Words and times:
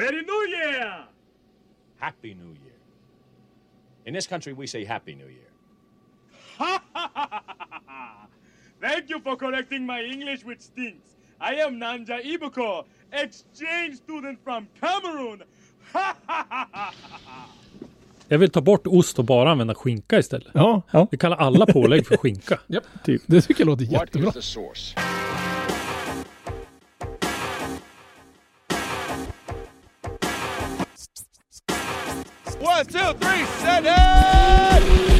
Merry 0.00 0.22
New 0.22 0.42
Year! 0.56 1.04
Happy 1.98 2.32
New 2.34 2.52
Year. 2.64 2.78
In 4.06 4.14
this 4.14 4.26
country, 4.26 4.52
we 4.54 4.66
say 4.66 4.84
Happy 4.84 5.14
New 5.14 5.28
Year. 5.28 5.50
Thank 8.80 9.10
you 9.10 9.20
for 9.20 9.36
correcting 9.36 9.84
my 9.86 10.00
English, 10.02 10.42
which 10.44 10.60
stinks. 10.60 11.08
I 11.38 11.54
am 11.66 11.78
Nanja 11.78 12.18
Ibuko, 12.24 12.84
exchange 13.12 13.96
student 13.96 14.38
from 14.44 14.68
Cameroon. 14.80 15.42
Jag 18.28 18.38
vill 18.38 18.50
ta 18.50 18.60
bort 18.60 18.86
ost 18.86 19.18
och 19.18 19.24
bara 19.24 19.50
använda 19.50 19.74
skinka 19.74 20.18
istället. 20.18 20.48
Ja, 20.54 20.82
Ja. 20.92 21.08
Vi 21.10 21.18
kallar 21.18 21.36
alla 21.36 21.66
pålägg 21.66 22.06
för 22.06 22.16
skinka. 22.16 22.58
japp. 22.66 22.84
Typ. 23.04 23.22
Det 23.26 23.40
tycker 23.42 23.60
jag 23.60 23.66
låter 23.66 23.84
What 23.84 23.92
jättebra. 23.92 24.32
One, 32.60 32.84
two, 32.86 33.12
three, 33.14 33.44
set 33.62 33.84
it! 33.86 35.10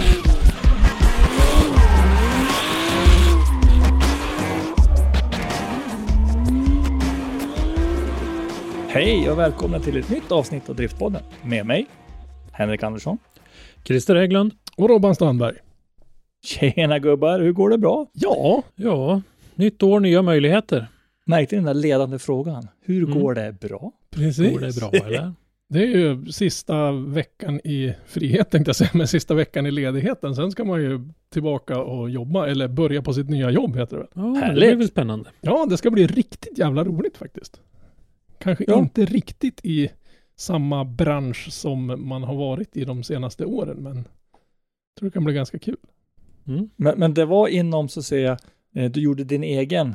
Hej 8.89 9.31
och 9.31 9.39
välkomna 9.39 9.81
till 9.81 9.97
ett 9.97 10.11
nytt 10.11 10.33
avsnitt 10.33 10.69
av 10.69 10.77
Driftpodden 10.77 11.23
med 11.43 11.67
mig, 11.67 11.87
Henrik 12.53 12.83
Andersson. 12.83 13.19
Christer 13.85 14.17
Hägglund. 14.17 14.53
Och 14.77 14.89
Robban 14.89 15.15
Strandberg. 15.15 15.57
Tjena 16.45 16.99
gubbar, 16.99 17.41
hur 17.41 17.53
går 17.53 17.71
det 17.71 17.79
bra? 17.79 18.07
Ja, 18.13 18.63
Ja, 18.77 19.23
nytt 19.55 19.83
år, 19.83 20.01
nya 20.01 20.23
möjligheter. 20.23 20.87
Märkte 21.25 21.55
ni 21.57 21.59
den 21.63 21.67
där 21.77 21.83
ledande 21.83 22.19
frågan? 22.19 22.69
Hur 22.85 23.05
Mm. 23.05 23.21
går 23.21 23.35
det 23.35 23.53
bra? 23.61 23.93
precis. 24.11 24.53
Går 24.53 24.61
det 24.61 24.77
bra 24.81 24.91
eller? 25.07 25.33
Det 25.73 25.83
är 25.83 25.87
ju 25.87 26.27
sista 26.33 26.93
veckan 26.93 27.61
i 27.65 27.95
frihet 28.07 28.51
tänkte 28.51 28.69
jag 28.69 28.77
säga, 28.77 28.91
men 28.95 29.09
sista 29.09 29.35
veckan 29.35 29.67
i 29.67 29.71
ledigheten. 29.71 30.35
Sen 30.37 30.51
ska 30.51 30.65
man 30.65 30.83
ju 30.83 31.01
tillbaka 31.33 31.79
och 31.83 32.11
jobba, 32.11 32.47
eller 32.47 32.69
börja 32.69 33.03
på 33.03 33.13
sitt 33.13 33.29
nya 33.29 33.51
jobb 33.51 33.77
heter 33.77 33.97
det 33.97 34.03
väl. 34.03 34.09
Ja, 34.15 34.23
det 34.23 34.41
Härligt. 34.41 34.57
blir 34.57 34.77
väl 34.77 34.89
spännande. 34.89 35.31
Ja, 35.41 35.67
det 35.71 35.77
ska 35.77 35.91
bli 35.91 36.07
riktigt 36.07 36.59
jävla 36.59 36.85
roligt 36.85 37.17
faktiskt. 37.17 37.61
Kanske 38.39 38.65
Ja. 38.69 38.79
inte 38.79 39.05
riktigt 39.05 39.61
i 39.65 39.91
samma 40.37 40.85
bransch 40.85 41.53
som 41.53 42.09
man 42.09 42.23
har 42.23 42.35
varit 42.37 42.77
i 42.77 42.85
de 42.85 43.03
senaste 43.03 43.45
åren, 43.45 43.77
men 43.83 43.97
jag 43.97 44.99
tror 44.99 45.09
det 45.09 45.11
kan 45.13 45.25
bli 45.25 45.35
ganska 45.35 45.59
kul. 45.59 45.77
Mm. 46.47 46.71
Men, 46.77 46.99
men 46.99 47.15
det 47.15 47.25
var 47.25 47.49
inom, 47.49 47.89
så 47.89 48.01
att 48.01 48.07
säga, 48.07 48.39
eh, 48.75 48.91
du 48.91 49.01
gjorde 49.01 49.25
din 49.25 49.45
egen 49.45 49.95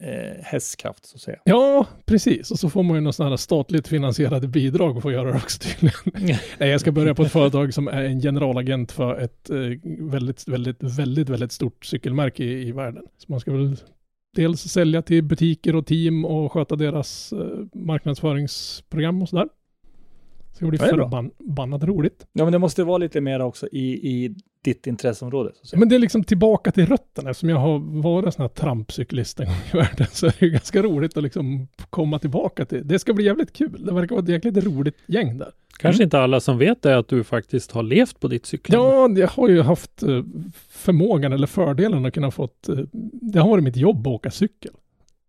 eh, 0.00 0.42
hästkraft, 0.42 1.06
så 1.06 1.16
att 1.16 1.20
säga. 1.20 1.38
Ja, 1.44 1.86
precis. 2.06 2.50
Och 2.50 2.58
så 2.58 2.70
får 2.70 2.82
man 2.82 2.96
ju 2.96 3.00
något 3.00 3.14
sådana 3.14 3.30
här 3.30 3.36
statligt 3.36 3.88
finansierade 3.88 4.48
bidrag 4.48 5.02
för 5.02 5.08
att 5.08 5.14
göra 5.14 5.30
det 5.32 5.36
också 5.36 5.58
tydligen. 5.62 6.38
Nej, 6.58 6.68
jag 6.68 6.80
ska 6.80 6.92
börja 6.92 7.14
på 7.14 7.22
ett 7.22 7.32
företag 7.32 7.74
som 7.74 7.88
är 7.88 8.02
en 8.02 8.20
generalagent 8.20 8.92
för 8.92 9.18
ett 9.20 9.50
eh, 9.50 9.56
väldigt, 10.10 10.48
väldigt, 10.48 10.82
väldigt, 10.82 11.28
väldigt 11.28 11.52
stort 11.52 11.84
cykelmärke 11.84 12.44
i, 12.44 12.68
i 12.68 12.72
världen. 12.72 13.02
Så 13.18 13.26
man 13.28 13.40
ska 13.40 13.52
väl 13.52 13.76
dels 14.36 14.60
sälja 14.60 15.02
till 15.02 15.24
butiker 15.24 15.76
och 15.76 15.86
team 15.86 16.24
och 16.24 16.52
sköta 16.52 16.76
deras 16.76 17.32
eh, 17.32 17.38
marknadsföringsprogram 17.74 19.22
och 19.22 19.28
sådär. 19.28 19.48
Så 20.60 20.64
det 20.64 20.70
blir 20.70 20.80
Ja, 20.80 21.10
förbannat 21.38 21.84
roligt. 21.84 22.26
Ja, 22.32 22.44
men 22.44 22.52
det 22.52 22.58
måste 22.58 22.84
vara 22.84 22.98
lite 22.98 23.20
mer 23.20 23.40
också 23.40 23.68
i, 23.72 24.08
i 24.10 24.34
ditt 24.64 24.86
intresseområde. 24.86 25.52
Men 25.74 25.88
det 25.88 25.94
är 25.94 25.98
liksom 25.98 26.24
tillbaka 26.24 26.72
till 26.72 26.86
rötterna. 26.86 27.30
Eftersom 27.30 27.48
jag 27.48 27.56
har 27.56 28.02
varit 28.02 28.34
sån 28.34 28.42
här 28.42 28.48
trampcyklist 28.48 29.40
en 29.40 29.46
gång 29.46 29.56
i 29.72 29.76
världen 29.76 30.06
så 30.12 30.26
är 30.26 30.34
det 30.38 30.46
ju 30.46 30.52
ganska 30.52 30.82
roligt 30.82 31.16
att 31.16 31.22
liksom 31.22 31.68
komma 31.90 32.18
tillbaka 32.18 32.64
till. 32.64 32.88
Det 32.88 32.98
ska 32.98 33.12
bli 33.12 33.24
jävligt 33.24 33.52
kul. 33.52 33.84
Det 33.86 33.92
verkar 33.92 34.14
vara 34.14 34.22
ett 34.22 34.28
jäkligt 34.28 34.64
roligt 34.64 34.96
gäng 35.06 35.38
där. 35.38 35.50
Kanske 35.78 36.02
inte 36.02 36.18
alla 36.18 36.40
som 36.40 36.58
vet 36.58 36.82
det 36.82 36.98
att 36.98 37.08
du 37.08 37.24
faktiskt 37.24 37.70
har 37.70 37.82
levt 37.82 38.20
på 38.20 38.28
ditt 38.28 38.46
cyklande. 38.46 39.20
Ja, 39.20 39.26
jag 39.26 39.28
har 39.28 39.48
ju 39.48 39.62
haft 39.62 40.02
eh, 40.02 40.24
förmågan 40.68 41.32
eller 41.32 41.46
fördelen 41.46 42.06
att 42.06 42.14
kunna 42.14 42.30
fått, 42.30 42.68
eh, 42.68 42.78
det 43.12 43.38
har 43.38 43.48
varit 43.48 43.64
mitt 43.64 43.76
jobb 43.76 44.06
att 44.06 44.12
åka 44.12 44.30
cykel. 44.30 44.72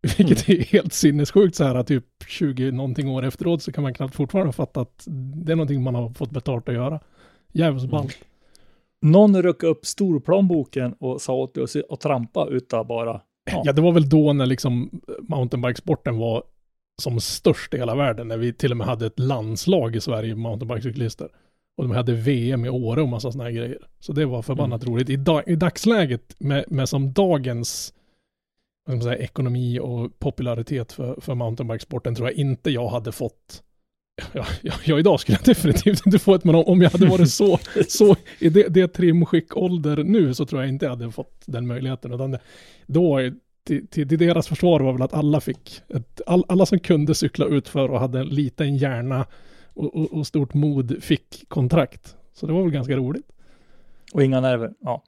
Vilket 0.18 0.50
är 0.50 0.64
helt 0.64 0.94
sinnessjukt 0.94 1.56
så 1.56 1.64
här 1.64 1.84
typ 1.84 2.06
20 2.32 2.72
någonting 2.72 3.10
år 3.10 3.26
efteråt 3.26 3.64
så 3.64 3.72
kan 3.72 3.84
man 3.84 3.94
knappt 3.94 4.16
fortfarande 4.16 4.54
fatta 4.54 4.82
att 4.82 5.04
det 5.46 5.52
är 5.52 5.56
någonting 5.56 5.84
man 5.84 5.96
har 5.96 6.10
fått 6.10 6.32
betalt 6.32 6.70
att 6.70 6.76
göra. 6.76 7.00
Jävligt 7.52 7.90
ballt. 7.90 8.18
Någon 9.02 9.42
ruckade 9.42 9.72
upp 9.72 9.86
storplånboken 9.86 10.94
och 10.94 11.22
sa 11.22 11.34
åt 11.34 11.54
dig 11.54 11.66
att 11.90 12.00
trampa 12.02 12.48
utav 12.52 12.88
bara, 12.88 13.22
ja, 13.52 13.62
Ja, 13.66 13.74
det 13.74 13.82
var 13.82 13.92
väl 13.92 14.10
då 14.10 14.34
när 14.34 14.46
liksom 14.46 15.02
mountainbikesporten 15.22 16.18
var 16.18 16.44
som 17.02 17.20
störst 17.20 17.74
i 17.74 17.78
hela 17.78 17.96
världen. 17.96 18.28
När 18.28 18.38
vi 18.38 18.54
till 18.54 18.72
och 18.72 18.78
med 18.78 18.88
hade 18.88 19.06
ett 19.06 19.20
landslag 19.20 19.96
i 19.96 20.02
Sverige, 20.02 20.36
mountainbikecyklister. 20.36 21.30
Och 21.78 21.84
de 21.88 21.92
hade 21.96 22.14
VM 22.14 22.66
i 22.66 22.70
Åre 22.70 23.02
och 23.02 23.08
massa 23.08 23.32
sådana 23.32 23.50
här 23.50 23.56
grejer. 23.58 23.78
Så 24.00 24.14
det 24.14 24.26
var 24.26 24.42
förbannat 24.42 24.86
roligt. 24.86 25.10
I, 25.10 25.16
da- 25.16 25.44
i 25.48 25.56
dagsläget 25.56 26.36
med, 26.40 26.66
med 26.68 26.90
som 26.90 27.14
dagens 27.14 27.94
säga, 29.00 29.18
ekonomi 29.18 29.80
och 29.80 30.20
popularitet 30.20 30.92
för, 30.92 31.22
för 31.22 31.36
mountainbikesporten 31.36 32.16
tror 32.16 32.30
jag 32.30 32.38
inte 32.38 32.72
jag 32.72 32.88
hade 32.88 33.12
fått 33.12 33.64
Ja, 34.34 34.46
ja, 34.62 34.74
ja, 34.86 35.00
idag 35.00 35.20
skulle 35.20 35.38
jag 35.38 35.46
definitivt 35.46 36.06
inte 36.06 36.20
få 36.20 36.36
ett, 36.36 36.44
men 36.44 36.56
om, 36.56 36.82
jag 36.82 36.90
hade 36.90 37.06
varit 37.06 37.30
så, 37.30 37.60
så 37.88 38.16
i 38.40 38.50
det, 38.50 38.68
det 38.68 38.88
trimskick-ålder 38.88 40.04
nu 40.04 40.34
så 40.34 40.46
tror 40.46 40.62
jag 40.62 40.70
inte 40.70 40.86
jag 40.86 40.90
hade 40.90 41.12
fått 41.12 41.44
den 41.46 41.68
möjligheten. 41.68 42.14
Utan 42.14 42.32
det, 42.32 42.40
då, 42.86 43.20
till, 43.64 43.88
till, 43.88 44.10
till 44.10 44.18
deras 44.18 44.48
försvar 44.48 44.80
var 44.80 44.94
väl 44.94 45.02
att 45.02 45.14
alla 45.14 45.42
fick, 45.42 45.82
ett, 45.90 46.22
all, 46.26 46.46
alla 46.48 46.66
som 46.66 46.80
kunde 46.80 47.16
cykla 47.16 47.46
utför 47.46 47.92
och 47.92 48.00
hade 48.00 48.20
en 48.20 48.28
liten 48.28 48.78
hjärna 48.78 49.26
och, 49.74 49.96
och, 49.96 50.14
och 50.14 50.28
stort 50.28 50.54
mod 50.54 51.04
fick 51.04 51.50
kontrakt. 51.50 52.16
Så 52.34 52.48
det 52.48 52.54
var 52.54 52.62
väl 52.62 52.72
ganska 52.72 52.96
roligt. 52.96 53.28
och 54.14 54.24
inga 54.24 54.42
nerver. 54.42 54.74
Ja. 54.80 55.04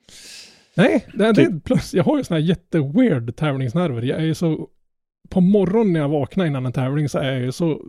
Nej, 0.75 1.07
det, 1.13 1.31
det, 1.31 1.59
plus 1.63 1.94
jag 1.94 2.03
har 2.03 2.17
ju 2.17 2.23
såna 2.23 2.39
här 2.39 2.45
jätteweird 2.47 3.35
tävlingsnerver. 3.35 4.01
Jag 4.01 4.19
är 4.19 4.23
ju 4.23 4.35
så, 4.35 4.67
på 5.29 5.41
morgonen 5.41 5.94
när 5.94 6.00
jag 6.00 6.09
vaknar 6.09 6.45
innan 6.45 6.66
en 6.66 6.72
tävling 6.73 7.09
så 7.09 7.19
är 7.19 7.31
jag 7.31 7.41
ju 7.41 7.51
så 7.51 7.81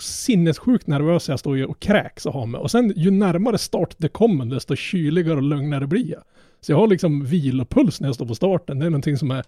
sinnessjukt 0.00 0.86
nervös 0.86 1.28
jag 1.28 1.38
står 1.38 1.56
ju 1.56 1.64
och 1.64 1.80
kräks 1.80 2.26
och 2.26 2.32
har 2.32 2.46
mig. 2.46 2.60
Och 2.60 2.70
sen 2.70 2.92
ju 2.96 3.10
närmare 3.10 3.58
start 3.58 3.94
det 3.98 4.08
kommer 4.08 4.44
desto 4.44 4.76
kyligare 4.76 5.36
och 5.36 5.42
lugnare 5.42 5.86
blir 5.86 6.10
jag. 6.10 6.22
Så 6.60 6.72
jag 6.72 6.76
har 6.76 6.86
liksom 6.86 7.24
vilopuls 7.24 8.00
när 8.00 8.08
jag 8.08 8.14
står 8.14 8.26
på 8.26 8.34
starten. 8.34 8.78
Det 8.78 8.86
är 8.86 8.90
någonting 8.90 9.16
som 9.16 9.30
är... 9.30 9.44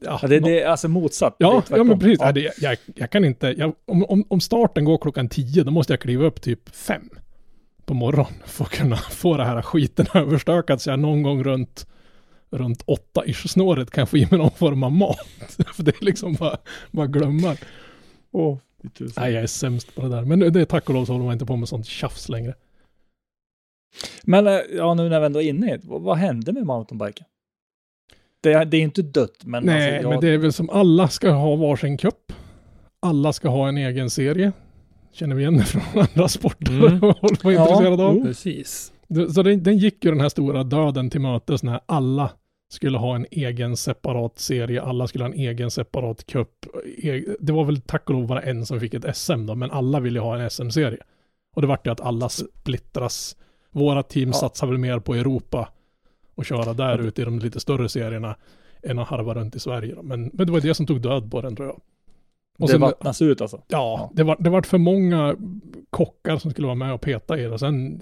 Ja, 0.00 0.18
Ja, 0.22 0.28
det, 0.28 0.40
nå- 0.40 0.46
det 0.46 0.62
är 0.62 0.68
alltså 0.68 0.88
motsatt. 0.88 1.36
Ja, 1.38 1.62
ja 1.70 1.84
men 1.84 1.98
precis. 1.98 2.18
Ja. 2.20 2.26
Ja. 2.26 2.32
Det, 2.32 2.52
jag, 2.60 2.76
jag 2.94 3.10
kan 3.10 3.24
inte, 3.24 3.54
jag, 3.58 3.72
om, 3.84 4.04
om, 4.04 4.24
om 4.28 4.40
starten 4.40 4.84
går 4.84 4.98
klockan 4.98 5.28
tio, 5.28 5.64
då 5.64 5.70
måste 5.70 5.92
jag 5.92 6.00
kliva 6.00 6.24
upp 6.24 6.42
typ 6.42 6.76
fem 6.76 7.10
på 7.88 7.94
morgonen 7.94 8.32
för 8.44 8.64
att 8.64 8.70
kunna 8.70 8.96
få 9.10 9.36
det 9.36 9.44
här 9.44 9.62
skiten 9.62 10.06
överstökat 10.14 10.82
så 10.82 10.90
jag 10.90 10.98
någon 10.98 11.22
gång 11.22 11.44
runt, 11.44 11.86
runt 12.50 12.82
åtta 12.86 13.26
ish 13.26 13.48
snåret 13.48 13.90
kan 13.90 14.06
få 14.06 14.16
i 14.16 14.26
mig 14.30 14.38
någon 14.38 14.50
form 14.50 14.82
av 14.82 14.92
mat. 14.92 15.26
för 15.74 15.82
det 15.82 16.00
är 16.00 16.04
liksom 16.04 16.34
bara, 16.34 16.56
bara 16.90 17.06
glömmar. 17.06 17.58
Tusan. 18.98 19.24
Nej, 19.24 19.32
jag 19.34 19.42
är 19.42 19.46
sämst 19.46 19.94
på 19.94 20.02
det 20.02 20.08
där. 20.08 20.24
Men 20.24 20.38
det 20.52 20.60
är 20.60 20.64
tack 20.64 20.88
och 20.88 20.94
lov 20.94 21.04
så 21.04 21.12
håller 21.12 21.24
man 21.24 21.32
inte 21.32 21.46
på 21.46 21.56
med 21.56 21.68
sånt 21.68 21.86
tjafs 21.86 22.28
längre. 22.28 22.54
Men 24.22 24.46
eh, 24.46 24.52
ja, 24.76 24.94
nu 24.94 25.08
när 25.08 25.20
vi 25.20 25.26
ändå 25.26 25.42
är 25.42 25.48
inne 25.48 25.74
i 25.74 25.76
det, 25.76 25.84
vad, 25.84 26.02
vad 26.02 26.16
hände 26.16 26.52
med 26.52 26.66
mountainbiken? 26.66 27.26
Det, 28.40 28.52
är- 28.52 28.64
det 28.64 28.76
är 28.76 28.80
inte 28.80 29.02
dött, 29.02 29.44
men 29.44 29.64
Nej, 29.64 29.74
alltså, 29.94 30.02
jag, 30.02 30.10
men 30.10 30.20
det 30.20 30.28
är 30.28 30.38
väl 30.38 30.52
som 30.52 30.70
alla 30.70 31.08
ska 31.08 31.30
ha 31.30 31.56
varsin 31.56 31.98
cup. 31.98 32.32
Alla 33.00 33.32
ska 33.32 33.48
ha 33.48 33.68
en 33.68 33.76
egen 33.76 34.10
serie. 34.10 34.52
Känner 35.18 35.34
vi 35.36 35.42
igen 35.42 35.56
det 35.56 35.64
från 35.64 35.82
andra 36.14 36.28
sporter? 36.28 36.72
Mm. 36.72 37.00
håller 37.00 37.42
på 37.42 37.52
Ja, 37.52 37.62
intresserad 37.68 38.00
av. 38.00 38.22
Precis. 38.24 38.92
Så 39.34 39.42
den, 39.42 39.62
den 39.62 39.78
gick 39.78 40.04
ju 40.04 40.10
den 40.10 40.20
här 40.20 40.28
stora 40.28 40.64
döden 40.64 41.10
till 41.10 41.20
mötes 41.20 41.62
när 41.62 41.80
alla 41.86 42.30
skulle 42.70 42.98
ha 42.98 43.16
en 43.16 43.26
egen 43.30 43.76
separat 43.76 44.38
serie, 44.38 44.82
alla 44.82 45.06
skulle 45.06 45.24
ha 45.24 45.28
en 45.32 45.38
egen 45.38 45.70
separat 45.70 46.26
cup. 46.26 46.48
E- 47.02 47.24
Det 47.40 47.52
var 47.52 47.64
väl 47.64 47.80
tack 47.80 48.08
och 48.10 48.14
lov 48.14 48.26
bara 48.26 48.42
en 48.42 48.66
som 48.66 48.80
fick 48.80 48.94
ett 48.94 49.16
SM 49.16 49.46
då, 49.46 49.54
men 49.54 49.70
alla 49.70 50.00
ville 50.00 50.20
ha 50.20 50.38
en 50.38 50.50
SM-serie. 50.50 50.98
Och 51.54 51.62
det 51.62 51.68
vart 51.68 51.86
ju 51.86 51.90
att 51.90 52.00
alla 52.00 52.28
splittras. 52.28 53.36
Våra 53.70 54.02
team 54.02 54.28
Ja. 54.28 54.32
satsar 54.34 54.66
väl 54.66 54.78
mer 54.78 54.98
på 54.98 55.14
Europa 55.14 55.68
och 56.34 56.44
köra 56.44 56.72
där 56.72 56.98
ute 56.98 57.22
i 57.22 57.24
de 57.24 57.38
lite 57.38 57.60
större 57.60 57.88
serierna 57.88 58.36
än 58.82 58.98
att 58.98 59.08
harva 59.08 59.34
runt 59.34 59.56
i 59.56 59.60
Sverige. 59.60 59.94
Då. 59.94 60.02
Men, 60.02 60.30
men 60.32 60.46
det 60.46 60.52
var 60.52 60.60
det 60.60 60.74
som 60.74 60.86
tog 60.86 61.00
död 61.02 61.30
på 61.30 61.40
den 61.40 61.56
tror 61.56 61.68
jag. 61.68 61.80
Och 62.58 62.68
det 62.68 62.78
vattnas 62.78 63.22
ut 63.22 63.40
alltså. 63.40 63.62
Ja, 63.68 64.10
det 64.14 64.22
var, 64.22 64.36
det 64.40 64.50
var 64.50 64.62
för 64.62 64.78
många 64.78 65.36
kockar 65.90 66.36
som 66.36 66.50
skulle 66.50 66.66
vara 66.66 66.74
med 66.74 66.94
och 66.94 67.00
peta 67.00 67.38
i 67.38 67.42
det. 67.42 67.58
Sen, 67.58 68.00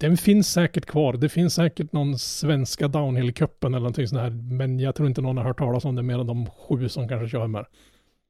den 0.00 0.16
finns 0.16 0.52
säkert 0.52 0.86
kvar. 0.86 1.12
Det 1.12 1.28
finns 1.28 1.54
säkert 1.54 1.92
någon 1.92 2.18
svenska 2.18 2.88
downhill-cupen 2.88 3.66
eller 3.66 3.78
någonting 3.78 4.08
sånt 4.08 4.20
här. 4.20 4.30
Men 4.30 4.80
jag 4.80 4.94
tror 4.94 5.08
inte 5.08 5.20
någon 5.20 5.36
har 5.36 5.44
hört 5.44 5.58
talas 5.58 5.84
om 5.84 5.94
det 5.94 6.02
mer 6.02 6.18
än 6.18 6.26
de 6.26 6.46
sju 6.46 6.88
som 6.88 7.08
kanske 7.08 7.28
kör 7.28 7.46
med. 7.46 7.64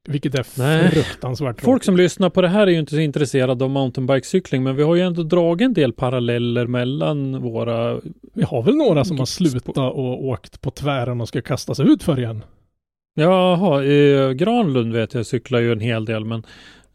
Vilket 0.07 0.35
är 0.35 0.45
Nej. 0.57 0.91
fruktansvärt 0.91 1.61
Folk 1.61 1.83
som 1.83 1.97
lyssnar 1.97 2.29
på 2.29 2.41
det 2.41 2.47
här 2.47 2.67
är 2.67 2.71
ju 2.71 2.79
inte 2.79 2.95
så 2.95 2.99
intresserade 2.99 3.63
av 3.63 3.69
mountainbikecykling, 3.69 4.63
men 4.63 4.75
vi 4.75 4.83
har 4.83 4.95
ju 4.95 5.01
ändå 5.01 5.23
dragit 5.23 5.65
en 5.65 5.73
del 5.73 5.93
paralleller 5.93 6.67
mellan 6.67 7.41
våra... 7.41 7.99
Vi 8.33 8.43
har 8.43 8.63
väl 8.63 8.75
några 8.75 9.05
som 9.05 9.19
har 9.19 9.25
slutat 9.25 9.77
och 9.77 10.25
åkt 10.25 10.61
på 10.61 10.71
tvären 10.71 11.21
och 11.21 11.27
ska 11.27 11.41
kasta 11.41 11.75
sig 11.75 11.87
ut 11.91 12.03
för 12.03 12.19
igen. 12.19 12.43
Jaha, 13.19 13.83
eh, 13.83 14.31
Granlund 14.31 14.93
vet 14.93 15.13
jag 15.13 15.25
cyklar 15.25 15.59
ju 15.59 15.71
en 15.71 15.79
hel 15.79 16.05
del, 16.05 16.25
men 16.25 16.43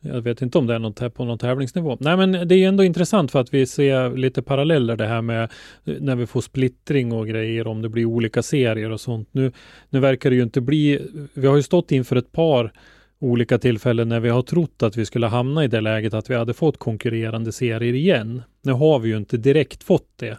jag 0.00 0.22
vet 0.22 0.42
inte 0.42 0.58
om 0.58 0.66
det 0.66 0.74
är 0.74 0.78
något 0.78 0.98
här 0.98 1.08
på 1.08 1.24
någon 1.24 1.38
tävlingsnivå. 1.38 1.96
Nej, 2.00 2.16
men 2.16 2.48
det 2.48 2.54
är 2.54 2.68
ändå 2.68 2.84
intressant 2.84 3.30
för 3.30 3.40
att 3.40 3.54
vi 3.54 3.66
ser 3.66 4.16
lite 4.16 4.42
paralleller 4.42 4.96
det 4.96 5.06
här 5.06 5.22
med 5.22 5.52
när 5.84 6.16
vi 6.16 6.26
får 6.26 6.40
splittring 6.40 7.12
och 7.12 7.28
grejer, 7.28 7.66
om 7.66 7.82
det 7.82 7.88
blir 7.88 8.04
olika 8.04 8.42
serier 8.42 8.90
och 8.90 9.00
sånt. 9.00 9.28
Nu, 9.32 9.52
nu 9.90 10.00
verkar 10.00 10.30
det 10.30 10.36
ju 10.36 10.42
inte 10.42 10.60
bli... 10.60 11.00
Vi 11.34 11.46
har 11.46 11.56
ju 11.56 11.62
stått 11.62 11.92
inför 11.92 12.16
ett 12.16 12.32
par 12.32 12.72
olika 13.18 13.58
tillfällen 13.58 14.08
när 14.08 14.20
vi 14.20 14.28
har 14.28 14.42
trott 14.42 14.82
att 14.82 14.96
vi 14.96 15.06
skulle 15.06 15.26
hamna 15.26 15.64
i 15.64 15.68
det 15.68 15.80
läget 15.80 16.14
att 16.14 16.30
vi 16.30 16.34
hade 16.34 16.54
fått 16.54 16.78
konkurrerande 16.78 17.52
serier 17.52 17.94
igen. 17.94 18.42
Nu 18.62 18.72
har 18.72 18.98
vi 18.98 19.08
ju 19.08 19.16
inte 19.16 19.36
direkt 19.36 19.84
fått 19.84 20.08
det 20.16 20.38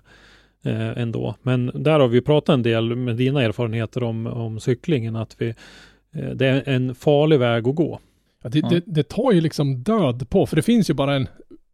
eh, 0.66 1.02
ändå. 1.02 1.36
Men 1.42 1.72
där 1.74 2.00
har 2.00 2.08
vi 2.08 2.22
pratat 2.22 2.54
en 2.54 2.64
del 2.64 2.96
med 2.96 3.16
dina 3.16 3.42
erfarenheter 3.42 4.04
om, 4.04 4.28
om 4.28 4.60
cyklingen, 4.60 5.16
att 5.16 5.36
vi, 5.38 5.50
eh, 6.12 6.30
det 6.30 6.48
är 6.48 6.70
en 6.70 6.96
farlig 6.96 7.40
väg 7.40 7.68
att 7.68 7.76
gå. 7.76 8.00
Ja, 8.44 8.50
det, 8.50 8.62
det, 8.62 8.84
det 8.86 9.04
tar 9.04 9.32
ju 9.32 9.42
liksom 9.42 9.84
död 9.84 10.30
på, 10.30 10.46
för 10.46 10.56
det 10.56 10.62
finns 10.62 10.90
ju 10.90 10.94
bara 10.94 11.16
en, 11.16 11.28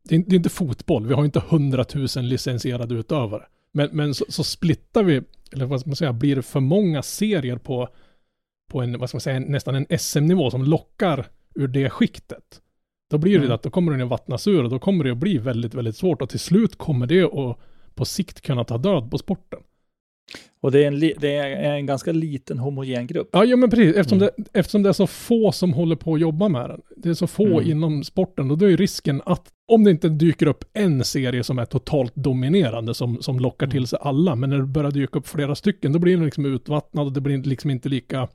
det 0.03 0.15
är, 0.15 0.19
det 0.19 0.35
är 0.35 0.37
inte 0.37 0.49
fotboll, 0.49 1.07
vi 1.07 1.13
har 1.13 1.25
inte 1.25 1.43
hundratusen 1.49 2.29
licensierade 2.29 2.95
utövare. 2.95 3.43
Men, 3.73 3.89
men 3.91 4.13
så, 4.13 4.25
så 4.29 4.43
splittar 4.43 5.03
vi, 5.03 5.21
eller 5.53 5.65
vad 5.65 5.79
ska 5.79 5.89
man 5.89 5.95
säga, 5.95 6.13
blir 6.13 6.35
det 6.35 6.41
för 6.41 6.59
många 6.59 7.01
serier 7.01 7.57
på, 7.57 7.89
på 8.71 8.81
en, 8.81 8.99
vad 8.99 9.09
ska 9.09 9.15
man 9.15 9.21
säga, 9.21 9.39
nästan 9.39 9.75
en 9.75 9.99
SM-nivå 9.99 10.51
som 10.51 10.63
lockar 10.63 11.25
ur 11.55 11.67
det 11.67 11.89
skiktet. 11.89 12.61
Då 13.09 13.17
blir 13.17 13.33
det 13.39 13.45
Mm. 13.45 13.55
att 13.55 13.63
då 13.63 13.69
kommer 13.69 13.91
den 13.91 14.01
att 14.01 14.09
vattnas 14.09 14.47
ur 14.47 14.63
och 14.63 14.69
då 14.69 14.79
kommer 14.79 15.03
det 15.03 15.11
att 15.11 15.17
bli 15.17 15.37
väldigt, 15.37 15.73
väldigt 15.73 15.95
svårt 15.95 16.21
och 16.21 16.29
till 16.29 16.39
slut 16.39 16.77
kommer 16.77 17.07
det 17.07 17.23
att 17.23 17.57
på 18.01 18.05
sikt 18.05 18.41
kunna 18.41 18.63
ta 18.63 18.77
död 18.77 19.11
på 19.11 19.17
sporten. 19.17 19.59
Och 20.61 20.71
det 20.71 20.83
är 20.83 20.87
en, 20.87 20.99
det 20.99 21.35
är 21.35 21.73
en 21.75 21.85
ganska 21.85 22.11
liten 22.11 22.57
homogen 22.59 23.07
grupp. 23.07 23.29
Ja, 23.31 23.45
ja 23.45 23.55
men 23.57 23.69
precis. 23.69 23.95
Eftersom, 23.95 24.17
Mm. 24.17 24.29
det, 24.37 24.59
eftersom 24.59 24.83
det 24.83 24.89
är 24.89 24.93
så 24.93 25.07
få 25.07 25.51
som 25.51 25.73
håller 25.73 25.95
på 25.95 26.13
att 26.13 26.19
jobba 26.21 26.47
med 26.49 26.69
den. 26.69 26.81
Det 26.97 27.09
är 27.09 27.13
så 27.13 27.27
få 27.27 27.45
Mm. 27.59 27.71
inom 27.71 28.03
sporten 28.03 28.51
och 28.51 28.57
då 28.57 28.65
är 28.71 28.77
risken 28.77 29.21
att 29.25 29.49
om 29.67 29.83
det 29.83 29.91
inte 29.91 30.09
dyker 30.09 30.47
upp 30.47 30.63
en 30.73 31.03
serie 31.03 31.43
som 31.43 31.59
är 31.59 31.65
totalt 31.65 32.15
dominerande 32.15 32.93
som, 32.93 33.21
som 33.21 33.39
lockar 33.39 33.65
Mm. 33.65 33.71
till 33.71 33.87
sig 33.87 33.99
alla, 34.01 34.35
men 34.35 34.49
när 34.49 34.57
det 34.57 34.63
börjar 34.65 34.91
dyka 34.91 35.19
upp 35.19 35.27
flera 35.27 35.55
stycken, 35.55 35.93
då 35.93 35.99
blir 35.99 36.15
den 36.15 36.25
liksom 36.25 36.45
utvattnad 36.45 37.05
och 37.07 37.13
det 37.13 37.21
blir 37.21 37.37
liksom 37.37 37.69
inte 37.71 37.89
lika, 37.89 38.27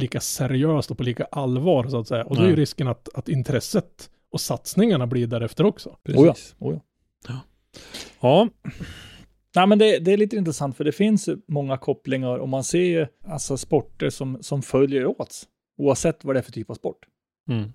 lika 0.00 0.20
seriöst 0.20 0.90
och 0.90 0.96
på 0.98 1.02
lika 1.04 1.24
allvar 1.24 1.88
så 1.88 1.98
att 2.00 2.08
säga. 2.08 2.24
Och 2.24 2.36
då 2.36 2.42
är 2.42 2.56
risken 2.56 2.88
att, 2.88 3.08
att 3.14 3.28
intresset 3.28 4.10
och 4.32 4.40
satsningarna 4.40 5.06
blir 5.06 5.26
därefter 5.26 5.64
också. 5.64 5.88
Oh 5.88 6.26
ja, 6.26 6.34
oh 6.58 6.74
ja. 6.74 6.80
Ja, 8.20 8.48
Nej, 9.56 9.66
men 9.66 9.78
det, 9.78 9.98
det 9.98 10.12
är 10.12 10.16
lite 10.16 10.36
intressant 10.36 10.76
för 10.76 10.84
det 10.84 10.92
finns 10.92 11.28
många 11.48 11.76
kopplingar 11.76 12.38
och 12.38 12.48
man 12.48 12.64
ser 12.64 12.82
ju 12.82 13.06
alltså 13.24 13.56
sporter 13.56 14.10
som, 14.10 14.38
som 14.40 14.62
följer 14.62 15.06
åt 15.06 15.42
oavsett 15.78 16.24
vad 16.24 16.34
det 16.36 16.40
är 16.40 16.42
för 16.42 16.52
typ 16.52 16.70
av 16.70 16.74
sport. 16.74 16.98
mm. 17.48 17.72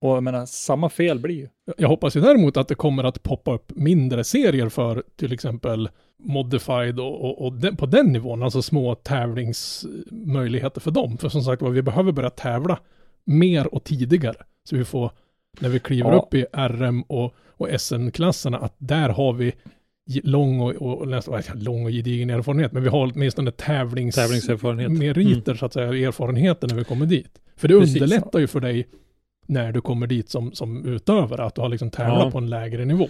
Och 0.00 0.10
jag 0.10 0.22
menar, 0.22 0.46
samma 0.46 0.88
fel 0.88 1.18
blir 1.18 1.34
ju. 1.34 1.48
Jag 1.76 1.88
hoppas 1.88 2.16
ju 2.16 2.20
däremot 2.20 2.56
att 2.56 2.68
det 2.68 2.74
kommer 2.74 3.04
att 3.04 3.22
poppa 3.22 3.54
upp 3.54 3.72
mindre 3.76 4.24
serier 4.24 4.68
för 4.68 5.02
till 5.16 5.32
exempel 5.32 5.88
modified 6.18 7.00
och, 7.00 7.24
och, 7.24 7.44
och 7.44 7.52
den, 7.52 7.76
på 7.76 7.86
den 7.86 8.12
nivån, 8.12 8.42
alltså 8.42 8.62
små 8.62 8.94
tävlingsmöjligheter 8.94 10.80
för 10.80 10.90
dem. 10.90 11.18
För 11.18 11.28
som 11.28 11.42
sagt 11.42 11.62
var, 11.62 11.70
vi 11.70 11.82
behöver 11.82 12.12
börja 12.12 12.30
tävla 12.30 12.78
mer 13.24 13.74
och 13.74 13.84
tidigare. 13.84 14.36
Så 14.64 14.76
vi 14.76 14.84
får, 14.84 15.10
när 15.60 15.68
vi 15.68 15.78
kliver 15.80 16.10
Ja. 16.12 16.16
upp 16.18 16.34
i 16.34 16.46
RM 16.52 17.02
och, 17.02 17.34
och 17.56 17.68
SM-klasserna, 17.80 18.58
att 18.58 18.74
där 18.78 19.08
har 19.08 19.32
vi 19.32 19.52
lång 20.22 20.60
och, 20.60 20.72
och, 20.72 20.98
och 21.00 21.08
nästan, 21.08 21.42
lång 21.54 21.84
och 21.84 21.90
gedigen 21.90 22.30
erfarenhet, 22.30 22.72
men 22.72 22.82
vi 22.82 22.88
har 22.88 23.12
åtminstone 23.14 23.50
tävlings... 23.50 24.14
tävlingserfarenhet. 24.14 24.90
meriter 24.90 25.54
så 25.54 25.66
att 25.66 25.72
säga, 25.72 26.08
erfarenheter 26.08 26.68
när 26.68 26.74
vi 26.74 26.84
kommer 26.84 27.06
dit. 27.06 27.30
För 27.56 27.68
det 27.68 27.78
Precis. 27.80 28.02
underlättar 28.02 28.38
ju 28.38 28.46
för 28.46 28.60
dig 28.60 28.86
när 29.46 29.72
du 29.72 29.80
kommer 29.80 30.06
dit 30.06 30.30
som, 30.30 30.52
som 30.52 30.84
utövare, 30.86 31.44
att 31.44 31.54
du 31.54 31.60
har 31.60 31.68
liksom 31.68 31.90
tävlat 31.90 32.24
Ja. 32.24 32.30
på 32.30 32.38
en 32.38 32.50
lägre 32.50 32.84
nivå. 32.84 33.08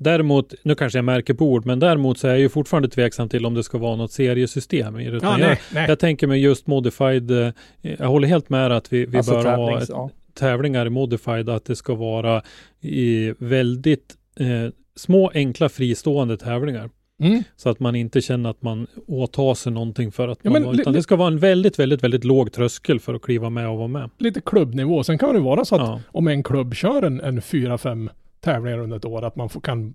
Däremot, 0.00 0.54
nu 0.62 0.74
kanske 0.74 0.98
jag 0.98 1.04
märker 1.04 1.34
på 1.34 1.44
ord, 1.44 1.66
men 1.66 1.78
däremot 1.78 2.18
så 2.18 2.26
är 2.26 2.30
jag 2.30 2.40
ju 2.40 2.48
fortfarande 2.48 2.88
tveksam 2.88 3.28
till 3.28 3.46
om 3.46 3.54
det 3.54 3.62
ska 3.64 3.78
vara 3.78 3.96
något 3.96 4.12
seriesystem 4.12 5.00
i 5.00 5.10
det. 5.10 5.16
Utan 5.16 5.40
jag, 5.40 5.58
nej. 5.74 5.88
jag 5.88 5.98
tänker 5.98 6.26
mig 6.26 6.40
just 6.40 6.66
modified, 6.66 7.30
eh, 7.30 7.52
jag 7.80 8.08
håller 8.08 8.28
helt 8.28 8.48
med 8.48 8.72
att 8.72 8.92
vi, 8.92 9.06
vi 9.06 9.16
alltså 9.16 9.32
bör 9.32 9.56
ha 9.56 9.82
ett, 9.82 9.88
ja. 9.88 10.10
Tävlingar 10.38 10.86
i 10.86 10.90
modified, 10.90 11.48
att 11.48 11.64
det 11.64 11.76
ska 11.76 11.94
vara 11.94 12.42
i 12.80 13.34
väldigt 13.38 14.16
eh, 14.40 14.72
små, 14.96 15.30
enkla, 15.34 15.68
fristående 15.68 16.36
tävlingar. 16.36 16.90
Mm. 17.22 17.42
Så 17.56 17.68
att 17.70 17.80
man 17.80 17.94
inte 17.96 18.20
känner 18.20 18.50
att 18.50 18.62
man 18.62 18.86
åtar 19.06 19.54
sig 19.54 19.72
någonting 19.72 20.12
för 20.12 20.28
att 20.28 20.38
Ja, 20.42 20.50
man, 20.50 20.62
men 20.62 20.80
utan 20.80 20.92
det 20.92 21.02
ska 21.02 21.16
vara 21.16 21.28
en 21.28 21.38
väldigt, 21.38 21.78
väldigt, 21.78 22.02
väldigt 22.04 22.24
låg 22.24 22.52
tröskel 22.52 23.00
för 23.00 23.14
att 23.14 23.22
kliva 23.22 23.50
med 23.50 23.68
och 23.68 23.78
vara 23.78 23.88
med. 23.88 24.10
Lite 24.18 24.40
klubbnivå. 24.40 25.04
Sen 25.04 25.18
kan 25.18 25.34
det 25.34 25.40
vara 25.40 25.64
så 25.64 25.74
att 25.74 25.80
Ja, 25.80 26.00
om 26.08 26.28
en 26.28 26.42
klubb 26.42 26.74
kör 26.74 27.02
en, 27.02 27.20
en 27.20 27.42
fyra, 27.42 27.78
fem 27.78 28.10
tävlingar 28.40 28.78
under 28.78 28.96
ett 28.96 29.04
år, 29.04 29.24
att 29.24 29.36
man 29.36 29.48
får, 29.48 29.60
kan 29.60 29.94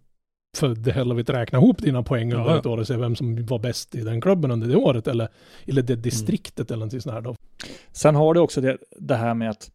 för 0.57 1.11
of 1.11 1.19
it 1.19 1.29
räkna 1.29 1.59
ihop 1.59 1.77
dina 1.77 2.03
poäng 2.03 2.33
under 2.33 2.51
Ja. 2.51 2.59
ett 2.59 2.65
år 2.65 2.77
och 2.77 2.87
se 2.87 2.97
vem 2.97 3.15
som 3.15 3.45
var 3.45 3.59
bäst 3.59 3.95
i 3.95 4.01
den 4.01 4.21
klubben 4.21 4.51
under 4.51 4.67
det 4.67 4.75
året 4.75 5.07
eller, 5.07 5.27
eller 5.65 5.81
det 5.81 5.95
distriktet 5.95 6.71
eller 6.71 6.79
någonting 6.79 7.01
sånt 7.01 7.13
här 7.13 7.21
då. 7.21 7.35
Sen 7.91 8.15
har 8.15 8.33
du 8.33 8.39
också 8.39 8.61
det, 8.61 8.77
det 8.99 9.15
här 9.15 9.33
med 9.33 9.49
att 9.49 9.69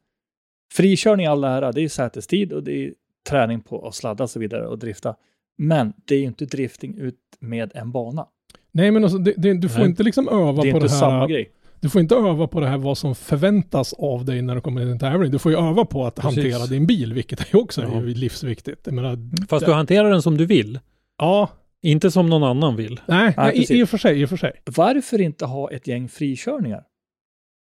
frikörning 0.72 1.24
i 1.24 1.28
all 1.28 1.44
ära, 1.44 1.72
det 1.72 1.80
är 1.80 1.88
sätestid 1.88 2.52
och 2.52 2.62
det 2.62 2.72
är 2.86 2.92
träning 3.28 3.60
på 3.60 3.88
att 3.88 3.94
sladda 3.94 4.24
och 4.24 4.30
så 4.30 4.38
vidare 4.40 4.66
och 4.66 4.78
drifta. 4.78 5.14
Men 5.58 5.92
det 6.04 6.14
är 6.14 6.18
ju 6.18 6.24
inte 6.24 6.44
drifting 6.46 6.98
ut 6.98 7.16
med 7.40 7.70
en 7.74 7.92
bana. 7.92 8.26
Nej 8.72 8.90
men 8.90 9.04
alltså, 9.04 9.18
det, 9.18 9.34
det, 9.36 9.54
du 9.54 9.68
får 9.68 9.78
Nej. 9.78 9.88
inte 9.88 10.02
liksom 10.02 10.28
öva 10.28 10.62
Det 10.62 10.68
är 10.68 10.72
på 10.72 10.76
inte 10.78 10.86
det 10.86 10.92
här. 10.92 11.00
samma 11.00 11.26
grej. 11.26 11.52
Du 11.80 11.88
får 11.88 12.00
inte 12.00 12.14
öva 12.14 12.46
på 12.46 12.60
det 12.60 12.66
här 12.66 12.78
vad 12.78 12.98
som 12.98 13.14
förväntas 13.14 13.92
av 13.92 14.24
dig 14.24 14.42
när 14.42 14.54
du 14.54 14.60
kommer 14.60 14.80
till 14.80 14.90
en 14.90 14.98
tävling. 14.98 15.30
Du 15.32 15.38
får 15.38 15.52
ju 15.52 15.58
öva 15.58 15.84
på 15.84 16.06
att 16.06 16.14
Precis. 16.14 16.36
hantera 16.54 16.66
din 16.66 16.86
bil, 16.86 17.12
vilket 17.14 17.40
är 17.40 17.46
ju 17.52 17.58
också 17.58 17.82
Ja. 17.82 17.96
är 17.96 18.00
livsviktigt. 18.02 18.80
Jag 18.84 18.94
menar, 18.94 19.18
fast 19.48 19.64
det- 19.66 19.70
du 19.70 19.74
hanterar 19.74 20.10
den 20.10 20.22
som 20.22 20.36
du 20.36 20.46
vill, 20.46 20.80
Ja, 21.18 21.48
inte 21.82 22.10
som 22.10 22.28
någon 22.30 22.44
annan 22.44 22.76
vill. 22.76 23.00
nej, 23.08 23.34
nej 23.36 23.54
i, 23.54 23.58
precis. 23.58 23.70
i 23.70 23.82
och 23.82 23.88
för 23.88 23.98
sig, 23.98 24.20
i 24.20 24.24
och 24.24 24.28
för 24.28 24.36
sig. 24.36 24.52
Varför 24.76 25.20
inte 25.20 25.46
ha 25.46 25.70
ett 25.70 25.86
gäng 25.86 26.08
frikörningar? 26.08 26.82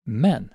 Men 0.07 0.49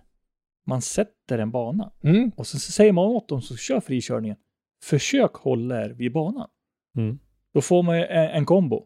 man 0.65 0.82
sätter 0.82 1.38
en 1.39 1.51
bana 1.51 1.91
Mm. 2.03 2.32
och 2.36 2.48
så 2.48 2.60
säger 2.60 2.91
man 2.93 3.05
åt 3.05 3.27
dem 3.29 3.41
som 3.41 3.58
kör 3.58 3.79
frikörningen, 3.79 4.38
försök 4.84 5.34
hålla 5.34 5.82
er 5.86 5.89
vid 5.89 6.13
banan. 6.13 6.50
Mm. 6.98 7.20
Då 7.53 7.62
får 7.62 7.84
man 7.84 7.96
en, 7.96 8.05
en 8.29 8.46
kombo. 8.46 8.86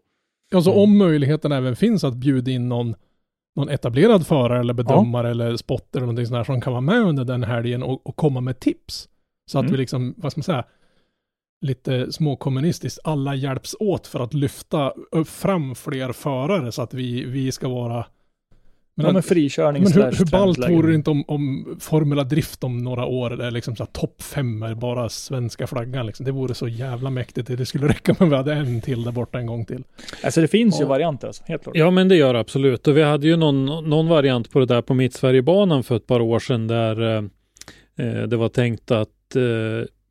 Alltså 0.54 0.72
Mm. 0.72 0.84
om 0.84 0.98
möjligheten 0.98 1.52
även 1.52 1.76
finns 1.76 2.04
att 2.04 2.16
bjuda 2.16 2.52
in 2.52 2.70
någon, 2.70 2.96
någon 3.56 3.70
etablerad 3.70 4.28
förare 4.28 4.60
eller 4.60 4.74
bedömare 4.74 5.30
eller 5.32 5.56
spotter 5.56 6.00
eller 6.00 6.06
någonting 6.06 6.26
sånt 6.26 6.40
där 6.40 6.44
som 6.44 6.62
kan 6.62 6.74
vara 6.74 6.82
med 6.82 7.02
under 7.02 7.26
den 7.26 7.44
helgen 7.44 7.84
och, 7.84 8.08
och 8.08 8.16
komma 8.16 8.42
med 8.42 8.60
tips. 8.60 9.10
Så 9.46 9.60
att 9.60 9.64
Mm. 9.64 9.72
vi 9.72 9.78
liksom, 9.78 10.14
vad 10.18 10.32
ska 10.32 10.40
man 10.40 10.44
säga, 10.44 10.66
lite 11.62 12.12
småkommunistiskt, 12.12 13.00
alla 13.04 13.36
hjälps 13.36 13.76
åt 13.80 14.08
för 14.08 14.20
att 14.20 14.34
lyfta 14.34 14.94
fram 15.26 15.76
fler 15.76 16.12
förare 16.12 16.72
så 16.72 16.82
att 16.82 16.94
vi, 16.94 17.24
vi 17.26 17.52
ska 17.52 17.68
vara 17.70 18.06
Men, 18.98 19.06
ja, 19.06 19.14
men 19.14 19.24
frikörning 19.24 19.84
men 19.84 19.92
hur, 19.92 20.04
hur 20.04 20.32
ballt 20.32 20.70
vore 20.70 20.88
det 20.88 20.96
inte 20.96 21.10
om, 21.10 21.24
om 21.28 21.78
Formula 21.80 22.24
Drift 22.24 22.64
om 22.64 22.78
några 22.78 23.06
år, 23.06 23.42
är 23.42 23.52
liksom 23.52 23.76
så 23.76 23.86
topp 23.86 24.22
fem 24.22 24.64
är 24.64 24.76
bara 24.76 25.10
svenska 25.10 25.68
flaggan 25.68 26.06
liksom. 26.06 26.26
Det 26.26 26.32
vore 26.32 26.54
så 26.54 26.68
jävla 26.68 27.10
mäktigt. 27.10 27.48
Det 27.58 27.66
skulle 27.66 27.88
räcka 27.88 28.16
med 28.20 28.22
att 28.22 28.32
vi 28.32 28.36
hade 28.36 28.54
en 28.54 28.82
till 28.82 29.04
där 29.04 29.12
borta 29.12 29.40
en 29.40 29.46
gång 29.46 29.66
till. 29.66 29.84
Alltså 30.24 30.42
det 30.42 30.48
finns 30.48 30.80
ju 30.80 30.84
Ja. 30.84 30.88
varianter, 30.90 31.28
alltså, 31.28 31.44
helt 31.48 31.64
klart. 31.64 31.76
Ja, 31.76 31.92
men 31.92 32.08
det 32.08 32.16
gör 32.16 32.34
det 32.34 32.40
absolut. 32.40 32.88
Och 32.88 32.98
vi 32.98 33.04
hade 33.04 33.28
ju 33.28 33.36
någon, 33.36 33.66
någon 33.90 34.08
variant 34.08 34.52
på 34.52 34.60
det 34.60 34.66
där 34.66 34.82
på 34.82 34.94
Mittsverigebanan 34.94 35.84
för 35.84 35.96
ett 35.96 36.08
par 36.08 36.20
år 36.20 36.40
sedan 36.40 36.68
där 36.68 37.18
eh, 37.18 37.24
eh, 38.08 38.24
det 38.24 38.38
var 38.38 38.50
tänkt 38.50 38.92
att 38.92 39.36
eh, 39.36 39.42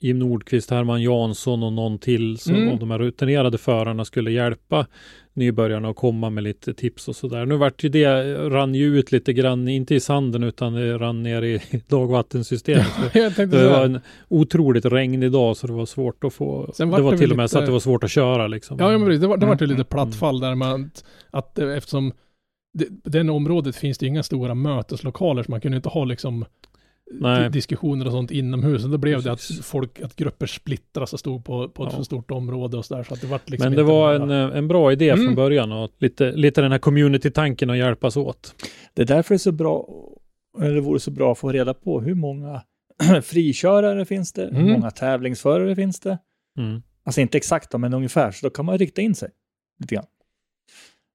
Jim 0.06 0.18
Nordqvist, 0.18 0.70
Herman 0.70 1.02
Jansson 1.02 1.62
och 1.62 1.72
någon 1.72 1.98
till 1.98 2.38
som 2.38 2.54
Mm. 2.54 2.72
av 2.72 2.78
de 2.78 2.90
här 2.90 2.98
rutinerade 2.98 3.58
förarna 3.58 4.04
skulle 4.04 4.30
hjälpa 4.30 4.86
nybörjarna 5.32 5.88
att 5.88 5.96
komma 5.96 6.30
med 6.30 6.44
lite 6.44 6.74
tips 6.74 7.08
och 7.08 7.16
sådär. 7.16 7.46
Nu 7.46 7.56
vart 7.56 7.84
ju 7.84 7.88
det, 7.88 8.34
rann 8.48 8.74
ju 8.74 8.98
ut 8.98 9.12
lite 9.12 9.32
grann, 9.32 9.68
inte 9.68 9.94
i 9.94 10.00
sanden 10.00 10.42
utan 10.42 10.72
det 10.72 10.98
rann 10.98 11.22
ner 11.22 11.42
i 11.42 11.60
dagvattensystemet. 11.88 12.86
Tänkte 13.12 13.46
Det 13.46 13.68
var 13.68 13.84
en 13.84 14.00
otroligt 14.28 14.84
regnig 14.84 15.32
dag 15.32 15.56
så 15.56 15.66
det 15.66 15.72
var 15.72 15.86
svårt 15.86 16.24
att 16.24 16.34
få, 16.34 16.72
det 16.78 16.84
var 16.84 17.12
det 17.12 17.18
till 17.18 17.30
och 17.30 17.36
med 17.36 17.50
så 17.50 17.58
att 17.58 17.66
det 17.66 17.72
var 17.72 17.80
svårt 17.80 18.04
att 18.04 18.10
köra 18.10 18.46
liksom. 18.46 18.76
Ja, 18.80 18.92
ja 18.92 18.98
men 18.98 19.20
det 19.20 19.26
var, 19.26 19.36
det 19.36 19.46
var 19.46 19.54
ju 19.54 19.64
Mm, 19.64 19.68
lite 19.68 19.74
mm, 19.74 20.08
plattfall 20.08 20.40
där 20.40 20.54
man, 20.54 20.90
att 21.30 21.58
eh, 21.58 21.76
eftersom 21.76 22.12
det, 22.78 22.86
den 23.10 23.30
området 23.30 23.76
finns 23.76 23.98
det 23.98 24.06
inga 24.06 24.22
stora 24.22 24.54
möteslokaler 24.54 25.42
så 25.42 25.50
man 25.50 25.60
kunde 25.60 25.76
inte 25.76 25.88
ha 25.88 26.04
liksom 26.04 26.44
Nej. 27.10 27.42
di- 27.42 27.48
diskussioner 27.48 28.06
och 28.06 28.12
sånt 28.12 28.30
inomhus. 28.30 28.84
Och 28.84 28.90
då 28.90 28.98
blev 28.98 29.22
det 29.22 29.32
att 29.32 29.42
folk, 29.62 30.00
att 30.00 30.16
grupper 30.16 30.46
splittras 30.46 31.12
och 31.12 31.18
stod 31.20 31.44
på, 31.44 31.68
på 31.68 31.84
ett 31.84 31.92
Ja. 31.92 31.96
för 31.96 32.04
stort 32.04 32.30
område 32.30 32.76
och 32.76 32.84
sådär. 32.84 33.02
Så 33.02 33.14
att 33.14 33.20
det 33.20 33.26
vart 33.26 33.50
liksom 33.50 33.68
Men 33.68 33.76
det 33.76 33.82
var 33.82 34.18
bara- 34.18 34.34
en, 34.44 34.50
eh, 34.50 34.58
en 34.58 34.68
bra 34.68 34.92
idé 34.92 35.10
Mm. 35.10 35.24
från 35.26 35.34
början 35.34 35.72
och 35.72 35.90
lite, 35.98 36.32
lite 36.32 36.60
den 36.60 36.72
här 36.72 36.78
community-tanken 36.78 37.70
att 37.70 37.76
hjälpas 37.78 38.16
åt. 38.16 38.54
Det 38.94 39.02
är 39.02 39.06
därför 39.06 39.34
det 39.34 39.36
är 39.36 39.38
så 39.38 39.52
bra, 39.52 39.88
eller 40.60 40.74
det 40.74 40.80
vore 40.80 41.00
så 41.00 41.10
bra 41.10 41.32
att 41.32 41.38
få 41.38 41.52
reda 41.52 41.74
på 41.74 42.00
hur 42.00 42.14
många 42.14 42.62
frikörare 43.22 44.04
finns 44.04 44.32
det, 44.32 44.42
hur 44.42 44.60
Mm. 44.60 44.72
många 44.72 44.90
tävlingsförare 44.90 45.76
finns 45.76 46.00
det. 46.00 46.18
Mm. 46.58 46.82
Alltså 47.04 47.20
inte 47.20 47.36
exakt 47.38 47.78
men 47.78 47.94
ungefär, 47.94 48.30
så 48.30 48.46
då 48.46 48.50
kan 48.50 48.64
man 48.64 48.78
rikta 48.78 49.02
in 49.02 49.14
sig 49.14 49.30
lite 49.80 49.94
grann. 49.94 50.04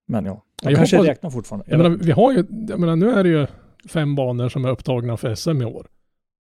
Men 0.07 0.25
ja, 0.25 0.43
de 0.63 0.69
Jag 0.69 0.77
kanske 0.77 0.97
hoppas- 0.97 1.07
räknar 1.07 1.29
fortfarande. 1.29 1.65
Jag 1.69 1.77
menar, 1.77 1.89
vi 1.97 2.11
har 2.11 2.31
ju, 2.31 2.45
jag 2.69 2.79
menar, 2.79 2.95
nu 2.95 3.09
är 3.11 3.23
det 3.23 3.29
ju 3.29 3.47
fem 3.89 4.15
banor 4.15 4.49
som 4.49 4.65
är 4.65 4.69
upptagna 4.69 5.17
för 5.17 5.35
SM 5.35 5.61
i 5.61 5.65
år. 5.65 5.87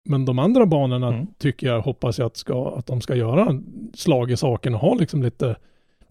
Men 0.09 0.25
de 0.25 0.39
andra 0.39 0.65
banorna 0.65 1.07
Mm. 1.07 1.27
tycker 1.37 1.67
jag, 1.67 1.81
hoppas 1.81 2.19
jag 2.19 2.25
att, 2.25 2.37
ska, 2.37 2.75
att 2.75 2.85
de 2.85 3.01
ska 3.01 3.15
göra 3.15 3.61
slag 3.93 4.31
i 4.31 4.37
saken 4.37 4.73
och 4.73 4.79
ha 4.79 4.93
liksom 4.95 5.23
lite, 5.23 5.55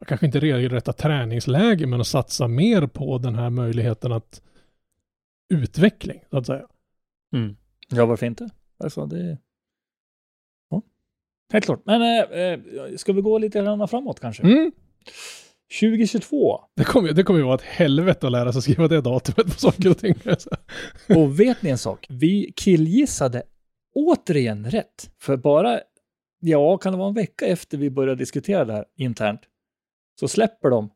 kanske 0.06 0.26
inte 0.26 0.40
regelrätta 0.40 0.92
träningsläge, 0.92 1.86
men 1.86 2.00
att 2.00 2.06
satsa 2.06 2.48
mer 2.48 2.86
på 2.86 3.18
den 3.18 3.34
här 3.34 3.50
möjligheten 3.50 4.12
att 4.12 4.42
utveckling, 5.54 6.20
så 6.30 6.38
att 6.38 6.46
säga. 6.46 6.66
Mm. 7.32 7.56
Ja, 7.88 8.06
varför 8.06 8.26
inte? 8.26 8.48
Alltså, 8.78 9.06
det... 9.06 9.38
Ja, 10.70 10.82
helt 11.52 11.64
klart. 11.64 11.80
Men 11.84 12.02
äh, 12.02 12.40
äh, 12.40 12.60
ska 12.96 13.12
vi 13.12 13.20
gå 13.20 13.38
lite 13.38 13.58
grann 13.62 13.88
framåt 13.88 14.20
kanske? 14.20 14.42
Mm. 14.42 14.72
2022. 15.80 16.60
Det 16.76 16.84
kommer, 16.84 17.12
det 17.12 17.22
kommer 17.22 17.40
ju 17.40 17.46
vara 17.46 17.54
ett 17.54 17.62
helvete 17.62 18.26
att 18.26 18.32
lära 18.32 18.52
sig 18.52 18.62
skriva 18.62 18.88
det 18.88 19.00
datumet 19.00 19.46
på 19.46 19.60
saker 19.60 19.90
och 19.90 19.98
ting. 19.98 20.14
Och 21.16 21.40
vet 21.40 21.62
ni 21.62 21.70
en 21.70 21.78
sak? 21.78 22.06
Vi 22.08 22.52
killgissade 22.56 23.42
återigen 23.94 24.70
rätt. 24.70 25.10
För 25.20 25.36
bara, 25.36 25.80
ja, 26.40 26.78
kan 26.78 26.92
det 26.92 26.98
vara 26.98 27.08
en 27.08 27.14
vecka 27.14 27.46
efter 27.46 27.78
vi 27.78 27.90
började 27.90 28.18
diskutera 28.18 28.64
det 28.64 28.72
här 28.72 28.84
internt, 28.96 29.40
så 30.20 30.28
släpper 30.28 30.70
de 30.70 30.90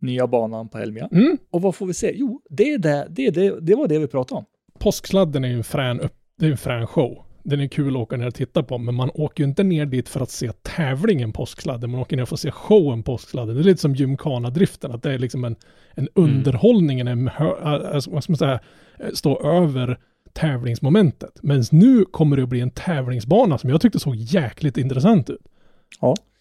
nya 0.00 0.26
banan 0.26 0.68
på 0.68 0.78
Elmia. 0.78 1.08
Mm. 1.12 1.38
Och 1.50 1.62
vad 1.62 1.74
får 1.74 1.86
vi 1.86 1.94
se? 1.94 2.12
Jo, 2.14 2.42
det, 2.50 2.72
är 2.72 2.78
det, 2.78 3.06
det, 3.10 3.26
är 3.26 3.30
det, 3.30 3.60
det 3.60 3.74
var 3.74 3.88
det 3.88 3.98
vi 3.98 4.06
pratade 4.06 4.38
om. 4.38 4.44
Påsksladden 4.78 5.44
är 5.44 5.48
ju 5.48 5.56
en 5.56 5.64
frän, 5.64 6.00
upp, 6.00 6.14
det 6.38 6.46
är 6.46 6.50
en 6.50 6.56
frän 6.56 6.86
show. 6.86 7.25
Den 7.48 7.60
är 7.60 7.68
kul 7.68 7.96
att 7.96 8.02
åka 8.02 8.16
ner 8.16 8.26
och 8.26 8.34
titta 8.34 8.62
på, 8.62 8.78
men 8.78 8.94
man 8.94 9.10
åker 9.14 9.44
ju 9.44 9.48
inte 9.48 9.62
ner 9.64 9.86
dit 9.86 10.08
för 10.08 10.20
att 10.20 10.30
se 10.30 10.52
tävlingen 10.62 11.32
Påsksladden. 11.32 11.90
Man 11.90 12.00
åker 12.00 12.16
ner 12.16 12.24
för 12.24 12.34
att 12.36 12.40
se 12.40 12.50
showen 12.50 13.02
Påsksladden. 13.02 13.54
Det 13.54 13.60
är 13.60 13.64
lite 13.64 13.80
som 13.80 13.94
gymkhana-driften, 13.94 14.92
att 14.92 15.02
det 15.02 15.12
är 15.12 15.18
liksom 15.18 15.44
en, 15.44 15.56
en 15.94 16.08
underhållningen, 16.14 17.08
en, 17.08 17.28
hö- 17.28 17.56
alltså, 17.64 18.10
vad 18.10 18.22
ska 18.22 18.30
man 18.32 18.38
säga, 18.38 18.60
eh, 18.98 19.10
stå 19.14 19.40
över 19.62 19.98
tävlingsmomentet. 20.32 21.38
Men 21.42 21.62
nu 21.72 22.04
kommer 22.04 22.36
det 22.36 22.42
att 22.42 22.48
bli 22.48 22.60
en 22.60 22.70
tävlingsbana 22.70 23.58
som 23.58 23.70
jag 23.70 23.80
tyckte 23.80 23.98
såg 24.00 24.14
jäkligt 24.16 24.76
intressant 24.76 25.30
ut. 25.30 25.40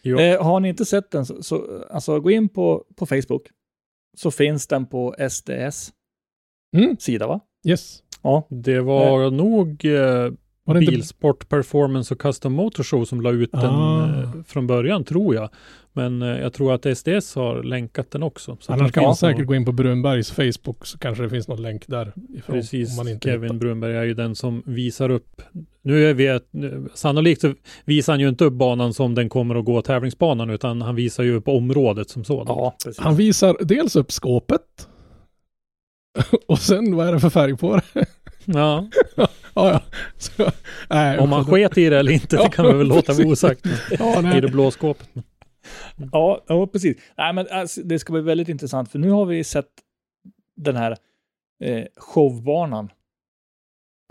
Jo. 0.04 0.20
Eh, 0.20 0.44
har 0.44 0.60
ni 0.60 0.70
inte 0.70 0.86
sett 0.86 1.12
den, 1.12 1.26
så, 1.26 1.44
så 1.44 1.84
alltså, 1.90 2.20
gå 2.20 2.32
in 2.32 2.50
på, 2.50 2.84
på 2.96 3.06
Facebook. 3.06 3.42
Så 4.18 4.32
finns 4.32 4.68
den 4.68 4.86
på 4.86 5.16
SDS 5.30 5.92
Mm. 6.78 6.98
sida, 7.00 7.28
va? 7.28 7.40
Yes. 7.68 8.00
Ja. 8.22 8.48
Det 8.50 8.82
var 8.82 9.32
nog 9.32 9.86
eh, 9.86 10.32
Var 10.68 10.76
det 10.76 10.80
inte- 10.82 10.92
Bilsport 10.92 11.50
Performance 11.50 12.14
och 12.14 12.20
Custom 12.20 12.54
Motor 12.54 12.84
Show 12.84 13.06
som 13.06 13.22
la 13.22 13.32
ut 13.32 13.52
den 13.52 13.62
Ah. 13.66 14.22
eh, 14.24 14.30
från 14.48 14.68
början, 14.68 15.04
tror 15.04 15.36
jag. 15.36 15.50
Men 15.94 16.22
eh, 16.22 16.28
jag 16.28 16.54
tror 16.54 16.74
att 16.74 16.98
SDS 16.98 17.36
har 17.36 17.64
länkat 17.64 18.12
den 18.12 18.24
också. 18.24 18.58
Så 18.60 18.74
Annars 18.74 18.92
kan 18.92 19.04
man 19.04 19.16
säkert 19.16 19.46
gå 19.48 19.56
in 19.56 19.66
på 19.66 19.72
Brunbergs 19.72 20.32
Facebook 20.32 20.86
så 20.86 20.98
kanske 20.98 21.24
det 21.24 21.30
finns 21.30 21.48
någon 21.48 21.62
länk 21.62 21.88
där. 21.88 22.14
Ifrån, 22.38 22.56
Precis, 22.56 22.90
om 22.90 22.96
man 23.06 23.08
inte 23.14 23.30
Kevin 23.30 23.44
hittar. 23.44 23.56
Brunberg 23.56 23.96
är 23.96 24.04
ju 24.04 24.14
den 24.14 24.36
som 24.36 24.64
visar 24.66 25.10
upp. 25.10 25.42
Nu 25.82 26.10
är 26.10 26.14
vi 26.14 26.40
sannolikt 26.94 27.42
så 27.42 27.54
visar 27.86 28.14
han 28.14 28.20
ju 28.20 28.30
inte 28.30 28.46
upp 28.46 28.54
banan 28.54 28.94
som 28.94 29.16
den 29.16 29.30
kommer 29.30 29.56
att 29.56 29.66
gå 29.66 29.82
tävlingsbanan, 29.82 30.50
utan 30.50 30.82
han 30.82 30.96
visar 30.96 31.24
ju 31.24 31.36
upp 31.36 31.48
området 31.48 32.10
som 32.10 32.24
sådant. 32.24 32.50
Ja, 32.50 32.76
precis. 32.86 33.00
Han 33.04 33.16
visar 33.16 33.58
dels 33.62 33.96
upp 33.96 34.12
skåpet. 34.12 34.62
och 36.48 36.60
sen 36.60 36.96
vad 36.96 37.08
är 37.08 37.14
det 37.14 37.20
för 37.20 37.30
färg 37.30 37.58
på 37.58 37.76
det? 37.94 38.06
Ja, 38.46 38.88
ja. 39.56 39.82
Så, 40.18 40.52
nej, 40.90 41.20
om 41.20 41.30
man 41.30 41.46
sket 41.46 41.78
i 41.78 41.90
det 41.90 42.00
eller 42.00 42.12
inte, 42.12 42.38
det 42.38 42.50
kan 42.50 42.66
vi 42.66 42.74
väl 42.74 42.88
låta 42.88 43.14
vara 43.14 43.28
osagt. 43.28 43.66
I 44.36 44.42
det 44.42 44.52
blå 44.52 44.72
skåpet. 44.72 45.10
Ja, 46.12 46.44
ja 46.48 46.68
precis. 46.68 46.98
Nej, 47.18 47.34
men 47.34 47.48
alltså, 47.52 47.82
det 47.82 48.00
ska 48.00 48.14
bli 48.14 48.22
väldigt 48.22 48.50
intressant, 48.50 48.92
för 48.92 49.00
nu 49.00 49.10
har 49.10 49.26
vi 49.26 49.44
sett 49.44 49.70
den 50.56 50.76
här 50.76 50.98
eh, 51.64 51.86
showbanan 51.98 52.90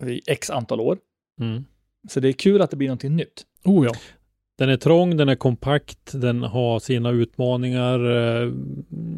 i 0.02 0.20
x 0.26 0.50
antal 0.50 0.80
år. 0.80 0.98
Mm. 1.40 1.64
Så 2.08 2.20
det 2.20 2.28
är 2.28 2.32
kul 2.32 2.62
att 2.62 2.70
det 2.70 2.76
blir 2.76 2.88
någonting 2.88 3.16
nytt. 3.16 3.42
Oh 3.64 3.86
ja. 3.86 3.92
Den 4.58 4.68
är 4.68 4.76
trång, 4.76 5.16
den 5.16 5.28
är 5.28 5.34
kompakt, 5.34 6.12
den 6.20 6.42
har 6.42 6.78
sina 6.78 7.10
utmaningar, 7.10 8.10
eh, 8.10 8.52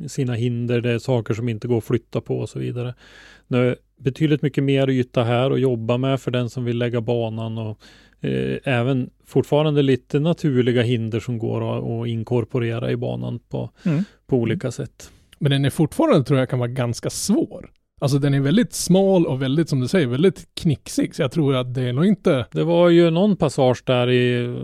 sina 0.06 0.34
hinder, 0.34 0.80
det 0.80 0.90
är 0.90 0.98
saker 0.98 1.34
som 1.34 1.48
inte 1.48 1.68
går 1.68 1.78
att 1.78 1.84
flytta 1.84 2.20
på 2.20 2.38
och 2.38 2.48
så 2.48 2.58
vidare. 2.58 2.94
Är 3.48 3.76
betydligt 3.98 4.42
mycket 4.42 4.64
mer 4.64 4.90
yta 4.90 5.22
här 5.24 5.50
att 5.50 5.60
jobba 5.60 5.96
med 5.96 6.20
för 6.20 6.30
den 6.30 6.50
som 6.50 6.64
vill 6.64 6.78
lägga 6.78 7.00
banan 7.00 7.58
och 7.58 7.78
eh, 8.20 8.58
även 8.64 9.10
fortfarande 9.26 9.82
lite 9.82 10.20
naturliga 10.20 10.82
hinder 10.82 11.20
som 11.20 11.38
går 11.38 11.78
att, 11.78 11.84
att 11.84 12.08
inkorporera 12.08 12.90
i 12.90 12.96
banan 12.96 13.38
på, 13.38 13.70
Mm. 13.84 14.04
på 14.26 14.36
olika 14.36 14.70
sätt. 14.70 15.10
Men 15.38 15.50
den 15.50 15.64
är 15.64 15.70
fortfarande, 15.70 16.24
tror 16.24 16.38
jag, 16.38 16.48
kan 16.50 16.58
vara 16.58 16.68
ganska 16.70 17.10
svår. 17.10 17.70
Alltså 18.00 18.18
den 18.18 18.34
är 18.34 18.40
väldigt 18.40 18.72
smal 18.72 19.26
och 19.26 19.42
väldigt, 19.42 19.68
som 19.68 19.80
du 19.80 19.88
säger, 19.88 20.06
väldigt 20.06 20.48
knixig. 20.54 21.14
Så 21.14 21.22
jag 21.22 21.32
tror 21.32 21.54
att 21.56 21.74
det 21.74 21.82
är 21.82 21.92
nog 21.92 22.06
inte... 22.06 22.46
Det 22.52 22.64
var 22.64 22.88
ju 22.88 23.10
någon 23.10 23.36
passage 23.36 23.82
där 23.86 24.10
i 24.10 24.54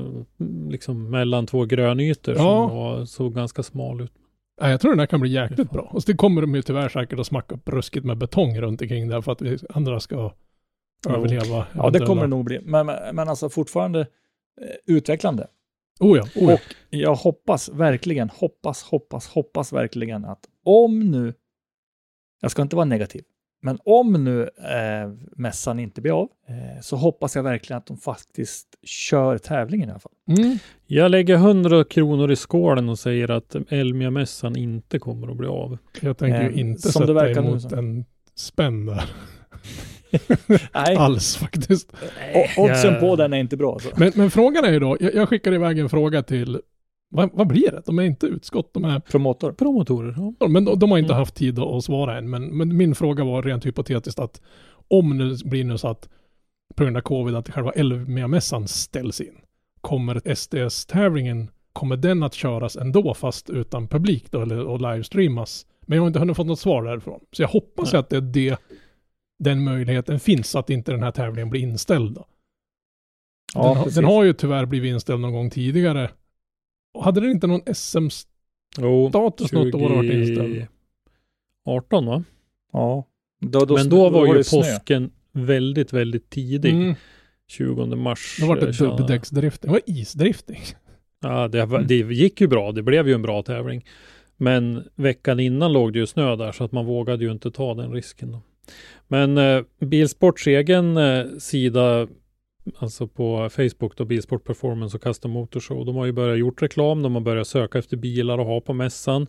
liksom 0.71 1.11
mellan 1.11 1.47
två 1.47 1.65
grönytor 1.65 2.35
Ja. 2.35 2.41
som 2.69 2.77
var, 2.77 3.05
såg 3.05 3.35
ganska 3.35 3.63
smal 3.63 4.01
ut. 4.01 4.13
Nej, 4.61 4.71
jag 4.71 4.81
tror 4.81 4.91
den 4.93 4.99
här 4.99 5.07
kan 5.07 5.21
bli 5.21 5.31
jäkligt 5.31 5.71
bra. 5.71 5.83
Och 5.83 6.03
så 6.03 6.13
det 6.13 6.17
kommer 6.17 6.41
de 6.41 6.55
ju 6.55 6.63
tyvärr 6.63 6.89
säkert 6.89 7.19
att 7.19 7.27
smacka 7.27 7.55
upp 7.55 7.69
ruskigt 7.69 8.07
med 8.07 8.19
betong 8.19 8.61
runt 8.61 8.83
omkring 8.83 9.09
där 9.09 9.21
för 9.21 9.33
att 9.33 9.43
vi 9.43 9.59
andra 9.71 10.01
ska 10.01 10.33
Jo. 11.07 11.13
överleva. 11.15 11.67
Ja, 11.75 11.91
det 11.91 12.07
kommer 12.07 12.23
det 12.23 12.29
nog 12.29 12.45
bli. 12.45 12.61
Men, 12.63 12.87
men, 12.87 13.17
men 13.17 13.29
alltså 13.29 13.49
fortfarande 13.49 14.01
eh, 14.01 14.07
utvecklande. 14.87 15.47
Oh 16.01 16.19
ja, 16.19 16.25
oh 16.37 16.51
ja. 16.51 16.55
Och 16.55 16.61
jag 16.91 17.15
hoppas 17.15 17.69
verkligen, 17.69 18.31
hoppas, 18.31 18.83
hoppas, 18.83 19.29
hoppas 19.29 19.73
verkligen 19.73 20.25
att 20.25 20.49
om 20.65 21.01
nu, 21.01 21.35
jag 22.41 22.51
ska 22.51 22.63
inte 22.63 22.77
vara 22.77 22.85
negativ, 22.85 23.23
men 23.65 23.79
om 23.85 24.25
nu 24.25 24.43
eh, 24.43 25.11
mässan 25.37 25.79
inte 25.81 26.01
blir 26.01 26.21
av, 26.21 26.29
eh, 26.49 26.81
så 26.83 26.97
hoppas 26.97 27.37
jag 27.37 27.43
verkligen 27.43 27.79
att 27.79 27.87
de 27.87 27.97
faktiskt 27.97 28.67
kör 28.85 29.39
tävlingen 29.39 29.89
i 29.89 29.93
alla 29.93 30.01
fall. 30.01 30.13
Mm. 30.39 30.59
Jag 30.87 31.11
lägger 31.11 31.35
100 31.35 31.85
kronor 31.85 32.31
i 32.33 32.37
skålen 32.37 32.89
och 32.89 32.99
säger 32.99 33.31
att 33.31 33.57
Elmia-mässan 33.69 34.57
inte 34.57 34.99
kommer 34.99 35.31
att 35.31 35.37
bli 35.37 35.47
av. 35.49 35.79
Jag 36.01 36.19
tänker 36.19 36.43
ju 36.43 36.49
Eh, 36.53 36.59
inte 36.59 36.93
som 36.93 37.07
sätta 37.07 37.23
nu 37.23 37.31
emot 37.31 37.73
en 37.73 38.05
spänn 38.35 38.87
där. 38.87 39.05
Nej, 40.75 40.97
Alls 40.97 41.37
faktiskt. 41.37 41.93
o- 42.35 42.63
oddsen 42.63 42.93
jag- 42.93 43.01
på 43.01 43.17
den 43.17 43.33
är 43.33 43.39
inte 43.39 43.57
bra. 43.57 43.79
Så. 43.79 43.89
Men, 43.97 44.13
men 44.15 44.31
frågan 44.31 44.65
är 44.65 44.73
ju 44.73 44.79
då, 44.79 44.97
jag, 45.01 45.15
jag 45.15 45.29
skickar 45.29 45.53
iväg 45.55 45.79
en 45.79 45.89
fråga 45.89 46.23
till, 46.23 46.61
vad, 47.13 47.31
vad 47.33 47.47
blir 47.47 47.71
det? 47.71 47.83
De 47.87 47.99
är 47.99 48.03
inte 48.03 48.27
utskott, 48.27 48.75
de 48.75 48.85
är, 48.85 49.01
Promotor. 49.01 49.53
Promotorer, 49.53 50.35
ja. 50.41 50.49
men 50.49 50.65
de, 50.65 50.79
de 50.79 50.91
har 50.91 50.99
inte 50.99 51.13
Mm. 51.13 51.19
haft 51.19 51.35
tid 51.35 51.59
att, 51.59 51.85
svara 51.85 52.19
än. 52.19 52.31
Men, 52.31 52.57
men 52.57 52.77
min 52.77 52.95
fråga 52.95 53.25
var 53.25 53.43
rent 53.43 53.67
hypotetiskt 53.67 54.19
att 54.19 54.41
om 54.89 55.19
det 55.19 55.45
blir 55.45 55.65
nu 55.65 55.79
så 55.79 55.89
att 55.89 56.09
på 56.75 56.85
grund 56.85 56.97
av 56.97 57.01
covid 57.01 57.35
att 57.35 57.51
själva 57.51 57.71
Elmia-mässan 57.71 58.69
ställs 58.69 59.21
in, 59.21 59.35
kommer 59.81 60.35
SDS-tävlingen, 60.35 61.51
kommer 61.73 61.97
den 61.97 62.23
att 62.23 62.35
köras 62.35 62.77
ändå 62.77 63.15
fast 63.15 63.51
utan 63.51 63.89
publik 63.89 64.31
då, 64.31 64.43
eller 64.43 64.67
och 64.67 64.81
livestreamas? 64.81 65.67
Men 65.87 65.97
jag 65.97 66.03
har 66.03 66.07
inte 66.07 66.19
hunnit 66.19 66.37
fått 66.37 66.47
något 66.47 66.61
svar 66.61 66.85
därifrån. 66.85 67.21
Så 67.33 67.43
jag 67.43 67.49
hoppas 67.49 67.93
Nej. 67.93 68.01
att 68.01 68.11
det 68.11 68.17
är 68.17 68.21
det, 68.21 68.59
den 69.39 69.65
möjligheten 69.65 70.21
finns, 70.21 70.51
så 70.51 70.59
att 70.59 70.71
inte 70.71 70.93
den 70.93 71.03
här 71.03 71.11
tävlingen 71.11 71.51
blir 71.51 71.61
inställd. 71.61 72.15
Då. 72.15 72.27
Ja, 73.55 73.83
den, 73.85 73.95
den 73.95 74.05
har 74.05 74.25
ju 74.25 74.33
tyvärr 74.33 74.67
blivit 74.67 74.91
inställd 74.93 75.21
någon 75.21 75.33
gång 75.33 75.51
tidigare. 75.51 76.11
Och 76.95 77.05
hade 77.05 77.21
den 77.21 77.31
inte 77.31 77.47
någon 77.47 77.75
SM-status 77.75 78.23
Jo, 78.79 79.11
något 79.65 79.75
år 79.75 79.89
varit 79.97 80.13
inställd? 80.13 80.67
18 81.67 82.07
va? 82.07 82.25
Ja. 82.73 83.07
Då, 83.41 83.65
då, 83.65 83.75
Men 83.75 83.89
då 83.89 84.11
var 84.11 84.27
ju 84.27 84.33
det 84.35 84.45
snö. 84.45 84.59
påsken 84.59 85.11
väldigt, 85.33 85.93
väldigt 85.93 86.31
tidig. 86.31 86.73
Mm. 86.73 86.95
20 87.49 87.87
mars. 87.87 88.37
Det 88.41 88.47
var 88.47 88.57
eh, 88.57 88.67
det 88.67 88.73
tjänade- 88.73 88.97
dubbdäcksdrifting. 88.97 89.69
Det 89.71 89.73
var 89.73 89.81
isdrifting. 89.87 90.61
Ja, 91.21 91.49
det, 91.49 91.85
det 91.89 91.95
gick 91.95 92.41
ju 92.41 92.47
bra. 92.47 92.73
Det 92.73 92.83
blev 92.83 93.09
ju 93.09 93.15
en 93.15 93.23
bra 93.23 93.43
tävling. 93.43 93.85
Men 94.37 94.85
veckan 94.95 95.41
innan 95.41 95.73
låg 95.73 95.93
det 95.93 95.99
ju 95.99 96.07
snö 96.07 96.37
där 96.37 96.53
så 96.53 96.65
att 96.65 96.73
man 96.73 96.87
vågade 96.87 97.25
ju 97.25 97.33
inte 97.33 97.51
ta 97.51 97.75
den 97.75 97.93
risken. 97.93 98.33
Då. 98.33 98.41
Men 99.09 99.39
eh, 99.39 99.63
Bilsports 99.81 100.47
egen 100.47 100.97
eh, 100.97 101.27
sida, 101.39 102.09
alltså 102.79 103.07
på 103.07 103.49
Facebook 103.51 103.97
då, 103.97 104.05
Bilsport 104.05 104.45
Performance 104.45 104.97
och 104.97 105.03
Custom 105.03 105.31
Motor 105.31 105.61
Show, 105.61 105.87
de 105.87 105.97
har 105.97 106.07
ju 106.07 106.13
börjat 106.13 106.39
gjort 106.39 106.63
reklam. 106.63 107.03
De 107.03 107.15
har 107.15 107.23
börjat 107.23 107.47
söka 107.47 107.79
efter 107.79 107.97
bilar 107.97 108.39
och 108.39 108.47
ha 108.47 108.61
på 108.61 108.73
mässan. 108.73 109.27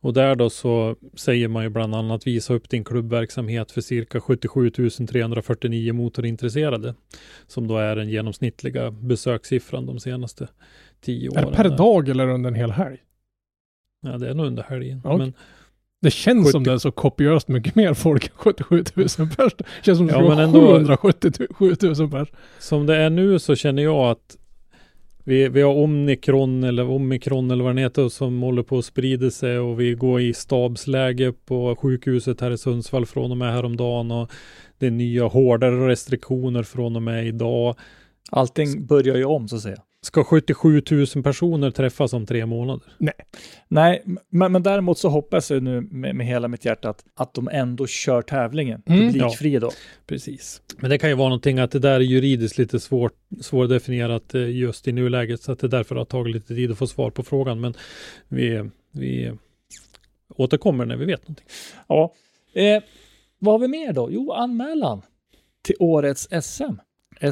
Och 0.00 0.12
där 0.12 0.34
då 0.34 0.50
så 0.50 0.96
säger 1.14 1.48
man 1.48 1.62
ju 1.62 1.68
bland 1.68 1.94
annat 1.94 2.26
visa 2.26 2.54
upp 2.54 2.70
din 2.70 2.84
klubbverksamhet 2.84 3.70
för 3.70 3.80
cirka 3.80 4.20
77 4.20 4.70
349 4.70 5.92
motorintresserade. 5.92 6.94
Som 7.46 7.68
då 7.68 7.76
är 7.78 7.96
den 7.96 8.08
genomsnittliga 8.08 8.90
besökssiffran 8.90 9.86
de 9.86 10.00
senaste 10.00 10.48
tio 11.00 11.30
Är 11.30 11.44
åren. 11.44 11.50
det 11.50 11.56
per 11.56 11.76
dag 11.76 12.08
eller 12.08 12.28
under 12.28 12.50
en 12.50 12.56
hel 12.56 12.70
helg? 12.70 12.96
Ja, 14.00 14.18
det 14.18 14.28
är 14.28 14.34
nog 14.34 14.46
under 14.46 14.62
helgen. 14.62 15.00
Okej. 15.04 15.18
Men, 15.18 15.32
Det 16.00 16.10
känns 16.10 16.44
70 16.46 16.52
som 16.52 16.64
det 16.64 16.72
är 16.72 16.78
så 16.78 16.90
kopiöst 16.90 17.48
mycket 17.48 17.74
mer 17.74 17.94
folk 17.94 18.24
än 18.24 18.30
77 18.34 18.84
000 18.94 19.06
pers. 19.36 19.52
Det 19.58 19.64
känns 19.82 19.98
som 19.98 20.06
det 20.06 20.12
Ja, 20.12 20.18
skulle 20.30 20.42
ändå- 20.42 20.78
777 20.78 21.76
000 21.98 22.10
pers. 22.10 22.28
som 22.58 22.86
det 22.86 22.96
är 22.96 23.10
nu 23.10 23.38
så 23.38 23.56
känner 23.56 23.82
jag 23.82 24.10
att 24.10 24.36
vi, 25.24 25.48
vi 25.48 25.62
har 25.62 25.74
omikron 25.74 26.64
eller 26.64 26.90
omikron 26.90 27.50
eller 27.50 27.64
vad 27.64 27.70
den 27.70 27.78
heter 27.84 28.08
som 28.08 28.42
håller 28.42 28.62
på 28.62 28.78
att 28.78 28.84
sprida 28.84 29.30
sig 29.30 29.58
och 29.58 29.80
vi 29.80 29.94
går 29.94 30.20
i 30.20 30.34
stabsläge 30.34 31.32
på 31.32 31.76
sjukhuset 31.76 32.40
här 32.40 32.50
i 32.50 32.58
Sundsvall 32.58 33.06
från 33.06 33.30
och 33.30 33.36
med 33.36 33.52
häromdagen 33.52 34.10
och 34.10 34.30
det 34.78 34.86
är 34.86 34.90
nya 34.90 35.24
hårdare 35.26 35.88
restriktioner 35.88 36.62
från 36.62 36.96
och 36.96 37.02
med 37.02 37.26
idag. 37.26 37.76
Allting 38.30 38.86
börjar 38.86 39.16
ju 39.16 39.24
om 39.24 39.48
så 39.48 39.56
att 39.56 39.62
säga. 39.62 39.82
Ska 40.00 40.24
77 40.24 40.82
000 40.90 41.06
personer 41.24 41.70
träffas 41.70 42.12
om 42.12 42.26
tre 42.26 42.46
månader? 42.46 42.92
Nej, 43.68 44.02
men, 44.30 44.52
men 44.52 44.62
däremot 44.62 44.98
så 44.98 45.08
hoppas 45.08 45.50
jag 45.50 45.62
nu 45.62 45.80
med, 45.80 46.14
med 46.16 46.26
hela 46.26 46.48
mitt 46.48 46.64
hjärta 46.64 46.88
att, 46.90 47.04
att 47.14 47.34
de 47.34 47.48
ändå 47.52 47.86
kör 47.86 48.22
tävlingen 48.22 48.82
Mm. 48.86 49.00
publikfri 49.12 49.58
då. 49.58 49.70
Precis. 50.06 50.62
Men 50.76 50.90
det 50.90 50.98
kan 50.98 51.10
ju 51.10 51.16
vara 51.16 51.28
någonting 51.28 51.58
att 51.58 51.70
det 51.70 51.78
där 51.78 51.94
är 51.94 52.00
juridiskt 52.00 52.58
lite 52.58 52.80
svårt, 52.80 53.12
svårdefinierat 53.40 54.34
eh, 54.34 54.50
just 54.50 54.88
i 54.88 54.92
nuläget 54.92 55.42
så 55.42 55.52
att 55.52 55.58
det 55.58 55.68
därför 55.68 55.94
har 55.96 56.04
tagit 56.04 56.34
lite 56.34 56.54
tid 56.54 56.70
att 56.70 56.78
få 56.78 56.86
svar 56.86 57.10
på 57.10 57.22
frågan. 57.22 57.60
Men 57.60 57.74
vi, 58.28 58.70
vi 58.92 59.32
återkommer 60.36 60.84
när 60.86 60.96
vi 60.96 61.04
vet 61.04 61.22
någonting. 61.22 61.46
Ja. 61.88 62.12
Eh, 62.54 62.82
vad 63.38 63.54
har 63.54 63.58
vi 63.58 63.68
mer 63.68 63.92
då? 63.92 64.08
Jo, 64.12 64.32
anmälan 64.32 65.02
till 65.62 65.76
årets 65.78 66.28
SM. 66.42 66.74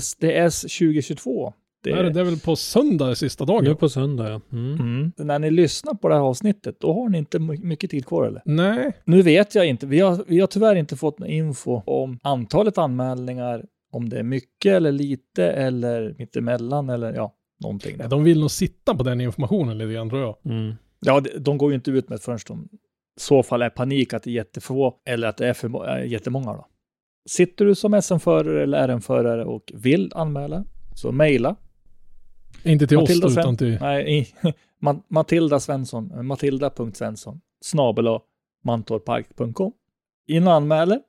SDS 0.00 0.60
2022. 0.62 1.52
Det 1.92 1.98
är, 2.00 2.10
det 2.10 2.20
är 2.20 2.24
väl 2.24 2.38
på 2.38 2.56
söndag 2.56 3.14
sista 3.14 3.44
dagen? 3.44 3.64
Nu 3.64 3.74
på 3.74 3.88
söndag 3.88 4.28
ja. 4.30 4.40
Mm. 4.52 4.74
Mm. 4.80 5.12
När 5.16 5.38
ni 5.38 5.50
lyssnar 5.50 5.94
på 5.94 6.08
det 6.08 6.14
här 6.14 6.22
avsnittet, 6.22 6.80
då 6.80 6.92
har 6.92 7.08
ni 7.08 7.18
inte 7.18 7.38
my- 7.38 7.58
mycket 7.58 7.90
tid 7.90 8.06
kvar 8.06 8.24
eller? 8.26 8.42
Nej, 8.44 8.92
Nu 9.04 9.22
vet 9.22 9.54
jag 9.54 9.66
inte, 9.66 9.86
vi 9.86 10.00
har, 10.00 10.24
vi 10.26 10.40
har 10.40 10.46
tyvärr 10.46 10.74
inte 10.76 10.96
fått 10.96 11.18
någon 11.18 11.28
info 11.28 11.82
om 11.86 12.18
antalet 12.22 12.78
anmälningar, 12.78 13.64
om 13.92 14.08
det 14.08 14.18
är 14.18 14.22
mycket 14.22 14.72
eller 14.72 14.92
lite 14.92 15.44
eller 15.44 16.14
mittemellan 16.18 16.90
eller 16.90 17.12
ja, 17.14 17.34
någonting. 17.62 17.96
de 18.10 18.24
vill 18.24 18.40
nog 18.40 18.50
sitta 18.50 18.94
på 18.94 19.02
den 19.02 19.20
informationen 19.20 19.78
lite 19.78 19.92
grann 19.92 20.10
tror 20.10 20.22
jag. 20.22 20.36
Mm. 20.44 20.74
Ja, 21.00 21.22
de, 21.38 21.58
går 21.58 21.70
ju 21.70 21.74
inte 21.74 21.90
ut 21.90 22.08
med 22.08 22.18
det 22.18 22.22
förrän 22.22 22.38
de 22.48 22.68
i 22.72 22.78
så 23.20 23.42
fall 23.42 23.62
är 23.62 23.70
panik 23.70 24.14
att 24.14 24.22
det 24.22 24.30
är 24.30 24.34
jättefå 24.34 24.94
eller 25.06 25.28
att 25.28 25.36
det 25.36 25.48
är, 25.48 25.54
för, 25.54 25.86
är 25.86 26.04
jättemånga. 26.04 26.52
Då. 26.52 26.66
Sitter 27.28 27.64
du 27.64 27.74
som 27.74 28.02
SM-förare 28.02 28.62
eller 28.62 28.88
RM-förare 28.88 29.44
och 29.44 29.72
vill 29.74 30.12
anmäla, 30.14 30.64
så 30.94 31.12
mejla. 31.12 31.56
Inte 32.66 32.86
till 32.86 32.98
Matilda 32.98 33.26
oss 33.26 33.34
då, 33.34 33.40
Sven- 33.40 33.44
utan 33.44 33.56
till... 33.56 33.78
Nej, 33.80 34.28
Ma- 34.82 35.02
Matilda 35.08 35.60
Svensson, 35.60 36.10
eh, 36.10 36.22
matilda.svensson, 36.22 37.40
snabel 37.60 38.18
mantorpark.com. 38.64 39.72
In 40.28 40.46
och 40.46 40.52
anmäler 40.52 41.00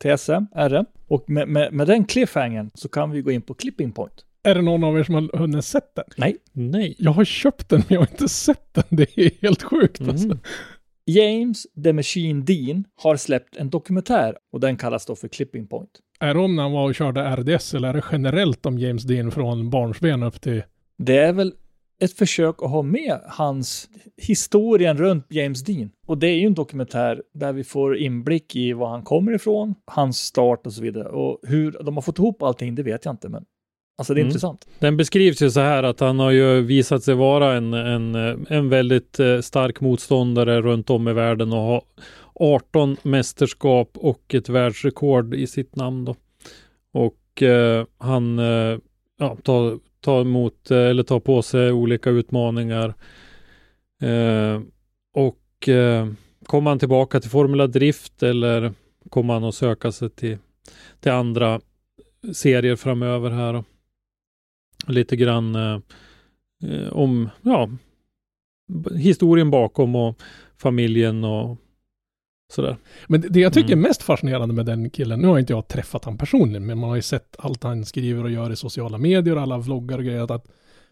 till 0.00 0.18
SM, 0.18 0.44
RM. 0.54 0.84
Och 1.08 1.30
med, 1.30 1.48
med, 1.48 1.72
med 1.72 1.86
den 1.86 2.04
cliffhangern 2.04 2.70
så 2.74 2.88
kan 2.88 3.10
vi 3.10 3.22
gå 3.22 3.30
in 3.30 3.42
på 3.42 3.54
Clipping 3.54 3.92
Point. 3.92 4.24
Är 4.42 4.54
det 4.54 4.62
någon 4.62 4.84
av 4.84 4.98
er 4.98 5.04
som 5.04 5.14
har 5.14 5.38
hunnit 5.38 5.64
sett 5.64 5.94
den? 5.94 6.04
Nej, 6.16 6.36
Nej. 6.52 6.94
Jag 6.98 7.10
har 7.10 7.24
köpt 7.24 7.68
den 7.68 7.78
men 7.78 7.94
jag 7.94 8.00
har 8.00 8.08
inte 8.12 8.28
sett 8.28 8.74
den. 8.74 8.84
Det 8.90 9.18
är 9.18 9.30
helt 9.42 9.62
sjukt 9.62 10.00
alltså. 10.00 10.26
Mm. 10.26 10.38
James 11.04 11.66
The 11.84 11.92
Machine 11.92 12.44
Dean 12.44 12.84
har 12.94 13.16
släppt 13.16 13.56
en 13.56 13.70
dokumentär 13.70 14.36
och 14.52 14.60
den 14.60 14.76
kallas 14.76 15.06
då 15.06 15.16
för 15.16 15.28
Clipping 15.28 15.66
Point. 15.66 15.90
Är 16.20 16.34
det 16.34 16.40
om 16.40 16.56
när 16.56 16.62
han 16.62 16.72
var 16.72 16.84
och 16.84 16.94
körde 16.94 17.36
RDS 17.36 17.74
eller 17.74 17.88
är 17.88 17.92
det 17.92 18.04
generellt 18.12 18.66
om 18.66 18.78
James 18.78 19.02
Dean 19.02 19.30
från 19.30 19.70
barnsben 19.70 20.22
upp 20.22 20.40
till... 20.40 20.62
Det 20.98 21.16
är 21.18 21.32
väl 21.32 21.52
ett 22.00 22.12
försök 22.12 22.62
att 22.62 22.70
ha 22.70 22.82
med 22.82 23.20
hans 23.28 23.88
historien 24.22 24.96
runt 24.98 25.26
James 25.30 25.64
Dean. 25.64 25.90
Och 26.06 26.18
det 26.18 26.26
är 26.26 26.34
ju 26.38 26.46
en 26.46 26.54
dokumentär 26.54 27.22
där 27.34 27.52
vi 27.52 27.64
får 27.64 27.96
inblick 27.96 28.56
i 28.56 28.72
var 28.72 28.88
han 28.88 29.02
kommer 29.02 29.32
ifrån, 29.32 29.74
hans 29.86 30.18
start 30.18 30.66
och 30.66 30.72
så 30.72 30.82
vidare. 30.82 31.08
Och 31.08 31.38
hur 31.42 31.76
de 31.84 31.94
har 31.96 32.02
fått 32.02 32.18
ihop 32.18 32.42
allting, 32.42 32.74
det 32.74 32.82
vet 32.82 33.04
jag 33.04 33.12
inte, 33.12 33.28
men 33.28 33.44
alltså 33.98 34.14
det 34.14 34.18
är 34.20 34.22
Mm. 34.22 34.28
intressant. 34.28 34.66
Den 34.78 34.96
beskrivs 34.96 35.42
ju 35.42 35.50
så 35.50 35.60
här 35.60 35.82
att 35.82 36.00
han 36.00 36.18
har 36.18 36.30
ju 36.30 36.60
visat 36.60 37.02
sig 37.02 37.14
vara 37.14 37.54
en, 37.54 37.74
en, 37.74 38.14
en 38.50 38.68
väldigt 38.68 39.20
eh, 39.20 39.40
stark 39.40 39.80
motståndare 39.80 40.60
runt 40.62 40.90
om 40.90 41.08
i 41.08 41.12
världen 41.12 41.52
och 41.52 41.58
har 41.58 41.82
18 42.40 42.96
mästerskap 43.02 43.90
och 43.94 44.34
ett 44.34 44.48
världsrekord 44.48 45.34
i 45.34 45.46
sitt 45.46 45.76
namn 45.76 46.04
då. 46.04 46.16
Och 46.92 47.42
eh, 47.42 47.86
han 47.98 48.38
eh, 48.38 48.78
ja, 49.18 49.36
tar, 49.42 49.78
tar 50.00 50.20
emot 50.20 50.70
eh, 50.70 50.78
eller 50.78 51.02
tar 51.02 51.20
på 51.20 51.42
sig 51.42 51.72
olika 51.72 52.10
utmaningar. 52.10 52.94
Eh, 54.02 54.60
och 55.14 55.68
eh, 55.68 56.08
kommer 56.46 56.70
han 56.70 56.78
tillbaka 56.78 57.20
till 57.20 57.30
Formula 57.30 57.66
Drift 57.66 58.22
eller 58.22 58.72
kommer 59.10 59.34
han 59.34 59.44
att 59.44 59.54
söka 59.54 59.92
sig 59.92 60.10
till, 60.10 60.38
till 61.00 61.12
andra 61.12 61.60
serier 62.32 62.76
framöver 62.76 63.30
här? 63.30 63.52
Då? 63.52 63.64
lite 64.86 65.16
grann 65.16 65.54
eh, 65.54 65.78
om 66.92 67.28
ja, 67.42 67.70
historien 68.96 69.50
bakom 69.50 69.96
och 69.96 70.22
familjen 70.58 71.24
och 71.24 71.56
sådär. 72.52 72.76
Men 73.06 73.20
det, 73.20 73.28
det 73.28 73.40
jag 73.40 73.52
tycker 73.52 73.72
Mm. 73.72 73.84
är 73.84 73.88
mest 73.88 74.02
fascinerande 74.02 74.54
med 74.54 74.66
den 74.66 74.90
killen, 74.90 75.20
nu 75.20 75.26
har 75.28 75.38
inte 75.38 75.52
jag 75.52 75.68
träffat 75.68 76.04
han 76.04 76.18
personligen, 76.18 76.66
men 76.66 76.78
man 76.78 76.88
har 76.88 76.96
ju 76.96 77.02
sett 77.02 77.36
allt 77.38 77.62
han 77.62 77.84
skriver 77.84 78.24
och 78.24 78.30
gör 78.30 78.52
i 78.52 78.56
sociala 78.56 78.98
medier 78.98 79.36
och 79.36 79.42
alla 79.42 79.58
vloggar 79.58 79.98
och 79.98 80.04
grejer, 80.04 80.32
att 80.34 80.46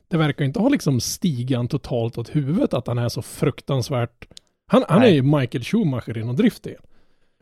det 0.08 0.16
verkar 0.16 0.44
inte 0.44 0.58
ha 0.60 0.68
liksom 0.68 1.00
stigan 1.00 1.68
totalt 1.68 2.18
åt 2.18 2.36
huvudet 2.36 2.74
att 2.74 2.86
han 2.86 2.98
är 2.98 3.08
så 3.08 3.22
fruktansvärt... 3.22 4.28
Han, 4.66 4.84
han 4.88 5.02
är 5.02 5.08
ju 5.08 5.22
Michael 5.22 5.64
Schumacher 5.64 6.18
inom 6.18 6.36
driftdelen. 6.36 6.82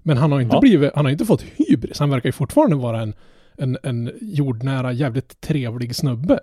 Men 0.02 0.16
han 0.16 0.32
har 0.32 0.40
inte 0.40 0.56
Ja. 0.56 0.60
blivit, 0.60 0.90
han 0.94 1.04
har 1.04 1.12
inte 1.12 1.24
fått 1.26 1.42
hybris, 1.42 1.98
han 1.98 2.10
verkar 2.10 2.28
ju 2.28 2.32
fortfarande 2.32 2.76
vara 2.76 3.00
en, 3.02 3.14
en, 3.56 3.78
en 3.82 4.10
jordnära, 4.20 4.92
jävligt 4.92 5.40
trevlig 5.40 5.96
snubbe. 5.96 6.40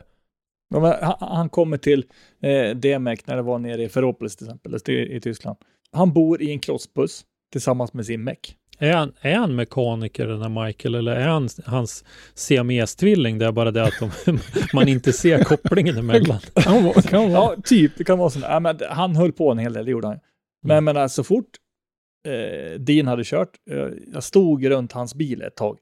Ja, 0.73 0.97
han, 1.19 1.29
han 1.37 1.49
kommer 1.49 1.77
till 1.77 2.05
eh, 2.41 2.75
DMEC 2.75 3.19
när 3.27 3.35
det 3.35 3.41
var 3.41 3.59
nere 3.59 3.83
i 3.83 3.89
Ferropolis 3.89 4.35
till 4.35 4.47
exempel, 4.47 4.75
i, 4.87 5.15
i 5.15 5.21
Tyskland. 5.21 5.57
Han 5.91 6.13
bor 6.13 6.41
i 6.41 6.51
en 6.51 6.59
klossbuss 6.59 7.25
tillsammans 7.51 7.93
med 7.93 8.05
sin 8.05 8.23
meck. 8.23 8.55
Är 8.81 8.93
han, 8.93 9.13
är 9.21 9.35
han 9.35 9.55
mekaniker 9.55 10.27
den 10.27 10.41
här 10.41 10.65
Michael 10.65 10.95
eller 10.95 11.11
är 11.11 11.27
han 11.27 11.49
hans 11.65 12.05
siamestvilling? 12.33 13.37
Det 13.37 13.45
är 13.45 13.51
bara 13.51 13.71
det 13.71 13.83
att 13.83 13.93
de, 13.99 14.39
man 14.73 14.87
inte 14.87 15.13
ser 15.13 15.43
kopplingen 15.43 15.97
emellan. 15.97 16.39
Kan 16.55 16.93
kan 16.93 17.31
vara. 17.31 17.31
Ja, 17.31 17.55
typ. 17.63 17.91
Det 17.97 18.03
kan 18.03 18.17
vara 18.17 18.29
så. 18.29 18.39
Ja, 18.39 18.59
men 18.59 18.79
han 18.89 19.15
höll 19.15 19.31
på 19.31 19.51
en 19.51 19.57
hel 19.57 19.73
del, 19.73 19.85
det 19.85 19.91
gjorde 19.91 20.07
han. 20.07 20.19
Men 20.63 20.71
Mm. 20.71 20.83
men 20.85 20.97
alltså, 20.97 21.23
så 21.23 21.27
fort 21.27 21.49
eh, 22.27 22.79
Dean 22.79 23.07
hade 23.07 23.23
kört, 23.25 23.49
eh, 23.71 23.77
jag 24.13 24.23
stod 24.23 24.65
runt 24.65 24.91
hans 24.91 25.15
bil 25.15 25.41
ett 25.41 25.55
tag. 25.55 25.79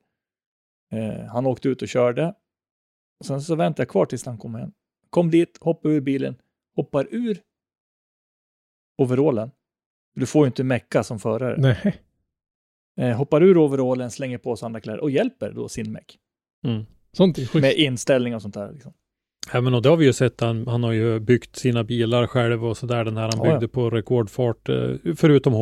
Eh, 0.93 1.25
han 1.25 1.45
åkte 1.45 1.69
ut 1.69 1.81
och 1.81 1.87
körde. 1.87 2.33
Sen 3.25 3.41
så 3.41 3.55
väntade 3.55 3.81
jag 3.81 3.89
kvar 3.89 4.05
tills 4.05 4.25
han 4.25 4.37
kom 4.37 4.55
hem. 4.55 4.71
Kom 5.09 5.31
dit, 5.31 5.57
hoppade 5.61 5.93
ur 5.93 6.01
bilen, 6.01 6.35
hoppar 6.75 7.07
ur 7.11 7.41
overallen. 8.97 9.51
Du 10.19 10.25
får 10.25 10.45
ju 10.45 10.47
inte 10.47 10.63
mecka 10.63 11.03
som 11.03 11.19
förare. 11.19 11.55
Nej. 11.57 12.01
Eh, 12.99 13.17
hoppar 13.17 13.43
ur 13.43 13.57
overallen, 13.57 14.11
slänger 14.11 14.37
på 14.37 14.55
sig 14.55 14.65
andra 14.65 14.81
kläder 14.81 14.99
och 14.99 15.11
hjälper 15.11 15.51
då 15.51 15.69
sin 15.69 15.91
meck. 15.91 16.17
Mm. 16.65 16.85
Sånt 17.11 17.37
är 17.37 17.41
schysst. 17.41 17.61
Med 17.61 17.73
inställning 17.73 18.35
och 18.35 18.41
sånt 18.41 18.53
där. 18.53 18.71
Liksom. 18.71 18.93
Ja, 19.53 19.61
men 19.61 19.73
och 19.73 19.81
det 19.81 19.89
har 19.89 19.97
vi 19.97 20.05
ju 20.05 20.13
sett. 20.13 20.41
Han, 20.41 20.67
han 20.67 20.83
har 20.83 20.91
ju 20.91 21.19
byggt 21.19 21.55
sina 21.55 21.83
bilar 21.83 22.27
själv 22.27 22.65
och 22.65 22.77
sådär. 22.77 23.05
Den 23.05 23.17
här 23.17 23.23
han 23.23 23.31
Ja, 23.37 23.45
ja. 23.45 23.51
byggde 23.51 23.67
på 23.67 23.89
rekordfart. 23.89 24.69
eh, 24.69 24.75
Förutom 25.15 25.53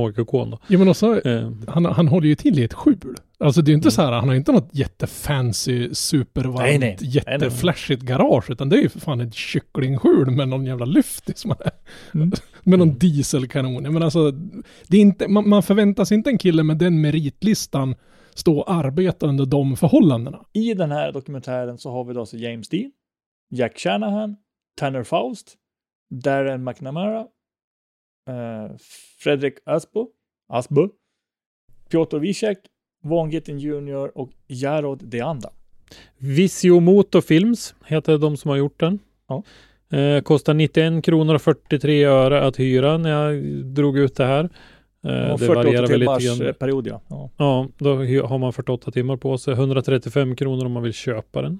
då. 0.51 0.59
Ja 0.67 0.77
men 0.79 0.87
också, 0.89 1.21
Eh, 1.27 1.51
han, 1.67 1.85
han 1.85 2.07
håller 2.07 2.27
ju 2.27 2.35
till 2.35 2.59
i 2.59 2.63
ett 2.63 2.73
skjul. 2.73 3.15
Alltså 3.39 3.61
det 3.61 3.69
är 3.69 3.71
ju 3.71 3.75
inte 3.75 3.85
Mm. 3.85 3.91
så 3.91 4.01
här, 4.01 4.11
han 4.11 4.27
har 4.29 4.35
inte 4.35 4.51
något 4.51 4.69
jättefancy, 4.71 5.93
supervarmt, 5.93 6.59
Nej, 6.59 6.77
nej. 6.79 6.97
jätteflashigt 7.01 8.01
garage, 8.01 8.49
utan 8.51 8.69
det 8.69 8.77
är 8.77 8.81
ju 8.81 8.89
för 8.89 8.99
fan 8.99 9.21
ett 9.21 9.33
kycklingskjul 9.33 10.31
med 10.31 10.47
någon 10.49 10.65
jävla 10.65 10.85
lyft 10.85 11.37
som 11.37 11.51
är, 11.51 11.57
Mm. 12.13 12.31
med 12.63 12.79
någon 12.79 12.97
dieselkanon. 12.97 13.83
Men 13.93 14.03
alltså, 14.03 14.31
det 14.87 14.97
är 14.97 15.01
inte, 15.01 15.27
man, 15.27 15.49
man 15.49 15.63
förväntar 15.63 16.05
sig 16.05 16.17
inte 16.17 16.29
en 16.29 16.37
kille 16.37 16.63
med 16.63 16.77
den 16.77 17.01
meritlistan 17.01 17.95
stå 18.33 18.57
och 18.59 18.71
arbeta 18.71 19.27
under 19.27 19.45
de 19.45 19.77
förhållandena. 19.77 20.39
I 20.53 20.73
den 20.73 20.91
här 20.91 21.11
dokumentären 21.11 21.77
så 21.77 21.91
har 21.91 22.03
vi 22.03 22.13
då 22.13 22.19
alltså 22.19 22.37
James 22.37 22.69
Dean, 22.69 22.91
Jack 23.51 23.77
Shanahan, 23.79 24.35
Tanner 24.79 25.03
Faust, 25.03 25.55
Darren 26.09 26.63
McNamara, 26.63 27.19
eh, 28.29 28.75
Fredrik 29.19 29.53
Asbo, 29.65 30.07
Asbo, 30.53 30.89
Piotr 31.89 32.17
Wiesek, 32.17 32.57
Von 33.03 33.29
Gittin 33.31 33.59
Jr 33.59 34.17
och 34.17 34.29
Jarod 34.47 35.03
Deanda. 35.05 35.49
Visio 36.17 36.79
Motorfilms 36.79 37.75
heter 37.85 38.17
de 38.17 38.37
som 38.37 38.49
har 38.49 38.57
gjort 38.57 38.79
den. 38.79 38.99
Ja. 39.27 39.43
Eh, 39.97 40.21
kostar 40.21 40.53
91 40.53 41.03
kronor 41.05 41.35
och 41.35 41.41
43 41.41 42.03
öre 42.03 42.41
att 42.47 42.59
hyra 42.59 42.97
när 42.97 43.09
jag 43.09 43.43
drog 43.65 43.97
ut 43.97 44.15
det 44.15 44.25
här. 44.25 44.43
Eh, 45.07 45.31
Och 45.31 45.39
det 45.39 45.45
48 45.45 45.53
varierar 45.55 45.87
väl 45.87 45.99
lite 45.99 46.25
grann. 46.25 46.47
eh, 46.47 46.53
period 46.53 46.87
ja. 46.87 47.01
ja. 47.09 47.29
Ja, 47.37 47.67
då 47.77 47.95
har 48.27 48.37
man 48.37 48.53
48 48.53 48.91
timmar 48.91 49.17
på 49.17 49.37
sig. 49.37 49.53
135 49.53 50.35
kronor 50.35 50.65
om 50.65 50.71
man 50.71 50.83
vill 50.83 50.93
köpa 50.93 51.41
den. 51.41 51.59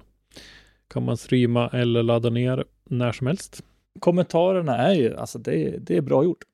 Kan 0.92 1.04
man 1.04 1.16
streama 1.16 1.68
eller 1.68 2.02
ladda 2.02 2.30
ner 2.30 2.64
när 2.84 3.12
som 3.12 3.26
helst. 3.26 3.64
Kommentarerna 4.00 4.76
är 4.76 4.94
ju, 4.94 5.16
alltså 5.16 5.38
det, 5.38 5.76
det 5.80 5.96
är 5.96 6.00
bra 6.00 6.24
gjort. 6.24 6.44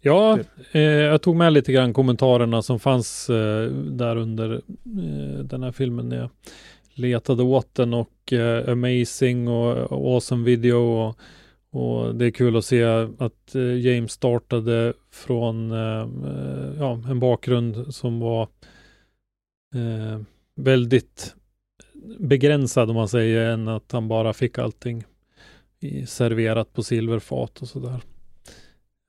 Ja, 0.00 0.38
eh, 0.72 0.80
jag 0.82 1.22
tog 1.22 1.36
med 1.36 1.52
lite 1.52 1.72
grann 1.72 1.92
kommentarerna 1.92 2.62
som 2.62 2.80
fanns 2.80 3.30
eh, 3.30 3.70
där 3.72 4.16
under 4.16 4.52
eh, 4.54 5.44
den 5.44 5.62
här 5.62 5.72
filmen 5.72 6.08
när 6.08 6.16
jag 6.16 6.30
letade 6.94 7.42
åt 7.42 7.74
den 7.74 7.94
och 7.94 8.32
eh, 8.32 8.72
amazing 8.72 9.48
och, 9.48 9.76
och 9.76 10.14
awesome 10.14 10.44
video 10.44 10.76
och, 10.76 11.18
och 11.70 12.14
det 12.14 12.26
är 12.26 12.30
kul 12.30 12.56
att 12.56 12.64
se 12.64 12.84
att 13.18 13.54
eh, 13.54 13.78
James 13.78 14.12
startade 14.12 14.92
från 15.10 15.72
eh, 15.72 16.08
ja, 16.78 16.92
en 17.10 17.20
bakgrund 17.20 17.94
som 17.94 18.20
var 18.20 18.48
väldigt 20.56 21.34
begränsad 22.18 22.90
om 22.90 22.96
man 22.96 23.08
säger 23.08 23.50
än 23.50 23.68
att 23.68 23.92
han 23.92 24.08
bara 24.08 24.32
fick 24.32 24.58
allting 24.58 25.04
serverat 26.06 26.72
på 26.72 26.82
silverfat 26.82 27.62
och 27.62 27.68
sådär. 27.68 28.00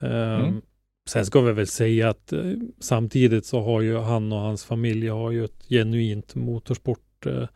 Um, 0.04 0.10
Mm. 0.10 0.62
Sen 1.10 1.26
ska 1.26 1.42
vi 1.42 1.52
väl 1.52 1.68
säga 1.68 2.10
att 2.10 2.34
eh, 2.34 2.52
samtidigt 2.80 3.46
så 3.46 3.62
har 3.62 3.82
ju 3.82 3.98
han 3.98 4.32
och 4.32 4.40
hans 4.40 4.66
familj 4.66 5.08
har 5.08 5.32
ju 5.32 5.46
ett 5.46 5.66
genuint 5.70 6.36
motorsport 6.36 7.26
eh, 7.26 7.48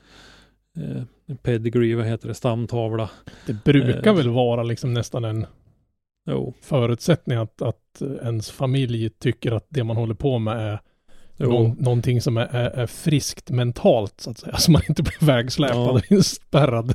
eh, 0.84 1.04
pedigree, 1.42 1.96
vad 1.96 2.06
heter 2.06 2.28
det, 2.28 2.34
stamtavla. 2.34 3.10
Det 3.46 3.64
brukar 3.64 4.14
väl 4.14 4.30
vara 4.30 4.64
liksom 4.64 4.94
nästan 4.94 5.26
en 5.26 5.46
Jo, 6.26 6.54
förutsättning 6.62 7.38
att, 7.38 7.62
att 7.62 8.02
ens 8.02 8.52
familj 8.52 9.10
tycker 9.10 9.52
att 9.52 9.66
det 9.70 9.84
man 9.84 9.98
håller 9.98 10.14
på 10.14 10.40
med 10.40 10.74
är. 10.74 10.80
Någon, 11.38 11.76
någonting 11.80 12.22
som 12.22 12.38
är, 12.38 12.56
är, 12.56 12.88
friskt 12.88 13.50
mentalt 13.52 14.14
så 14.22 14.30
att 14.30 14.38
säga. 14.38 14.58
Så 14.58 14.72
man 14.72 14.82
inte 14.90 15.04
blir 15.04 15.26
vägsläpad 15.26 15.78
Ja. 15.78 15.92
och 15.92 16.12
inspärrad. 16.12 16.94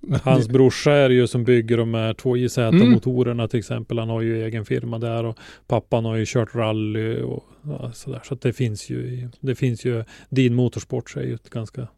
Men 0.00 0.20
Hans 0.22 0.48
brorsa 0.48 0.92
är 0.92 1.10
ju 1.10 1.26
som 1.26 1.44
bygger 1.44 1.76
de 1.76 1.94
här 1.94 2.14
2JZ 2.14 2.58
Mm. 2.68 2.90
motorerna 2.90 3.48
till 3.48 3.58
exempel. 3.58 3.98
Han 3.98 4.08
har 4.08 4.20
ju 4.20 4.44
egen 4.44 4.64
firma 4.64 4.98
där 4.98 5.24
och 5.24 5.38
pappan 5.66 6.04
har 6.04 6.16
ju 6.16 6.24
kört 6.26 6.54
rally 6.54 7.20
och 7.22 7.44
ja, 7.62 7.92
sådär. 7.92 8.20
Så 8.24 8.34
det 8.34 8.52
finns 8.52 8.90
ju, 8.90 9.28
det 9.40 9.54
finns 9.54 9.84
ju, 9.84 10.04
Din 10.28 10.54
Motorsport 10.54 11.16
är 11.16 11.22
ju 11.22 11.34
ett 11.34 11.50
ganska 11.50 11.88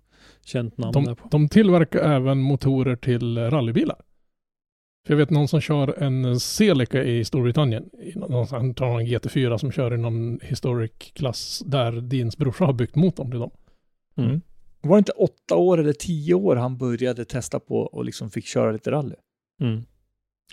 känt 0.45 0.79
namn 0.79 0.93
de, 0.93 1.17
på. 1.17 1.29
de 1.31 1.49
tillverkar 1.49 1.99
även 1.99 2.39
motorer 2.39 2.97
till 2.97 3.39
rallybilar. 3.39 3.97
För 5.07 5.15
jag 5.15 5.19
vet 5.19 5.31
någon 5.31 5.49
som 5.49 5.61
kör 5.61 6.03
en 6.03 6.41
Celica 6.41 7.03
i 7.05 7.25
Storbritannien. 7.25 7.91
Han 8.51 8.75
tar 8.75 9.01
en 9.01 9.07
GT4 9.07 9.59
som 9.59 9.73
kör 9.73 9.95
i 9.95 9.99
någon 9.99 10.41
historic 10.43 10.93
klass 11.13 11.63
där 11.67 11.93
Dins 12.01 12.37
brorsa 12.37 12.65
har 12.65 12.73
byggt 12.73 12.97
motorn 12.97 13.31
till 13.31 13.41
dem. 13.41 13.51
Mm. 14.17 14.41
Var 14.81 14.97
det 14.97 14.99
inte 14.99 15.13
åtta 15.13 15.57
år 15.57 15.79
eller 15.79 15.93
tio 15.93 16.35
år 16.35 16.57
han 16.57 16.79
började 16.79 17.25
testa 17.25 17.61
på 17.61 17.75
och 17.77 18.05
liksom 18.05 18.31
fick 18.31 18.47
köra 18.47 18.73
lite 18.73 18.91
rally? 18.91 19.15
Mm. 19.61 19.83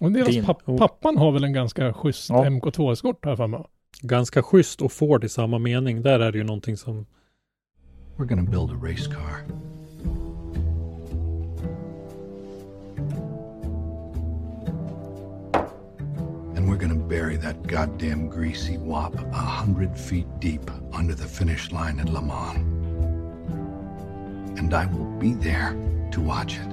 Och 0.02 0.12
deras 0.12 0.46
papp, 0.46 0.70
Oh. 0.70 0.78
pappan 0.78 1.18
har 1.18 1.32
väl 1.32 1.44
en 1.44 1.54
ganska 1.54 1.94
schysst 1.94 2.30
Ja. 2.30 2.46
MK2-eskort 2.46 3.26
här 3.26 3.36
för 3.36 3.48
mig. 3.48 3.64
Ganska 4.02 4.44
schysst 4.44 4.82
och 4.82 4.92
Ford 4.92 5.24
i 5.24 5.30
samma 5.30 5.60
mening. 5.60 6.02
Där 6.02 6.20
är 6.20 6.32
det 6.32 6.38
ju 6.38 6.44
någonting 6.44 6.78
som 6.78 7.06
We're 8.18 8.26
gonna 8.26 8.44
build 8.44 8.72
a 8.72 8.92
race 8.92 9.12
car. 9.12 9.75
And 16.66 16.74
we're 16.74 16.88
gonna 16.88 17.08
bury 17.08 17.38
that 17.38 17.56
goddamn 17.68 18.30
greasy 18.30 18.78
wop 18.78 19.16
a 19.16 19.36
hundred 19.36 19.98
feet 19.98 20.26
deep 20.42 20.72
under 21.00 21.14
the 21.14 21.28
finish 21.28 21.72
line 21.72 22.00
at 22.00 22.10
Le 22.10 22.22
Mans. 22.22 22.58
And 24.60 24.74
I 24.74 24.86
will 24.86 25.20
be 25.20 25.44
there 25.44 25.70
to 26.14 26.22
watch 26.22 26.54
it. 26.54 26.70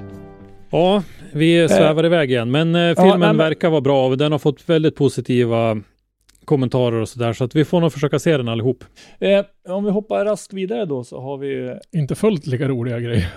Ja, 0.70 1.02
vi 1.32 1.68
svävar 1.68 2.06
iväg 2.06 2.30
igen. 2.30 2.50
Men 2.50 2.74
eh, 2.74 2.94
filmen 2.94 3.10
nej, 3.10 3.18
men- 3.18 3.36
verkar 3.36 3.70
vara 3.70 3.80
bra 3.80 4.06
och 4.06 4.18
den 4.18 4.32
har 4.32 4.38
fått 4.38 4.68
väldigt 4.68 4.96
positiva 4.96 5.82
kommentarer 6.44 6.96
och 7.00 7.08
sådär. 7.08 7.32
Så 7.32 7.44
att 7.44 7.54
vi 7.54 7.64
får 7.64 7.80
nog 7.80 7.92
försöka 7.92 8.18
se 8.18 8.36
den 8.36 8.48
allihop. 8.48 8.84
Eh, 9.18 9.44
om 9.68 9.84
vi 9.84 9.90
hoppar 9.90 10.24
raskt 10.24 10.52
vidare 10.52 10.84
då 10.84 11.04
så 11.04 11.20
har 11.20 11.38
vi 11.38 11.68
eh, 11.68 12.00
Inte 12.00 12.14
fullt 12.14 12.46
lika 12.46 12.68
roliga 12.68 13.00
grejer. 13.00 13.34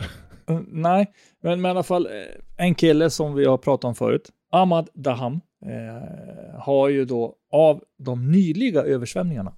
Uh, 0.51 0.59
nej, 0.67 1.11
men, 1.43 1.61
men 1.61 1.69
i 1.69 1.71
alla 1.71 1.83
fall 1.83 2.05
eh, 2.05 2.65
en 2.65 2.75
kille 2.75 3.09
som 3.09 3.35
vi 3.35 3.45
har 3.45 3.57
pratat 3.57 3.85
om 3.85 3.95
förut, 3.95 4.29
Ahmad 4.51 4.89
Daham, 4.93 5.41
eh, 5.67 6.59
har 6.59 6.89
ju 6.89 7.05
då 7.05 7.35
av 7.51 7.83
de 7.97 8.31
nyliga 8.31 8.81
översvämningarna, 8.81 9.53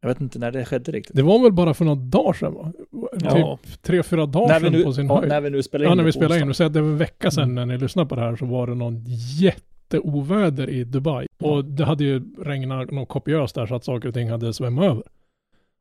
jag 0.00 0.08
vet 0.08 0.20
inte 0.20 0.38
när 0.38 0.52
det 0.52 0.64
skedde 0.64 0.92
riktigt. 0.92 1.16
Det 1.16 1.22
var 1.22 1.38
väl 1.42 1.52
bara 1.52 1.74
för 1.74 1.84
några 1.84 2.00
dagar 2.00 2.32
sedan 2.32 2.54
va? 2.54 2.72
Ja. 3.20 3.58
Typ 3.62 3.82
tre, 3.82 4.02
fyra 4.02 4.26
dagar 4.26 4.60
sedan 4.60 4.72
nu, 4.72 4.82
på 4.84 4.92
sin 4.92 5.06
ja, 5.06 5.16
höjd. 5.18 5.28
när 5.28 5.40
vi 5.40 5.50
nu 5.50 5.62
spelar 5.62 5.84
in 5.84 5.88
Ja, 5.88 5.94
när 5.94 6.04
vi 6.04 6.12
på 6.12 6.16
spelade 6.18 6.40
in. 6.40 6.48
Och 6.48 6.56
så 6.56 6.64
att 6.64 6.72
det 6.72 6.80
var 6.80 6.88
en 6.88 6.98
vecka 6.98 7.30
sedan 7.30 7.44
Mm. 7.44 7.54
när 7.54 7.66
ni 7.66 7.78
lyssnade 7.78 8.08
på 8.08 8.14
det 8.14 8.20
här 8.20 8.36
så 8.36 8.46
var 8.46 8.66
det 8.66 8.74
någon 8.74 9.04
jätteoväder 9.40 10.70
i 10.70 10.84
Dubai. 10.84 11.26
Och 11.42 11.64
det 11.64 11.84
hade 11.84 12.04
ju 12.04 12.22
regnat 12.38 12.90
något 12.90 13.08
kopiöst 13.08 13.54
där 13.54 13.66
så 13.66 13.74
att 13.74 13.84
saker 13.84 14.08
och 14.08 14.14
ting 14.14 14.30
hade 14.30 14.52
svämmat 14.52 14.84
över. 14.84 15.02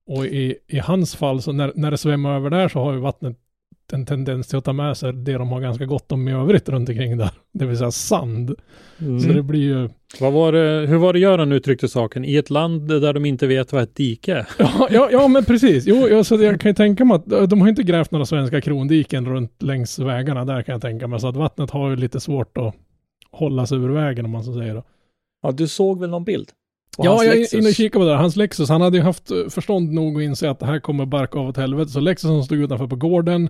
Och 0.08 0.26
i, 0.26 0.58
i 0.68 0.80
hans 0.80 1.16
fall 1.16 1.42
så 1.42 1.52
när, 1.52 1.72
när 1.76 1.92
det 1.92 1.98
svämmar 1.98 2.36
över 2.36 2.50
där 2.50 2.68
så 2.68 2.80
har 2.80 2.94
ju 2.94 3.00
vattnet 3.00 3.38
en 3.94 4.06
tendens 4.06 4.48
till 4.48 4.58
att 4.58 4.66
ta 4.66 4.74
med 4.74 4.98
sig 4.98 5.14
det 5.14 5.34
de 5.34 5.50
har 5.50 5.62
ganska 5.62 5.86
gott 5.86 6.12
om 6.12 6.28
i 6.28 6.34
övrigt 6.34 6.70
runt 6.70 6.90
omkring 6.90 7.18
där. 7.18 7.30
Det 7.54 7.66
vill 7.66 7.78
säga 7.78 7.92
sand. 7.92 8.56
Mm. 9.00 9.20
Så 9.20 9.28
det 9.28 9.44
blir 9.44 9.60
ju... 9.60 9.90
Vad 10.20 10.34
var 10.34 10.52
det, 10.52 10.88
hur 10.88 10.98
var 10.98 11.14
det 11.14 11.20
Göran 11.20 11.52
uttryckte 11.52 11.88
saken? 11.88 12.26
I 12.26 12.36
ett 12.36 12.50
land 12.50 12.88
där 12.88 13.14
de 13.14 13.26
inte 13.26 13.48
vet 13.48 13.74
vad 13.74 13.84
ett 13.84 13.96
dike 13.96 14.34
är. 14.34 14.48
Ja, 14.60 14.88
ja, 14.92 15.10
ja 15.12 15.28
men 15.28 15.46
precis. 15.46 15.88
Jo, 15.88 16.08
ja, 16.08 16.24
så 16.24 16.36
jag 16.36 16.62
kan 16.62 16.70
ju 16.70 16.76
tänka 16.76 17.06
mig 17.06 17.16
att 17.16 17.50
de 17.50 17.62
har 17.62 17.70
inte 17.70 17.84
grävt 17.84 18.12
några 18.12 18.26
svenska 18.26 18.62
krondiken 18.62 19.26
runt 19.26 19.64
längs 19.64 20.00
vägarna 20.00 20.46
där 20.46 20.62
kan 20.62 20.74
jag 20.74 20.82
tänka 20.82 21.08
mig. 21.08 21.20
Så 21.20 21.28
att 21.28 21.36
vattnet 21.36 21.72
har 21.72 21.90
ju 21.90 21.96
lite 21.96 22.20
svårt 22.20 22.58
att 22.58 22.76
hålla 23.32 23.66
sig 23.66 23.78
ur 23.78 23.90
vägen 23.90 24.26
om 24.26 24.32
man 24.32 24.44
så 24.44 24.54
säger. 24.54 24.76
Då. 24.76 24.84
Ja, 25.44 25.52
du 25.52 25.68
såg 25.68 26.00
väl 26.00 26.10
någon 26.10 26.24
bild? 26.24 26.50
Ja, 26.98 27.24
jag 27.24 27.38
är 27.38 27.56
inne 27.58 27.68
och 27.68 27.74
kikade 27.74 28.00
på 28.00 28.06
det. 28.06 28.12
där. 28.12 28.18
Hans 28.18 28.36
Lexus, 28.36 28.70
han 28.70 28.82
hade 28.82 28.98
ju 28.98 29.04
haft 29.04 29.32
eh, 29.32 29.38
förstånd 29.50 29.94
nog 29.94 30.18
att 30.18 30.24
inse 30.24 30.50
att 30.50 30.60
det 30.60 30.66
här 30.66 30.80
kommer 30.80 31.06
barka 31.06 31.40
av 31.40 31.48
åt 31.48 31.58
helvete. 31.58 31.92
Så 31.92 32.00
Lexusen 32.00 32.44
stod 32.44 32.58
utanför 32.58 32.88
på 32.88 32.96
gården. 32.96 33.50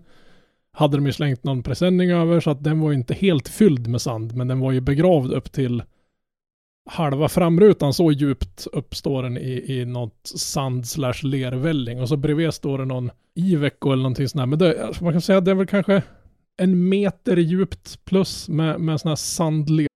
Hade 0.73 0.97
de 0.97 1.05
ju 1.05 1.13
slängt 1.13 1.43
någon 1.43 1.63
presenning 1.63 2.11
över 2.11 2.39
så 2.39 2.49
att 2.49 2.63
den 2.63 2.79
var 2.79 2.91
ju 2.91 2.97
inte 2.97 3.13
helt 3.13 3.49
fylld 3.49 3.87
med 3.87 4.01
sand. 4.01 4.35
Men 4.35 4.47
den 4.47 4.59
var 4.59 4.71
ju 4.71 4.81
begravd 4.81 5.33
upp 5.33 5.51
till 5.51 5.83
halva 6.89 7.29
framrutan. 7.29 7.93
Så 7.93 8.11
djupt 8.11 8.67
uppstår 8.73 9.23
den 9.23 9.37
i, 9.37 9.63
i 9.67 9.85
något 9.85 10.31
sand 10.35 10.87
slash 10.87 11.23
lervälling. 11.23 12.01
Och 12.01 12.09
så 12.09 12.17
bredvid 12.17 12.53
står 12.53 12.77
det 12.77 12.85
någon 12.85 13.11
Iveco 13.35 13.91
eller 13.91 14.03
någonting 14.03 14.29
sånt 14.29 14.41
där. 14.41 14.45
Men 14.45 14.59
det, 14.59 14.85
alltså 14.85 15.03
man 15.03 15.13
kan 15.13 15.21
säga 15.21 15.37
att 15.37 15.45
det 15.45 15.51
är 15.51 15.55
väl 15.55 15.67
kanske 15.67 16.03
en 16.57 16.89
meter 16.89 17.37
djupt 17.37 18.05
plus 18.05 18.49
med, 18.49 18.79
med 18.79 19.01
sån 19.01 19.09
här 19.09 19.15
sandler. 19.15 19.87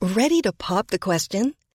Ready 0.00 0.42
to 0.42 0.52
pop 0.52 0.88
the 0.88 0.98
question? 0.98 1.52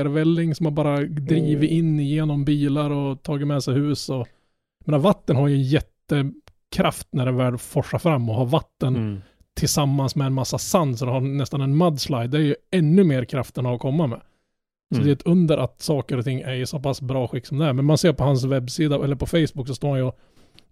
Välling 0.00 0.54
som 0.54 0.66
har 0.66 0.70
bara 0.70 1.00
drivit 1.00 1.70
in 1.70 1.98
genom 2.00 2.44
bilar 2.44 2.90
och 2.90 3.22
tagit 3.22 3.46
med 3.46 3.62
sig 3.64 3.74
hus 3.74 4.08
och... 4.10 4.28
Men 4.84 5.00
vatten 5.00 5.36
har 5.36 5.48
ju 5.48 5.54
en 5.54 5.62
jättekraft 5.62 7.08
när 7.12 7.26
det 7.26 7.32
väl 7.32 7.58
forsar 7.58 7.98
fram 7.98 8.28
och 8.28 8.34
har 8.34 8.46
vatten 8.46 8.96
Mm. 8.96 9.20
tillsammans 9.56 10.16
med 10.16 10.26
en 10.26 10.32
massa 10.32 10.58
sand 10.58 10.98
så 10.98 11.04
det 11.04 11.10
har 11.10 11.20
nästan 11.20 11.60
en 11.60 11.76
mudslide. 11.76 12.26
Det 12.26 12.38
är 12.38 12.42
ju 12.42 12.54
ännu 12.70 13.04
mer 13.04 13.24
kraft 13.24 13.58
än 13.58 13.64
har 13.64 13.74
att 13.74 13.80
komma 13.80 14.06
med. 14.06 14.20
Så 14.90 14.94
Mm. 14.96 15.04
det 15.06 15.10
är 15.10 15.12
ett 15.12 15.26
under 15.26 15.58
att 15.58 15.80
saker 15.82 16.16
och 16.18 16.24
ting 16.24 16.40
är 16.40 16.52
i 16.54 16.66
så 16.66 16.80
pass 16.80 17.00
bra 17.00 17.28
skick 17.28 17.46
som 17.46 17.58
det 17.58 17.66
är. 17.66 17.72
Men 17.72 17.84
man 17.84 17.98
ser 17.98 18.12
på 18.12 18.24
hans 18.24 18.44
webbsida 18.44 19.04
eller 19.04 19.16
på 19.16 19.26
Facebook 19.26 19.68
så 19.68 19.74
står 19.74 19.88
han 19.88 19.98
ju 19.98 20.04
och 20.04 20.18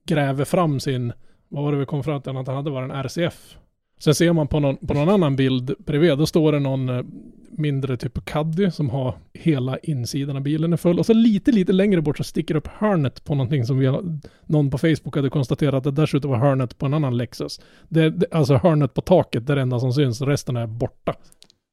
gräver 0.07 0.45
fram 0.45 0.81
sin, 0.81 1.13
vad 1.49 1.65
var 1.65 1.73
det 1.73 1.79
vi 1.79 1.87
kom 1.87 2.05
fram 2.05 2.23
till 2.23 2.37
att 2.37 2.47
han 2.47 2.57
hade 2.57 2.71
var 2.71 2.83
en 2.83 2.91
RCF. 2.91 3.57
Sen 4.05 4.15
ser 4.15 4.33
man 4.33 4.49
på 4.49 4.61
någon, 4.61 4.77
på 4.77 4.95
någon 4.95 5.09
annan 5.09 5.37
bild 5.37 5.75
bredvid, 5.79 6.19
då 6.19 6.27
står 6.27 6.53
det 6.53 6.59
någon 6.61 6.89
eh, 6.89 7.05
mindre 7.51 7.97
typ 7.97 8.25
Caddy 8.25 8.71
som 8.71 8.91
har 8.91 9.19
hela 9.35 9.79
insidan 9.79 10.37
av 10.37 10.43
bilen 10.43 10.73
är 10.73 10.77
full. 10.77 10.99
Och 10.99 11.07
så 11.07 11.13
lite, 11.13 11.53
lite 11.53 11.73
längre 11.73 12.01
bort 12.03 12.17
så 12.19 12.25
sticker 12.25 12.55
upp 12.55 12.67
hörnet 12.67 13.25
på 13.25 13.35
någonting 13.35 13.65
som 13.65 13.79
vi, 13.79 13.87
har- 13.87 14.05
någon 14.47 14.71
på 14.71 14.79
Facebook 14.79 15.17
hade 15.17 15.31
konstaterat 15.31 15.75
att 15.87 15.97
det 15.97 16.03
dessutom 16.03 16.31
var 16.31 16.39
hörnet 16.39 16.79
på 16.79 16.87
en 16.87 16.95
annan 16.95 17.17
Lexus. 17.17 17.61
Det, 17.89 18.11
det, 18.11 18.27
alltså 18.33 18.55
hörnet 18.55 18.95
på 18.95 19.01
taket, 19.01 19.47
det 19.47 19.53
är 19.53 19.57
det 19.57 19.63
enda 19.63 19.81
som 19.81 19.93
syns, 19.93 20.21
resten 20.21 20.57
är 20.57 20.67
borta. 20.67 21.15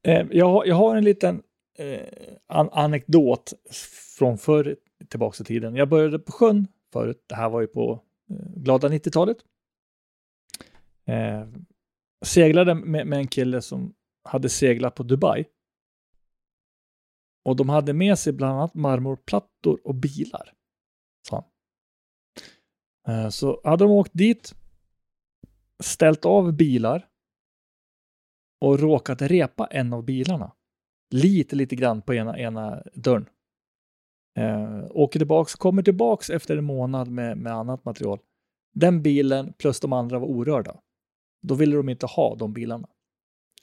Eh, 0.08 0.26
jag, 0.32 0.50
har- 0.50 0.66
jag 0.66 0.76
har 0.76 0.96
en 0.96 1.04
liten 1.04 1.42
eh, 1.80 2.00
an 2.48 2.70
anekdot 2.72 3.54
från 4.18 4.38
förr 4.38 4.76
tillbaka 5.10 5.38
i 5.42 5.46
tiden. 5.46 5.76
Jag 5.76 5.90
började 5.90 6.20
på 6.20 6.32
sjön 6.32 6.68
förut. 6.94 7.24
Det 7.30 7.36
här 7.36 7.50
var 7.50 7.62
ju 7.62 7.68
på 7.68 8.02
eh, 8.30 8.36
glada 8.56 8.88
90-talet. 8.90 9.38
Eh, 11.08 11.48
seglade 12.26 12.76
med, 12.76 13.08
med 13.08 13.20
en 13.20 13.28
kille 13.28 13.62
som 13.62 13.94
hade 14.24 14.50
seglat 14.50 14.96
på 14.96 15.04
Dubai. 15.04 15.46
Och 17.46 17.56
de 17.56 17.70
hade 17.70 17.94
med 17.94 18.20
sig 18.20 18.34
bland 18.34 18.54
annat 18.54 18.74
marmorplattor 18.74 19.80
och 19.84 19.96
bilar. 19.96 20.54
Så, 21.30 21.46
eh, 23.08 23.30
så 23.30 23.62
hade 23.64 23.84
de 23.84 23.92
åkt 23.92 24.12
dit, 24.14 24.56
ställt 25.84 26.26
av 26.26 26.54
bilar 26.54 27.08
och 28.62 28.80
råkat 28.80 29.22
repa 29.22 29.68
en 29.68 29.94
av 29.94 30.04
bilarna. 30.04 30.52
Lite, 31.14 31.56
lite 31.56 31.76
grann 31.76 32.02
på 32.02 32.14
ena, 32.14 32.40
ena 32.40 32.84
dörren. 32.94 33.30
Eh, 34.38 34.84
åker 34.90 35.20
tillbaks, 35.20 35.56
kommer 35.56 35.84
tillbaks 35.84 36.30
efter 36.30 36.58
en 36.58 36.64
månad 36.64 37.08
med, 37.08 37.38
med 37.38 37.54
annat 37.54 37.86
material. 37.86 38.20
Den 38.74 39.02
bilen 39.02 39.54
plus 39.54 39.80
de 39.80 39.94
andra 39.94 40.20
var 40.20 40.28
orörda. 40.28 40.80
Då 41.42 41.56
ville 41.56 41.76
de 41.76 41.90
inte 41.90 42.06
ha 42.06 42.36
de 42.36 42.54
bilarna. 42.54 42.88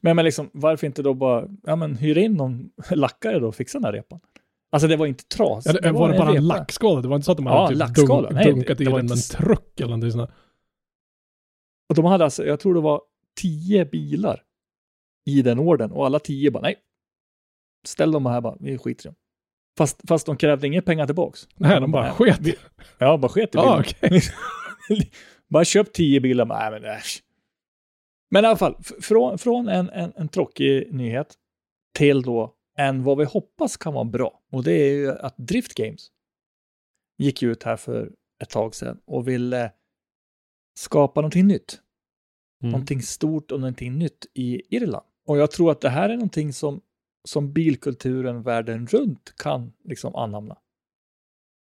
Men, 0.01 0.17
men 0.17 0.25
liksom, 0.25 0.51
varför 0.53 0.87
inte 0.87 1.03
då 1.03 1.15
bara 1.15 1.49
ja, 1.63 1.77
men 1.77 1.97
hyra 1.97 2.21
in 2.21 2.33
någon 2.35 2.71
lackare 2.91 3.39
då 3.39 3.49
och 3.49 3.55
fixa 3.55 3.79
den 3.79 3.85
här 3.85 3.93
repan? 3.93 4.21
Alltså 4.73 4.89
det 4.89 4.97
var 4.97 5.07
inte 5.07 5.25
tras. 5.25 5.67
Ja, 5.67 5.73
det, 5.73 5.93
var 5.93 6.13
det 6.13 6.19
bara 6.19 6.29
en 6.29 6.35
repa. 6.35 6.43
lackskada? 6.45 7.01
Det 7.03 7.09
var 7.09 7.17
inte 7.17 7.25
så 7.25 7.33
att 7.33 7.39
de 7.39 7.47
Ja, 7.47 7.57
hade 7.61 7.69
typ 7.69 7.79
lackskada. 7.79 8.21
dunk, 8.23 8.33
Nej, 8.33 8.45
det- 8.45 8.51
dunkat 8.53 8.81
i 8.81 8.85
det 8.85 8.91
var 8.91 8.99
den 9.03 9.11
en 9.13 9.19
truck 9.19 9.81
eller 9.81 9.89
någonting 9.89 10.13
sånt. 10.13 10.31
Och 11.89 11.95
de 11.95 12.05
hade 12.05 12.25
alltså, 12.25 12.45
jag 12.47 12.61
tror 12.61 12.75
det 12.75 12.81
var 12.81 13.03
tio 13.41 13.85
bilar 13.85 14.43
i 15.31 15.43
den 15.43 15.59
orden 15.59 15.93
och 15.93 16.07
alla 16.07 16.19
tio 16.19 16.51
bara 16.51 16.61
nej. 16.63 16.77
Ställ 17.87 18.13
dem 18.13 18.27
här 18.27 18.41
bara, 18.41 18.57
vi 18.61 18.79
skiter 18.79 19.07
i 19.07 19.09
dem. 19.09 19.15
Fast, 19.79 20.01
fast 20.09 20.27
de 20.27 20.37
krävde 20.37 20.67
inga 20.67 20.83
pengar 20.83 21.07
tillbaks. 21.07 21.49
Nej, 21.57 21.81
de 21.81 21.91
bara 21.91 22.13
sket 22.13 22.47
i- 22.47 22.55
Ja, 22.99 23.17
bara 23.17 23.29
sket 23.29 23.55
i 23.55 23.59
Ja, 23.59 23.83
bilen. 24.01 24.21
bara 25.49 25.65
köp 25.65 25.93
tio 25.93 26.21
bilar, 26.21 26.45
nej 26.45 26.71
men 26.71 26.85
äsch. 26.85 27.23
Men 28.35 28.45
i 28.45 28.47
alla 28.47 28.57
fall, 28.57 28.77
från, 29.01 29.39
från 29.39 29.69
en, 29.69 29.91
en, 29.91 30.13
en 30.17 30.29
tråkig 30.29 30.93
nyhet 30.95 31.35
till 31.99 32.23
då 32.23 32.55
en 32.79 33.03
vad 33.03 33.19
vi 33.19 33.25
hoppas 33.25 33.77
kan 33.77 33.95
vara 33.95 34.05
bra. 34.05 34.43
Och 34.53 34.65
det 34.65 34.73
är 34.73 34.95
ju 34.95 35.11
att 35.11 35.35
Drift 35.37 35.75
Games 35.75 36.09
gick 37.19 37.43
ut 37.43 37.63
här 37.63 37.77
för 37.77 38.13
ett 38.43 38.51
tag 38.51 38.75
sedan 38.75 39.01
och 39.05 39.29
ville 39.29 39.73
skapa 40.79 41.21
någonting 41.21 41.47
nytt. 41.47 41.81
Mm. 42.63 42.73
Någonting 42.73 43.03
stort 43.03 43.53
och 43.53 43.61
någonting 43.61 43.99
nytt 43.99 44.27
i 44.35 44.77
Irland. 44.77 45.07
Och 45.27 45.39
jag 45.39 45.51
tror 45.51 45.71
att 45.71 45.81
det 45.81 45.89
här 45.89 46.09
är 46.09 46.15
någonting 46.15 46.53
som, 46.53 46.81
som 47.29 47.53
bilkulturen 47.53 48.43
världen 48.43 48.87
runt 48.87 49.35
kan 49.37 49.73
liksom 49.85 50.15
anamna. 50.15 50.59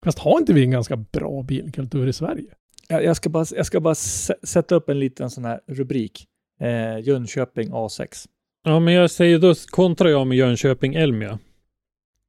Fast 0.04 0.18
har 0.18 0.38
inte 0.38 0.52
vi 0.52 0.62
en 0.62 0.70
ganska 0.70 0.96
bra 0.96 1.42
bilkultur 1.42 2.06
i 2.06 2.12
Sverige? 2.12 2.54
Jag, 2.88 3.04
jag 3.04 3.16
ska 3.16 3.30
bara, 3.30 3.44
jag 3.50 3.66
ska 3.66 3.80
bara 3.80 3.94
sä- 3.94 4.46
sätta 4.46 4.74
upp 4.74 4.88
en 4.88 4.98
liten 5.00 5.30
sån 5.30 5.44
här 5.44 5.60
rubrik. 5.66 6.28
Eh, 6.60 6.98
Jönköping 7.00 7.70
A6. 7.70 8.26
Ja, 8.64 8.80
men 8.80 8.94
jag 8.94 9.10
säger 9.10 9.38
då 9.38 9.54
kontrar 9.70 10.08
jag 10.08 10.26
med 10.26 10.38
Jönköping 10.38 10.94
Elmia. 10.94 11.38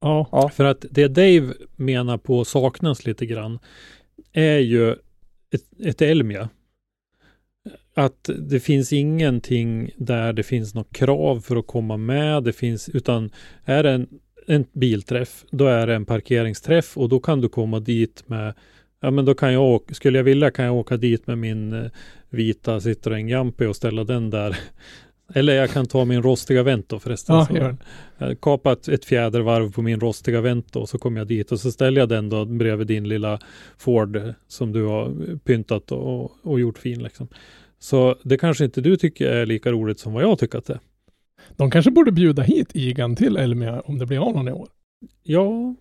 Ja. 0.00 0.50
För 0.54 0.64
att 0.64 0.84
det 0.90 1.08
Dave 1.08 1.54
menar 1.76 2.18
på 2.18 2.44
saknas 2.44 3.06
lite 3.06 3.26
grann 3.26 3.58
är 4.32 4.58
ju 4.58 4.92
ett, 5.50 5.80
ett 5.84 6.02
Elmia. 6.02 6.48
Att 7.94 8.30
det 8.38 8.60
finns 8.60 8.92
ingenting 8.92 9.90
där 9.96 10.32
det 10.32 10.42
finns 10.42 10.74
något 10.74 10.92
krav 10.92 11.40
för 11.40 11.56
att 11.56 11.66
komma 11.66 11.96
med. 11.96 12.44
Det 12.44 12.52
finns, 12.52 12.88
utan 12.88 13.30
är 13.64 13.82
det 13.82 13.90
en, 13.90 14.08
en 14.46 14.64
bilträff, 14.72 15.44
då 15.50 15.66
är 15.66 15.86
det 15.86 15.94
en 15.94 16.06
parkeringsträff 16.06 16.96
och 16.96 17.08
då 17.08 17.20
kan 17.20 17.40
du 17.40 17.48
komma 17.48 17.80
dit 17.80 18.28
med 18.28 18.54
Ja 19.00 19.10
men 19.10 19.24
då 19.24 19.34
kan 19.34 19.52
jag 19.52 19.62
åka, 19.62 19.94
skulle 19.94 20.18
jag 20.18 20.24
vilja 20.24 20.50
kan 20.50 20.64
jag 20.64 20.74
åka 20.74 20.96
dit 20.96 21.26
med 21.26 21.38
min 21.38 21.72
eh, 21.72 21.90
vita 22.30 22.78
Citroën 22.78 23.28
Jumpy 23.28 23.66
och 23.66 23.76
ställa 23.76 24.04
den 24.04 24.30
där. 24.30 24.58
Eller 25.34 25.54
jag 25.54 25.70
kan 25.70 25.86
ta 25.86 26.04
min 26.04 26.22
rostiga 26.22 26.62
Vento 26.62 26.98
förresten. 26.98 27.36
Ja, 27.36 27.46
gör 27.50 27.76
jag 28.18 28.40
kapar 28.40 28.72
ett, 28.72 28.88
ett 28.88 29.04
fjädervarv 29.04 29.72
på 29.72 29.82
min 29.82 30.00
rostiga 30.00 30.40
Vento 30.40 30.80
och 30.80 30.88
så 30.88 30.98
kommer 30.98 31.20
jag 31.20 31.26
dit 31.26 31.52
och 31.52 31.60
så 31.60 31.72
ställer 31.72 32.00
jag 32.00 32.08
den 32.08 32.28
då 32.28 32.44
bredvid 32.44 32.86
din 32.86 33.08
lilla 33.08 33.38
Ford 33.78 34.16
eh, 34.16 34.30
som 34.48 34.72
du 34.72 34.84
har 34.84 35.38
pyntat 35.38 35.92
och, 35.92 36.32
och 36.42 36.60
gjort 36.60 36.78
fin 36.78 37.02
liksom. 37.02 37.28
Så 37.78 38.16
det 38.22 38.38
kanske 38.38 38.64
inte 38.64 38.80
du 38.80 38.96
tycker 38.96 39.26
är 39.26 39.46
lika 39.46 39.72
roligt 39.72 39.98
som 39.98 40.12
vad 40.12 40.22
jag 40.22 40.38
tycker 40.38 40.58
att 40.58 40.66
det 40.66 40.72
är. 40.72 40.80
De 41.56 41.70
kanske 41.70 41.90
borde 41.90 42.12
bjuda 42.12 42.42
hit 42.42 42.70
Igan 42.74 43.16
till 43.16 43.36
Elmia 43.36 43.80
om 43.80 43.98
det 43.98 44.06
blir 44.06 44.18
av 44.18 44.34
någon 44.34 44.48
i 44.48 44.52
år. 44.52 44.68
Ja, 45.22 45.74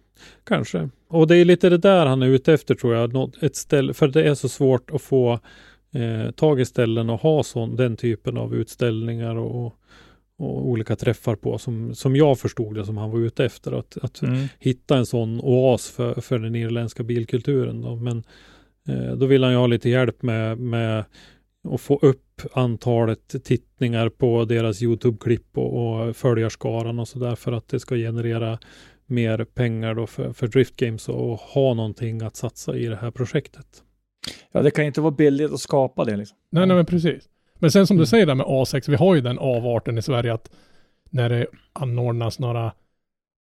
kanske. 0.44 0.90
Och 1.08 1.28
det 1.28 1.36
är 1.38 1.46
lite 1.46 1.70
det 1.70 1.78
där 1.78 2.06
han 2.06 2.22
är 2.22 2.28
ute 2.28 2.54
efter 2.54 2.76
tror 2.76 2.96
jag. 2.96 3.14
Något, 3.14 3.44
ett 3.44 3.56
ställe, 3.56 3.94
för 3.94 4.08
det 4.08 4.24
är 4.24 4.34
så 4.36 4.50
svårt 4.50 4.92
att 4.92 5.02
få 5.02 5.40
eh, 5.94 6.32
tag 6.32 6.60
i 6.60 6.66
ställen 6.66 7.10
och 7.10 7.20
ha 7.22 7.44
sån, 7.44 7.76
den 7.76 7.98
typen 7.98 8.38
av 8.38 8.56
utställningar 8.56 9.36
och, 9.36 9.66
och 10.38 10.68
olika 10.68 10.96
träffar 10.96 11.36
på 11.36 11.58
som, 11.58 11.96
som 11.96 12.16
jag 12.16 12.40
förstod 12.40 12.76
det 12.76 12.86
som 12.86 12.98
han 12.98 13.12
var 13.12 13.20
ute 13.20 13.46
efter. 13.46 13.72
Att, 13.72 13.98
att 14.02 14.22
Mm. 14.22 14.48
hitta 14.60 14.98
en 14.98 15.06
sån 15.06 15.40
oas 15.42 15.90
för, 15.90 16.22
för 16.22 16.40
den 16.40 16.56
irländska 16.56 17.04
bilkulturen. 17.04 17.82
Då. 17.82 17.96
Men 17.96 18.24
eh, 18.88 19.16
då 19.16 19.26
vill 19.26 19.44
han 19.44 19.52
ju 19.52 19.58
ha 19.58 19.68
lite 19.68 19.90
hjälp 19.90 20.22
med, 20.22 20.58
med 20.58 21.04
att 21.74 21.82
få 21.82 21.98
upp 22.02 22.42
antalet 22.54 23.44
tittningar 23.44 24.10
på 24.10 24.46
deras 24.46 24.82
YouTube-klipp 24.82 25.58
och, 25.58 26.08
och 26.08 26.16
följarskaran 26.16 27.00
och 27.00 27.08
sådär 27.08 27.36
för 27.36 27.52
att 27.52 27.68
det 27.68 27.80
ska 27.80 27.96
generera 27.96 28.60
mer 29.08 29.44
pengar 29.44 29.96
då 29.96 30.08
för, 30.08 30.34
för 30.34 30.48
Drift 30.48 30.76
Games 30.76 31.10
och 31.10 31.38
ha 31.38 31.74
någonting 31.74 32.22
att 32.22 32.36
satsa 32.36 32.76
i 32.78 32.86
det 32.86 32.96
här 32.96 33.12
projektet. 33.12 33.84
Ja, 34.52 34.62
det 34.62 34.72
kan 34.72 34.86
inte 34.86 35.02
vara 35.02 35.12
billigt 35.12 35.52
att 35.52 35.60
skapa 35.60 36.06
det 36.06 36.16
liksom. 36.16 36.38
Nej, 36.50 36.68
nej 36.68 36.76
men 36.76 36.86
precis. 36.86 37.24
Men 37.56 37.72
sen 37.72 37.88
som 37.88 37.96
Mm. 37.96 38.02
du 38.02 38.06
säger 38.06 38.26
där 38.26 38.36
med 38.36 38.46
A6, 38.46 38.90
vi 38.90 38.96
har 38.96 39.16
ju 39.16 39.22
den 39.22 39.40
avarten 39.40 39.98
i 39.98 40.02
Sverige 40.02 40.34
att 40.34 40.52
när 41.10 41.30
det 41.30 41.48
anordnas 41.74 42.40
några 42.40 42.74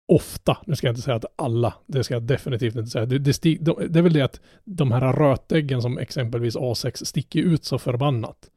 ofta, 0.09 0.59
nu 0.67 0.77
ska 0.77 0.87
jag 0.87 0.93
inte 0.93 1.03
säga 1.03 1.17
att 1.17 1.25
alla, 1.37 1.75
det 1.87 2.05
ska 2.05 2.15
jag 2.15 2.23
definitivt 2.23 2.77
inte 2.77 2.91
säga. 2.91 3.07
Det, 3.07 3.19
det, 3.19 3.33
sti, 3.33 3.59
de, 3.61 3.77
det 3.89 3.99
är 3.99 4.03
väl 4.03 4.13
det 4.13 4.21
att 4.21 4.41
de 4.65 4.93
här 4.93 5.13
rötäggen 5.13 5.83
som 5.83 5.99
exempelvis 5.99 6.57
A6 6.57 7.05
sticker 7.05 7.41
ut 7.41 7.65
så 7.65 7.79
förbannat. 7.79 8.51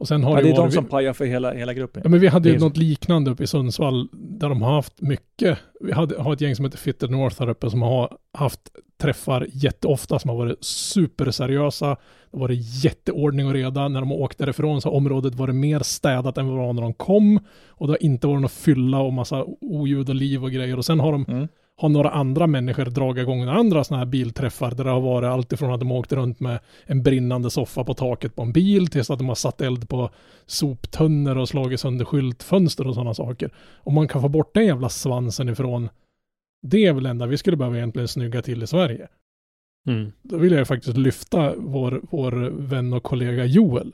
Och 0.00 0.08
sen 0.08 0.24
har 0.24 0.36
Ja, 0.36 0.42
det 0.42 0.50
är 0.50 0.56
de 0.56 0.70
som 0.70 0.84
pajar 0.84 1.12
för 1.12 1.24
hela, 1.24 1.52
hela 1.52 1.74
gruppen. 1.74 2.02
Ja, 2.04 2.10
men 2.10 2.20
vi 2.20 2.26
hade 2.26 2.48
ju 2.48 2.58
något 2.58 2.76
liknande 2.76 3.30
uppe 3.30 3.42
i 3.42 3.46
Sundsvall 3.46 4.08
där 4.12 4.48
de 4.48 4.62
har 4.62 4.74
haft 4.74 5.00
mycket. 5.00 5.58
Vi 5.80 5.92
hade, 5.92 6.22
har 6.22 6.32
ett 6.32 6.40
gäng 6.40 6.56
som 6.56 6.64
heter 6.64 6.78
Fitter 6.78 7.08
North 7.08 7.36
här 7.40 7.48
uppe 7.48 7.70
som 7.70 7.82
har 7.82 8.16
haft 8.38 8.60
träffar 9.00 9.46
jätteofta 9.52 10.18
som 10.18 10.30
har 10.30 10.36
varit 10.36 10.64
superseriösa. 10.64 11.86
Det 11.86 11.96
har 12.36 12.40
varit 12.40 12.84
jätteordning 12.84 13.46
och 13.46 13.52
reda. 13.52 13.88
När 13.88 14.00
de 14.00 14.10
har 14.10 14.16
åkt 14.16 14.38
därifrån 14.38 14.80
så 14.80 14.88
har 14.88 14.96
området 14.96 15.34
varit 15.34 15.54
mer 15.54 15.80
städat 15.80 16.38
än 16.38 16.48
vad 16.48 16.56
det 16.56 16.66
var 16.66 16.72
när 16.72 16.82
de 16.82 16.94
kom. 16.94 17.40
Och 17.68 17.86
det 17.86 17.92
har 17.92 18.02
inte 18.02 18.26
varit 18.26 18.42
något 18.42 18.52
fylla 18.52 18.98
och 19.00 19.12
massa 19.12 19.44
oljud 19.60 20.08
och 20.08 20.14
liv 20.14 20.44
och 20.44 20.50
grejer. 20.50 20.76
Och 20.76 20.84
sen 20.84 21.00
har 21.00 21.12
de 21.12 21.24
Mm. 21.28 21.48
Har 21.80 21.88
några 21.88 22.10
andra 22.10 22.46
människor 22.46 22.84
dragit 22.84 23.22
igång 23.22 23.42
andra 23.42 23.84
sådana 23.84 24.04
här 24.04 24.10
bilträffar 24.10 24.70
där 24.70 24.84
det 24.84 24.90
har 24.90 25.00
varit 25.00 25.28
allt 25.28 25.52
ifrån 25.52 25.72
att 25.72 25.80
de 25.80 25.92
åkte 25.92 26.16
runt 26.16 26.40
med 26.40 26.58
en 26.84 27.02
brinnande 27.02 27.50
soffa 27.50 27.84
på 27.84 27.94
taket 27.94 28.36
på 28.36 28.42
en 28.42 28.52
bil 28.52 28.86
tills 28.86 29.10
att 29.10 29.18
de 29.18 29.28
har 29.28 29.34
satt 29.34 29.60
eld 29.60 29.88
på 29.88 30.10
soptunnor 30.46 31.38
och 31.38 31.48
slagit 31.48 31.80
sönder 31.80 32.04
skyltfönster 32.04 32.86
och 32.86 32.94
sådana 32.94 33.14
saker. 33.14 33.50
Om 33.76 33.94
man 33.94 34.08
kan 34.08 34.22
få 34.22 34.28
bort 34.28 34.54
den 34.54 34.66
jävla 34.66 34.88
svansen 34.88 35.48
ifrån 35.48 35.88
det 36.62 36.86
är 36.86 36.92
väl 36.92 37.06
enda 37.06 37.26
vi 37.26 37.38
skulle 37.38 37.56
behöva 37.56 37.76
egentligen 37.76 38.08
snygga 38.08 38.42
till 38.42 38.62
i 38.62 38.66
Sverige. 38.66 39.08
Mm. 39.86 40.12
Då 40.22 40.36
vill 40.36 40.52
jag 40.52 40.68
faktiskt 40.68 40.96
lyfta 40.96 41.54
vår, 41.56 42.00
vår 42.10 42.32
vän 42.50 42.92
och 42.92 43.02
kollega 43.02 43.44
Joel. 43.44 43.92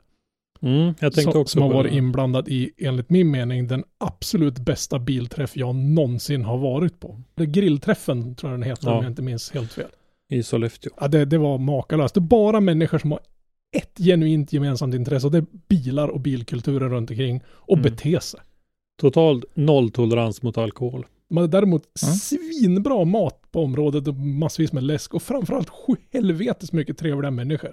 Mm, 0.62 0.84
jag 0.86 1.12
tänkte 1.12 1.22
som, 1.32 1.40
också 1.40 1.52
som 1.52 1.62
har 1.62 1.72
varit 1.74 1.90
det. 1.92 1.96
inblandad 1.98 2.48
i, 2.48 2.70
enligt 2.78 3.10
min 3.10 3.30
mening, 3.30 3.66
den 3.68 3.84
absolut 3.98 4.58
bästa 4.58 4.98
bilträff 4.98 5.56
jag 5.56 5.74
någonsin 5.74 6.44
har 6.44 6.58
varit 6.58 7.00
på. 7.00 7.20
Det 7.34 7.46
grillträffen 7.46 8.34
tror 8.34 8.52
jag 8.52 8.60
den 8.60 8.68
heter 8.68 8.88
Ja. 8.88 8.96
om 8.96 9.02
jag 9.04 9.10
inte 9.12 9.22
minns 9.22 9.50
helt 9.50 9.72
fel. 9.72 9.88
i 10.28 10.42
Sollefteå. 10.42 10.92
Ja, 11.00 11.08
det, 11.08 11.24
det 11.24 11.38
var 11.38 11.58
makalöst. 11.58 12.14
Det 12.14 12.18
är 12.18 12.22
bara 12.22 12.60
människor 12.60 12.98
som 12.98 13.10
har 13.10 13.20
ett 13.76 13.98
genuint 13.98 14.52
gemensamt 14.52 14.94
intresse 14.94 15.26
och 15.26 15.32
det 15.32 15.38
är 15.38 15.46
bilar 15.68 16.08
och 16.08 16.20
bilkulturen 16.20 16.90
runt 16.90 17.10
omkring 17.10 17.42
och 17.48 17.76
Mm. 17.78 17.82
bete 17.82 18.20
sig. 18.20 18.40
Total 19.00 19.42
nolltolerans 19.54 20.42
mot 20.42 20.58
alkohol. 20.58 21.06
Man 21.30 21.42
hade 21.42 21.56
däremot 21.58 21.82
Mm. 22.02 22.14
svinbra 22.14 23.04
mat 23.04 23.42
på 23.52 23.62
området 23.62 24.08
och 24.08 24.14
massvis 24.14 24.72
med 24.72 24.82
läsk 24.82 25.14
och 25.14 25.22
framförallt 25.22 25.68
sju 25.70 25.94
helvetes 26.12 26.72
mycket 26.72 26.98
trevliga 26.98 27.30
människor. 27.30 27.72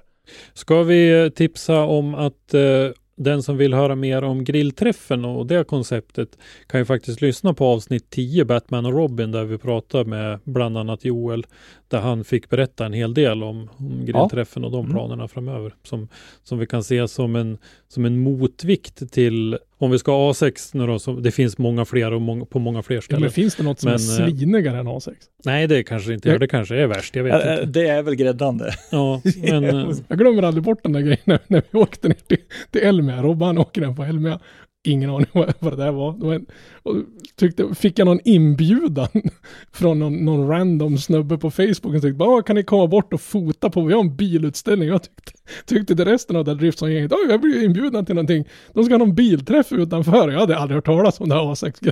Ska 0.54 0.84
vi 0.84 1.24
eh, 1.24 1.30
tipsa 1.30 1.84
om 1.84 2.16
att 2.16 2.54
eh, 2.54 2.90
den 3.16 3.44
som 3.44 3.58
vill 3.58 3.74
höra 3.74 3.96
mer 3.96 4.24
om 4.24 4.44
grillträffen 4.44 5.26
och 5.26 5.48
det 5.48 5.68
konceptet 5.68 6.38
kan 6.68 6.80
ju 6.82 6.86
faktiskt 6.86 7.22
lyssna 7.22 7.54
på 7.54 7.66
avsnitt 7.66 8.10
10 8.10 8.46
Batman 8.46 8.86
och 8.86 8.94
Robin 8.94 9.32
där 9.32 9.44
vi 9.44 9.58
pratar 9.58 10.06
med 10.06 10.40
bland 10.44 10.78
annat 10.78 11.06
Joel 11.06 11.46
där 11.88 12.00
han 12.00 12.24
fick 12.24 12.50
berätta 12.50 12.86
en 12.86 12.94
hel 12.94 13.14
del 13.14 13.44
om, 13.44 13.70
om 13.78 14.06
grillträffen 14.06 14.64
och 14.64 14.72
de 14.72 14.86
Mm. 14.86 14.94
planerna 14.94 15.28
framöver 15.28 15.76
som, 15.84 16.08
som 16.44 16.60
vi 16.60 16.68
kan 16.68 16.84
se 16.84 17.08
som 17.08 17.36
en, 17.36 17.58
som 17.88 18.06
en 18.06 18.20
motvikt 18.20 19.12
till 19.12 19.58
om 19.84 19.92
vi 19.92 20.00
ska 20.00 20.12
ha 20.12 20.32
A6 20.32 20.70
nu 20.78 20.88
då, 20.88 21.00
så 21.00 21.14
det 21.14 21.32
finns 21.32 21.58
många 21.58 21.86
fler 21.86 22.14
och 22.14 22.22
många, 22.22 22.46
på 22.46 22.60
många 22.60 22.82
fler 22.84 22.96
Ja, 22.98 23.02
ställen. 23.02 23.22
men 23.22 23.32
finns 23.32 23.56
det 23.56 23.64
något 23.64 23.80
som 23.80 23.92
Men, 23.92 24.00
är 24.00 24.22
eh, 24.22 24.28
slinigare 24.36 24.78
än 24.80 24.88
A6? 24.88 25.12
Nej, 25.46 25.68
det 25.68 25.84
kanske 25.84 26.14
inte 26.14 26.30
gör. 26.30 26.40
Det 26.40 26.48
kanske 26.48 26.76
är 26.76 26.88
värst. 26.88 27.16
Jag 27.16 27.24
vet 27.24 27.34
Ä- 27.34 27.38
ä, 27.38 27.54
inte. 27.54 27.66
Det 27.80 27.88
är 27.88 28.02
väl 28.04 28.16
gräddande. 28.16 28.66
Ja, 28.92 29.22
men 29.44 29.64
Jag 30.08 30.18
glömmer 30.18 30.44
aldrig 30.44 30.64
bort 30.64 30.84
den 30.84 30.94
där 30.94 31.00
grejen 31.02 31.18
när, 31.24 31.40
när 31.48 31.62
vi 31.72 31.80
åkte 31.80 32.08
ner 32.08 32.18
till, 32.28 32.38
till 32.72 32.82
Elmia. 32.82 33.22
Robban 33.22 33.58
åker 33.58 33.82
den 33.82 33.96
på 33.96 34.04
Elmia. 34.04 34.40
Ingen 34.86 35.10
aning 35.10 35.28
vad, 35.34 35.54
vad 35.60 35.74
det 35.74 35.84
där 35.84 35.92
var. 35.92 36.40
Och 36.84 36.96
tyckte, 37.36 37.76
fick 37.76 38.00
jag 38.00 38.06
någon 38.06 38.20
inbjudan 38.24 39.08
från 39.72 40.00
någon, 40.00 40.26
någon 40.26 40.48
random 40.48 40.98
snubbe 40.98 41.38
på 41.38 41.52
Facebook 41.52 41.96
och 41.96 42.02
tyckte 42.02 42.14
bara, 42.14 42.30
ah, 42.30 42.42
kan 42.42 42.56
ni 42.56 42.64
komma 42.64 42.88
bort 42.88 43.14
och 43.14 43.22
fota 43.22 43.70
på, 43.70 43.82
vi 43.82 43.94
har 43.94 44.00
en 44.00 44.16
bilutställning. 44.16 44.90
Jag 44.90 45.04
tyckte, 45.04 45.32
tyckte 45.66 45.94
det 45.94 46.06
resten 46.06 46.36
av 46.36 46.46
det 46.46 46.56
Driftsson-gänget, 46.56 47.12
"Oj, 47.12 47.26
jag 47.30 47.42
blev 47.42 47.64
inbjuden 47.64 48.06
till 48.06 48.16
någonting. 48.16 48.46
De 48.74 48.84
ska 48.84 48.94
ha 48.94 48.98
någon 48.98 49.16
bilträff 49.16 49.72
utanför. 49.72 50.32
Jag 50.32 50.40
hade 50.40 50.58
aldrig 50.58 50.76
hört 50.76 50.86
talas 50.86 51.20
om 51.20 51.30
det 51.30 51.36
här 51.36 51.42
A6 51.42 51.92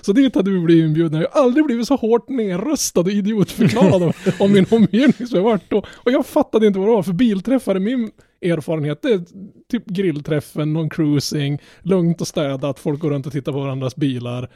Så 0.00 0.12
dit 0.12 0.34
hade 0.34 0.50
vi 0.50 0.60
blivit 0.60 0.84
inbjudna. 0.84 1.20
Jag 1.20 1.28
har 1.30 1.42
aldrig 1.42 1.66
blivit 1.66 1.86
så 1.86 1.96
hårt 1.96 2.28
nerröstad 2.28 3.00
och 3.00 3.10
idiotförklarad 3.10 4.02
om, 4.02 4.12
om 4.40 4.52
min 4.52 4.66
omgivning 4.70 5.26
som 5.28 5.36
jag 5.36 5.42
varit 5.42 5.70
då. 5.70 5.78
Och 5.78 6.12
jag 6.12 6.26
fattade 6.26 6.66
inte 6.66 6.78
vad 6.78 6.88
det 6.88 6.92
var 6.94 7.02
för 7.02 7.12
bilträffar. 7.12 7.78
Min 7.78 8.10
erfarenhet 8.42 9.02
det 9.02 9.08
är 9.08 9.24
typ 9.72 9.86
grillträffen, 9.86 10.72
någon 10.72 10.90
cruising, 10.90 11.58
lugnt 11.82 12.20
och 12.20 12.28
städat, 12.28 12.78
folk 12.78 13.00
går 13.00 13.10
runt 13.10 13.26
och 13.26 13.32
tittar 13.32 13.52
på 13.52 13.60
varandras 13.60 13.96
bilar. 13.96 14.50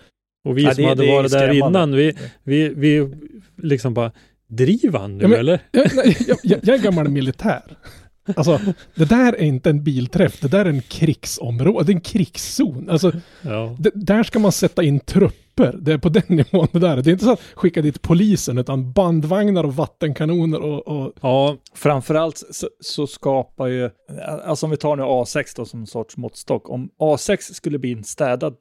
Och 0.48 0.59
vi 0.59 0.62
Ja, 0.62 0.74
som 0.74 0.83
det- 0.83 0.88
hade 0.88 1.07
det 1.07 1.12
varit 1.12 1.31
där 1.33 1.52
innan, 1.52 1.92
vi, 1.96 2.14
vi, 2.42 2.68
vi 2.68 3.11
liksom 3.62 3.94
bara, 3.94 4.12
driver 4.48 4.98
han 4.98 5.16
nu 5.18 5.22
Ja, 5.24 5.29
men- 5.29 5.38
eller? 5.38 5.61
Jag, 5.70 5.87
jag, 5.96 6.07
jag, 6.44 6.59
jag 6.62 6.79
är 6.79 6.83
gammal 6.83 7.09
militär. 7.09 7.62
Alltså, 8.36 8.60
det 8.94 9.04
där 9.04 9.32
är 9.32 9.42
inte 9.42 9.70
en 9.70 9.84
bilträff, 9.84 10.40
det 10.40 10.48
där 10.48 10.64
är 10.64 10.68
en 10.70 10.82
krigsområde, 10.82 11.84
det 11.86 11.92
är 11.92 11.94
en 11.94 12.00
krigszon. 12.00 12.90
Alltså, 12.90 13.12
Ja. 13.42 13.76
det, 13.78 13.90
där 13.94 14.22
ska 14.22 14.38
man 14.38 14.52
sätta 14.52 14.82
in 14.82 15.00
trupper. 15.00 15.76
Det 15.80 15.92
är 15.92 15.98
på 15.98 16.08
den 16.08 16.22
nivån 16.28 16.68
det 16.72 16.78
där 16.78 16.96
är. 16.96 17.02
Det 17.02 17.10
är 17.10 17.12
inte 17.12 17.24
så 17.24 17.32
att 17.32 17.40
skicka 17.54 17.82
dit 17.82 18.02
polisen, 18.02 18.58
utan 18.58 18.92
bandvagnar 18.92 19.64
och 19.64 19.76
vattenkanoner 19.76 20.60
och, 20.60 20.88
och 20.88 21.12
ja, 21.22 21.56
Framförallt 21.74 22.42
så, 22.50 22.68
så 22.80 23.06
skapar 23.06 23.66
ju, 23.66 23.90
alltså 24.44 24.66
om 24.66 24.70
vi 24.70 24.76
tar 24.76 24.96
nu 24.96 25.02
A6 25.02 25.52
då 25.56 25.64
som 25.64 25.86
sorts 25.86 26.16
måttstock, 26.16 26.70
om 26.70 26.90
A6 26.98 27.36
skulle 27.54 27.78
bli 27.78 27.92
en 27.92 28.04
städad 28.04 28.56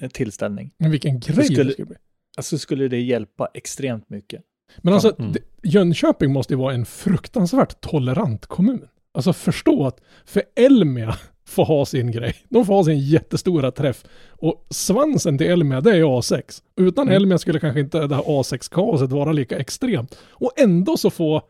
eh, 0.00 0.08
tillställning, 0.08 0.70
men 0.78 0.90
vilken 0.90 1.20
grej 1.20 1.44
skulle- 1.44 1.64
det 1.64 1.72
skulle 1.72 1.86
bli. 1.86 1.96
alltså 2.36 2.58
skulle 2.58 2.88
det 2.88 3.00
hjälpa 3.00 3.48
extremt 3.54 4.10
mycket. 4.10 4.42
Men 4.78 4.94
alltså, 4.94 5.14
Mm. 5.18 5.32
det, 5.32 5.38
Jönköping 5.62 6.32
måste 6.32 6.52
ju 6.54 6.58
vara 6.58 6.74
en 6.74 6.86
fruktansvärt 6.86 7.80
tolerant 7.80 8.46
kommun. 8.46 8.88
Alltså 9.14 9.32
förstå 9.32 9.86
att 9.86 10.00
för 10.24 10.42
Elmia 10.56 11.14
får 11.46 11.64
ha 11.64 11.86
sin 11.86 12.10
grej. 12.10 12.34
De 12.48 12.66
får 12.66 12.74
ha 12.74 12.84
sin 12.84 12.98
jättestora 12.98 13.70
träff. 13.70 14.04
Och 14.28 14.66
svansen 14.70 15.38
till 15.38 15.46
Elmia, 15.46 15.80
det 15.80 15.90
är 15.96 16.02
A6. 16.02 16.62
Utan 16.76 17.02
Mm. 17.08 17.16
Elmia 17.16 17.38
skulle 17.38 17.60
kanske 17.60 17.80
inte 17.80 18.06
det 18.06 18.14
här 18.14 18.22
A6-kaoset 18.22 19.10
vara 19.10 19.32
lika 19.32 19.58
extremt. 19.58 20.18
Och 20.30 20.52
ändå 20.60 20.96
så 20.96 21.10
får 21.10 21.42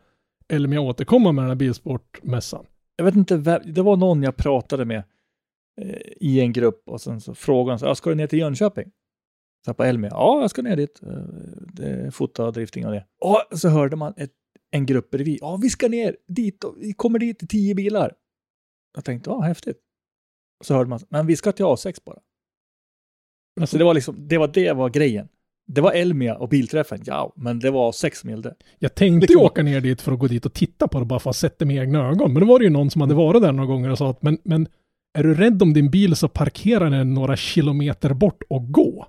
Elmia 0.49 0.81
återkomma 0.81 1.31
med 1.31 1.43
den 1.43 1.49
här 1.49 1.55
bilsportmässan. 1.55 2.65
Jag 2.95 3.05
vet 3.05 3.15
inte, 3.15 3.37
det 3.65 3.81
var 3.81 3.95
någon 3.97 4.23
jag 4.23 4.35
pratade 4.37 4.85
med 4.85 5.03
eh, 5.81 5.95
i 6.19 6.39
en 6.39 6.53
grupp 6.53 6.83
och 6.89 7.01
sen 7.01 7.21
så 7.21 7.35
frågade 7.35 7.71
han 7.71 7.79
så, 7.79 7.85
"Ja, 7.85 7.95
ska 7.95 8.09
du 8.09 8.15
ner 8.15 8.27
till 8.27 8.39
Jönköping? 8.39 8.91
På 9.77 9.83
Elmia, 9.83 10.09
ja 10.13 10.41
jag 10.41 10.49
ska 10.49 10.61
ner 10.61 10.75
dit, 10.75 10.99
eh, 11.03 11.09
det 11.73 12.11
fota 12.15 12.45
och 12.45 12.53
drifting 12.53 12.85
och 12.85 12.91
det. 12.91 13.05
Och 13.21 13.59
så 13.59 13.69
hörde 13.69 13.95
man 13.95 14.13
ett, 14.17 14.31
en 14.71 14.85
grupp 14.85 15.11
bredvid, 15.11 15.37
ja 15.41 15.59
vi 15.61 15.69
ska 15.69 15.87
ner 15.87 16.15
dit, 16.27 16.63
och 16.63 16.75
vi 16.79 16.93
kommer 16.93 17.19
dit 17.19 17.43
i 17.43 17.47
tio 17.47 17.75
bilar. 17.75 18.13
Jag 18.95 19.05
tänkte, 19.05 19.29
ja 19.29 19.39
häftigt. 19.41 19.77
Så 20.63 20.73
hörde 20.73 20.89
man, 20.89 20.99
men 21.09 21.27
vi 21.27 21.35
ska 21.35 21.51
till 21.51 21.65
A6 21.65 21.97
bara. 22.05 22.19
Alltså, 23.61 23.73
Så 23.73 23.77
det 23.77 23.83
var 23.83 23.93
liksom, 23.93 24.27
det 24.27 24.37
var 24.37 24.47
det 24.47 24.73
var 24.73 24.89
grejen. 24.89 25.27
Det 25.67 25.81
var 25.81 25.91
Elmia 25.91 26.35
och 26.35 26.49
bilträffen, 26.49 27.01
ja, 27.05 27.33
men 27.35 27.59
det 27.59 27.71
var 27.71 27.91
A6 27.91 28.15
som 28.15 28.29
gällde. 28.29 28.55
Jag 28.79 28.95
tänkte 28.95 29.27
Liksom- 29.27 29.45
åka 29.45 29.63
ner 29.63 29.81
dit 29.81 30.01
för 30.01 30.11
att 30.11 30.19
gå 30.19 30.27
dit 30.27 30.45
och 30.45 30.53
titta 30.53 30.87
på 30.87 30.99
det 30.99 31.05
bara 31.05 31.19
för 31.19 31.29
att 31.29 31.35
sätta 31.35 31.65
med 31.65 31.75
egna 31.75 32.07
ögon. 32.09 32.33
Men 32.33 32.39
då 32.41 32.47
var 32.47 32.59
det 32.59 32.65
ju 32.65 32.71
någon 32.71 32.89
som 32.89 33.01
hade 33.01 33.13
varit 33.13 33.41
där 33.41 33.51
några 33.51 33.67
gånger 33.67 33.89
och 33.89 33.97
sa 33.97 34.09
att 34.09 34.21
men, 34.21 34.37
men 34.43 34.67
är 35.17 35.23
du 35.23 35.33
rädd 35.33 35.61
om 35.61 35.73
din 35.73 35.89
bil 35.91 36.15
så 36.15 36.27
parkera 36.27 36.89
den 36.89 37.13
några 37.13 37.35
kilometer 37.35 38.13
bort 38.13 38.43
och 38.49 38.71
gå. 38.71 39.07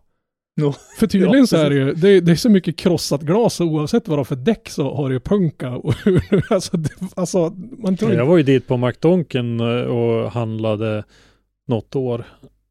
No. 0.57 0.75
För 0.99 1.07
tydligen 1.07 1.39
Ja, 1.39 1.47
så 1.47 1.57
är 1.57 1.71
det 1.71 1.77
ju, 1.77 1.95
det 1.95 2.09
är, 2.09 2.21
det 2.21 2.33
är 2.33 2.37
så 2.37 2.51
mycket 2.51 2.77
krossat 2.77 3.23
glas 3.23 3.61
och 3.61 3.67
oavsett 3.67 4.09
vad 4.09 4.19
det 4.19 4.21
har 4.21 4.25
för 4.25 4.37
däck 4.37 4.69
så 4.69 4.95
har 4.95 5.09
det 5.09 5.13
ju 5.13 5.21
punka. 5.21 5.71
Och, 5.71 5.95
alltså, 6.51 6.77
det, 6.77 6.91
alltså, 7.17 7.57
man 7.79 7.97
tror 7.97 8.13
jag 8.13 8.27
var 8.27 8.37
ju 8.37 8.43
dit 8.43 8.67
på 8.67 8.77
McDonken 8.77 9.61
eh, 9.61 9.67
och 9.67 10.33
handlade 10.33 11.05
något 11.69 11.97
år 11.97 12.25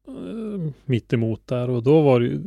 eh, 0.08 0.72
mitt 0.84 1.12
emot 1.12 1.46
där 1.46 1.70
och 1.70 1.82
då 1.82 2.00
var 2.00 2.20
det 2.20 2.26
ju 2.26 2.40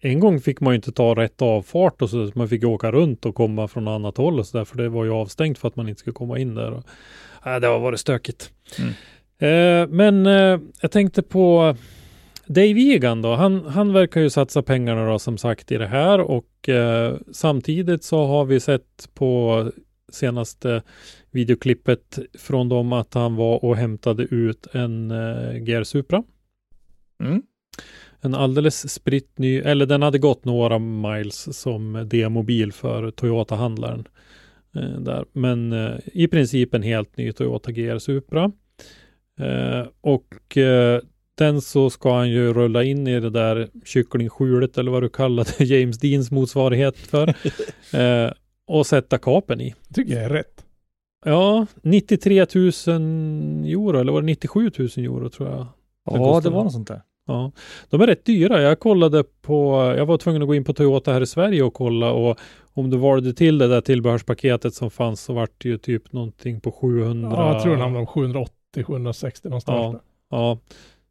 en 0.00 0.20
gång 0.20 0.40
fick 0.40 0.60
man 0.60 0.72
ju 0.72 0.76
inte 0.76 0.92
ta 0.92 1.14
rätt 1.14 1.42
avfart 1.42 2.02
och 2.02 2.10
så 2.10 2.30
man 2.34 2.48
fick 2.48 2.64
åka 2.64 2.92
runt 2.92 3.26
och 3.26 3.34
komma 3.34 3.68
från 3.68 3.88
annat 3.88 4.16
håll 4.16 4.38
och 4.38 4.46
så 4.46 4.58
där 4.58 4.64
för 4.64 4.76
det 4.76 4.88
var 4.88 5.04
ju 5.04 5.10
avstängt 5.10 5.58
för 5.58 5.68
att 5.68 5.76
man 5.76 5.88
inte 5.88 6.00
skulle 6.00 6.14
komma 6.14 6.38
in 6.38 6.54
där. 6.54 6.72
Och, 6.72 6.84
äh, 7.46 7.60
det 7.60 7.66
har 7.66 7.78
varit 7.78 8.00
stökigt. 8.00 8.50
Eh, 9.38 9.88
men 9.88 10.26
eh, 10.26 10.60
jag 10.80 10.90
tänkte 10.90 11.22
på 11.22 11.76
Dave 12.46 12.80
Egan 12.80 13.22
då. 13.22 13.34
Han, 13.34 13.64
han 13.64 13.92
verkar 13.92 14.20
ju 14.20 14.30
satsa 14.30 14.62
pengarna 14.62 15.06
då 15.06 15.18
som 15.18 15.38
sagt 15.38 15.72
i 15.72 15.76
det 15.76 15.86
här 15.86 16.20
och 16.20 16.68
eh, 16.68 17.16
samtidigt 17.32 18.04
så 18.04 18.26
har 18.26 18.44
vi 18.44 18.60
sett 18.60 19.08
på 19.14 19.70
senaste 20.12 20.82
videoklippet 21.30 22.18
från 22.38 22.68
dem 22.68 22.92
att 22.92 23.14
han 23.14 23.36
var 23.36 23.64
och 23.64 23.76
hämtade 23.76 24.22
ut 24.22 24.66
en 24.72 25.10
eh, 25.10 25.52
GR 25.52 25.84
Supra. 25.84 26.22
Mm. 27.20 27.42
En 28.20 28.34
alldeles 28.34 28.92
spritt 28.92 29.38
ny, 29.38 29.58
eller 29.58 29.86
den 29.86 30.02
hade 30.02 30.18
gått 30.18 30.44
några 30.44 30.78
miles 30.78 31.58
som 31.58 32.08
demobil 32.08 32.72
för 32.72 33.10
Toyota-handlaren. 33.10 34.04
Eh, 34.76 35.00
där. 35.00 35.24
Men 35.32 35.72
eh, 35.72 35.94
i 36.12 36.28
princip 36.28 36.74
en 36.74 36.82
helt 36.82 37.16
ny 37.16 37.32
Toyota 37.32 37.72
GR 37.72 37.98
Supra. 37.98 38.52
Eh, 39.40 39.86
och 40.00 40.58
den 41.38 41.60
så 41.60 41.90
ska 41.90 42.14
han 42.14 42.30
ju 42.30 42.52
rulla 42.52 42.82
in 42.84 43.06
i 43.06 43.20
det 43.20 43.30
där 43.30 43.68
kycklingskjulet 43.84 44.78
eller 44.78 44.90
vad 44.90 45.02
du 45.02 45.08
kallade 45.08 45.50
James 45.64 45.98
Deans 45.98 46.30
motsvarighet 46.30 46.96
för. 46.98 47.28
eh, 47.94 48.30
och 48.66 48.86
sätta 48.86 49.18
kapen 49.18 49.60
i. 49.60 49.74
tycker 49.94 50.14
jag 50.14 50.24
är 50.24 50.28
rätt. 50.30 50.64
Ja, 51.24 51.66
93 51.82 52.46
000 52.54 52.66
euro, 53.66 53.98
eller 54.00 54.12
var 54.12 54.20
det 54.20 54.26
97 54.26 54.70
000 54.78 54.88
euro 54.96 55.28
tror 55.28 55.48
jag. 55.48 55.66
Ja, 56.04 56.40
det 56.44 56.50
var 56.50 56.64
något 56.64 56.72
sånt 56.72 56.88
där. 56.88 57.02
Ja, 57.26 57.52
de 57.90 58.00
är 58.00 58.06
rätt 58.06 58.24
dyra. 58.24 58.62
Jag 58.62 58.78
kollade 58.80 59.24
på, 59.42 59.74
jag 59.96 60.06
var 60.06 60.18
tvungen 60.18 60.42
att 60.42 60.48
gå 60.48 60.54
in 60.54 60.64
på 60.64 60.72
Toyota 60.72 61.12
här 61.12 61.20
i 61.20 61.26
Sverige 61.26 61.62
och 61.62 61.74
kolla 61.74 62.12
och 62.12 62.38
om 62.72 62.90
du 62.90 62.96
valde 62.96 63.32
till 63.34 63.58
det 63.58 63.68
där 63.68 63.80
tillbehörspaketet 63.80 64.74
som 64.74 64.90
fanns 64.90 65.20
så 65.20 65.32
vart 65.32 65.62
det 65.62 65.68
ju 65.68 65.78
typ 65.78 66.12
någonting 66.12 66.60
på 66.60 66.72
700. 66.72 67.30
Ja, 67.32 67.52
jag 67.52 67.62
tror 67.62 67.72
den 67.72 67.80
hamnar 67.80 68.00
om 68.00 68.06
780-760 68.06 69.48
någonstans 69.48 69.64
Ja, 69.66 69.90
där. 69.92 70.00
ja. 70.30 70.58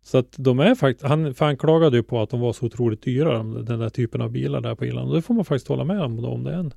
Så 0.03 0.17
att 0.17 0.35
de 0.37 0.59
är 0.59 0.75
faktiskt, 0.75 1.05
han, 1.07 1.33
för 1.33 1.45
han 1.45 1.57
klagade 1.57 1.97
ju 1.97 2.03
på 2.03 2.21
att 2.21 2.29
de 2.29 2.39
var 2.39 2.53
så 2.53 2.65
otroligt 2.65 3.01
dyra, 3.01 3.33
de- 3.37 3.65
den 3.65 3.79
där 3.79 3.89
typen 3.89 4.21
av 4.21 4.31
bilar 4.31 4.61
där 4.61 4.75
på 4.75 4.85
Irland. 4.85 5.09
Och 5.09 5.15
det 5.15 5.21
får 5.21 5.33
man 5.33 5.45
faktiskt 5.45 5.67
hålla 5.67 5.83
med 5.83 6.01
om 6.01 6.21
då, 6.21 6.27
om 6.29 6.43
det 6.43 6.51
är 6.53 6.57
en 6.57 6.73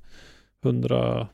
130, 0.63 1.27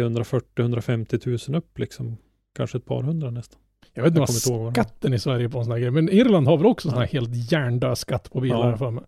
140, 0.00 0.62
150 0.62 1.18
tusen 1.18 1.54
upp 1.54 1.78
liksom. 1.78 2.16
Kanske 2.56 2.78
ett 2.78 2.84
par 2.84 3.02
hundra 3.02 3.30
nästan. 3.30 3.60
Jag 3.94 4.02
vet 4.02 4.10
inte 4.10 4.20
vad 4.20 4.28
det 4.68 4.72
skatten 4.72 5.14
i 5.14 5.18
Sverige 5.18 5.48
på 5.48 5.58
en 5.58 5.64
sån 5.64 5.72
här 5.72 5.78
grej. 5.80 5.90
Men 5.90 6.08
Irland 6.08 6.46
har 6.46 6.56
väl 6.56 6.66
också 6.66 6.90
sån 6.90 6.98
här 6.98 7.06
helt 7.06 7.52
hjärndöd 7.52 7.98
skatt 7.98 8.30
på 8.32 8.40
bilar 8.40 8.70
Ja. 8.70 8.76
för 8.76 8.90
mig. 8.90 9.04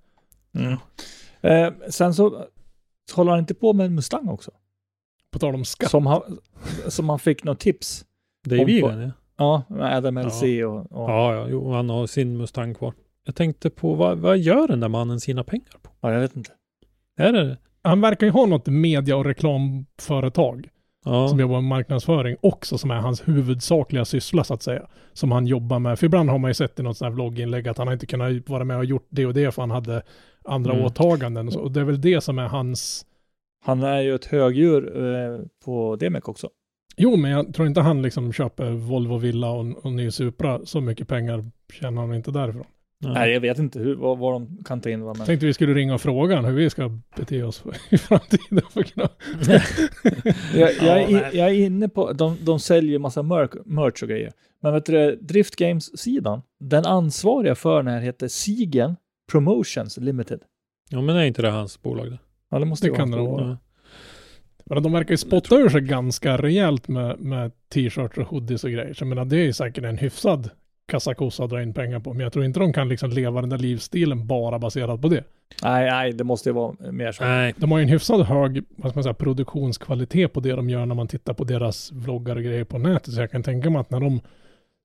Eh, 1.40 1.72
sen 1.90 2.14
så 2.14 2.44
så 3.10 3.16
håller 3.16 3.30
han 3.30 3.40
inte 3.40 3.54
på 3.54 3.72
med 3.72 3.86
en 3.86 3.94
Mustang 3.94 4.28
också. 4.28 4.50
På 5.30 5.38
tal 5.38 5.54
om 5.54 5.64
skatt. 5.64 5.90
Som 5.90 6.06
han, 6.06 6.38
som 6.88 7.08
han 7.08 7.18
fick 7.18 7.44
något 7.44 7.58
tips. 7.60 8.04
Dave 8.48 8.62
Om- 8.62 8.68
Egan 8.68 9.00
ja. 9.00 9.10
Ja, 9.38 9.62
Adam 9.80 10.18
LC 10.18 10.42
och, 10.42 10.76
och 10.76 11.10
Ja, 11.10 11.34
ja, 11.34 11.46
jo, 11.50 11.72
han 11.72 11.90
har 11.90 12.06
sin 12.06 12.36
Mustang 12.36 12.74
kvar. 12.74 12.92
Jag 13.24 13.34
tänkte 13.34 13.70
på, 13.70 13.94
vad, 13.94 14.18
vad 14.18 14.38
gör 14.38 14.68
den 14.68 14.80
där 14.80 14.88
mannen 14.88 15.20
sina 15.20 15.44
pengar 15.44 15.76
på? 15.82 15.90
ja, 16.00 16.12
jag 16.12 16.20
vet 16.20 16.36
inte. 16.36 16.50
Är 17.16 17.32
det 17.32 17.56
Han 17.82 18.00
verkar 18.00 18.26
ju 18.26 18.32
ha 18.32 18.46
något 18.46 18.66
media 18.66 19.16
och 19.16 19.24
reklamföretag 19.24 20.68
Ja, 21.04 21.28
som 21.28 21.40
jobbar 21.40 21.54
med 21.60 21.64
marknadsföring 21.68 22.36
också 22.40 22.78
som 22.78 22.90
är 22.90 22.94
hans 22.94 23.28
huvudsakliga 23.28 24.04
syssla 24.04 24.44
så 24.44 24.54
att 24.54 24.62
säga. 24.62 24.86
Som 25.12 25.32
han 25.32 25.46
jobbar 25.46 25.78
med. 25.78 25.98
För 25.98 26.06
ibland 26.06 26.30
har 26.30 26.38
man 26.38 26.50
ju 26.50 26.54
sett 26.54 26.80
i 26.80 26.82
något 26.82 26.96
sånt 26.96 27.06
här 27.06 27.14
vlogginlägg 27.14 27.68
att 27.68 27.78
han 27.78 27.86
har 27.86 27.94
inte 27.94 28.06
kunnat 28.06 28.48
vara 28.48 28.64
med 28.64 28.76
och 28.76 28.84
gjort 28.84 29.06
det 29.10 29.26
och 29.26 29.34
det 29.34 29.54
för 29.54 29.62
han 29.62 29.70
hade 29.70 30.02
andra 30.44 30.72
Mm. 30.72 30.84
åtaganden. 30.84 31.46
Och, 31.46 31.52
så. 31.52 31.60
och 31.60 31.72
det 31.72 31.80
är 31.80 31.84
väl 31.84 32.00
det 32.00 32.20
som 32.20 32.38
är 32.38 32.46
hans... 32.48 33.06
Han 33.64 33.82
är 33.82 34.00
ju 34.00 34.14
ett 34.14 34.24
högdjur 34.24 35.04
eh, 35.14 35.40
på 35.64 35.96
Demek 35.96 36.28
också. 36.28 36.48
Jo, 36.98 37.16
men 37.16 37.30
jag 37.30 37.54
tror 37.54 37.68
inte 37.68 37.80
han 37.80 38.02
liksom 38.02 38.32
köper 38.32 38.70
Volvo 38.70 39.16
Villa 39.18 39.50
och, 39.50 39.84
och 39.84 39.92
ny 39.92 40.10
Supra. 40.10 40.60
Så 40.64 40.80
mycket 40.80 41.08
pengar 41.08 41.50
tjänar 41.72 42.02
han 42.02 42.14
inte 42.14 42.30
därifrån. 42.30 42.64
ja. 42.98 43.12
Nej, 43.12 43.32
jag 43.32 43.40
vet 43.40 43.58
inte 43.58 43.78
hur, 43.78 43.94
vad, 43.94 44.18
vad 44.18 44.32
de 44.32 44.58
kan 44.64 44.80
ta 44.80 44.90
in. 44.90 45.00
Vad, 45.00 45.16
men... 45.18 45.26
Tänkte 45.26 45.46
vi 45.46 45.54
skulle 45.54 45.74
ringa 45.74 45.94
och 45.94 46.00
fråga 46.00 46.40
hur 46.42 46.52
vi 46.54 46.70
ska 46.70 46.90
bete 47.16 47.42
oss 47.42 47.64
i 47.90 47.98
framtiden. 47.98 48.60
För 48.70 48.82
kunna... 48.82 49.08
jag, 50.54 50.70
jag, 50.82 51.02
är, 51.12 51.36
jag 51.36 51.48
är 51.48 51.54
inne 51.54 51.88
på, 51.88 52.12
de, 52.12 52.36
de 52.44 52.60
säljer 52.60 52.98
massa 52.98 53.22
merch, 53.22 53.50
merch 53.64 54.02
och 54.02 54.08
grejer. 54.08 54.32
Men 54.62 54.72
vet 54.72 54.86
du, 54.86 55.16
Drift 55.16 55.56
Games-sidan, 55.56 56.42
den 56.60 56.84
ansvariga 56.86 57.54
för 57.54 57.82
den 57.82 57.92
här 57.94 58.00
heter 58.00 58.28
Sigen 58.28 58.96
Promotions 59.32 59.96
Limited. 59.96 60.40
ja, 60.90 61.00
men 61.00 61.16
är 61.16 61.24
inte 61.24 61.42
det 61.42 61.50
hans 61.50 61.82
bolag 61.82 62.10
det? 62.10 62.18
Ja, 62.50 62.58
det 62.58 62.64
måste 62.64 62.86
Det 62.86 62.90
ju 62.90 62.96
kan 62.96 63.10
vara. 63.10 63.22
det 63.22 63.28
vara. 63.28 63.58
Men 64.68 64.82
de 64.82 64.92
verkar 64.92 65.10
ju 65.10 65.16
spotta 65.16 65.56
ur 65.56 65.68
sig 65.68 65.80
ganska 65.80 66.36
rejält 66.36 66.88
med, 66.88 67.20
med 67.20 67.52
t-shirts 67.74 68.18
och 68.18 68.28
hoodies 68.28 68.64
och 68.64 68.70
grejer. 68.70 68.94
Så 68.94 69.02
jag 69.02 69.08
menar, 69.08 69.24
det 69.24 69.36
är 69.36 69.44
ju 69.44 69.52
säkert 69.52 69.84
en 69.84 69.98
hyfsad 69.98 70.50
kassakossa 70.88 71.44
att 71.44 71.50
dra 71.50 71.62
in 71.62 71.74
pengar 71.74 72.00
på. 72.00 72.12
Men 72.12 72.20
jag 72.20 72.32
tror 72.32 72.44
inte 72.44 72.60
de 72.60 72.72
kan 72.72 72.88
liksom 72.88 73.10
leva 73.10 73.40
den 73.40 73.50
där 73.50 73.58
livsstilen 73.58 74.26
bara 74.26 74.58
baserat 74.58 75.02
på 75.02 75.08
det. 75.08 75.24
Nej, 75.62 75.90
nej, 75.90 76.12
det 76.12 76.24
måste 76.24 76.48
ju 76.48 76.52
vara 76.52 76.74
mer 76.92 77.12
så. 77.12 77.24
Nej, 77.24 77.54
De 77.56 77.70
har 77.72 77.78
ju 77.78 77.82
en 77.82 77.88
hyfsad 77.88 78.26
hög 78.26 78.64
vad 78.76 78.90
ska 78.90 78.98
man 78.98 79.02
säga, 79.02 79.14
produktionskvalitet 79.14 80.32
på 80.32 80.40
det 80.40 80.52
de 80.52 80.70
gör 80.70 80.86
när 80.86 80.94
man 80.94 81.08
tittar 81.08 81.34
på 81.34 81.44
deras 81.44 81.92
vloggar 81.92 82.36
och 82.36 82.42
grejer 82.42 82.64
på 82.64 82.78
nätet. 82.78 83.14
Så 83.14 83.20
jag 83.20 83.30
kan 83.30 83.42
tänka 83.42 83.70
mig 83.70 83.80
att 83.80 83.90
när 83.90 84.00
de 84.00 84.20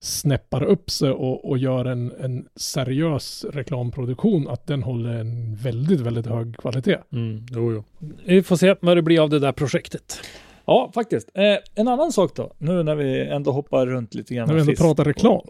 snäppar 0.04 0.64
upp 0.64 0.90
sig 0.90 1.12
och, 1.12 1.50
och 1.50 1.58
gör 1.58 1.86
en, 1.86 2.12
en 2.20 2.48
seriös 2.56 3.46
reklamproduktion, 3.54 4.48
att 4.50 4.68
den 4.68 4.84
håller 4.84 5.14
en 5.14 5.56
väldigt, 5.56 6.00
väldigt 6.00 6.26
hög 6.26 6.58
kvalitet. 6.58 6.98
mm, 7.12 7.46
jo, 7.52 7.72
jo. 7.74 7.84
Vi 8.26 8.44
får 8.44 8.56
se 8.56 8.76
vad 8.82 8.98
det 8.98 9.02
blir 9.02 9.24
av 9.24 9.30
det 9.30 9.40
där 9.40 9.52
projektet. 9.52 10.20
Ja, 10.66 10.92
faktiskt. 10.94 11.30
Eh, 11.34 11.58
en 11.76 11.88
annan 11.88 12.12
sak 12.12 12.36
då, 12.36 12.54
nu 12.58 12.84
när 12.84 12.96
vi 12.96 13.28
ändå 13.28 13.52
hoppar 13.52 13.86
runt 13.86 14.14
lite 14.14 14.36
grann. 14.36 14.48
När 14.48 14.56
vi 14.56 14.62
ändå 14.62 14.72
sist. 14.72 14.82
pratar 14.82 15.06
reklam. 15.06 15.48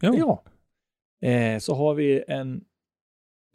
Ja. 0.00 0.14
Ja. 0.18 0.42
Eh, 1.28 1.58
så 1.58 1.74
har 1.74 1.94
vi 1.94 2.24
en 2.28 2.60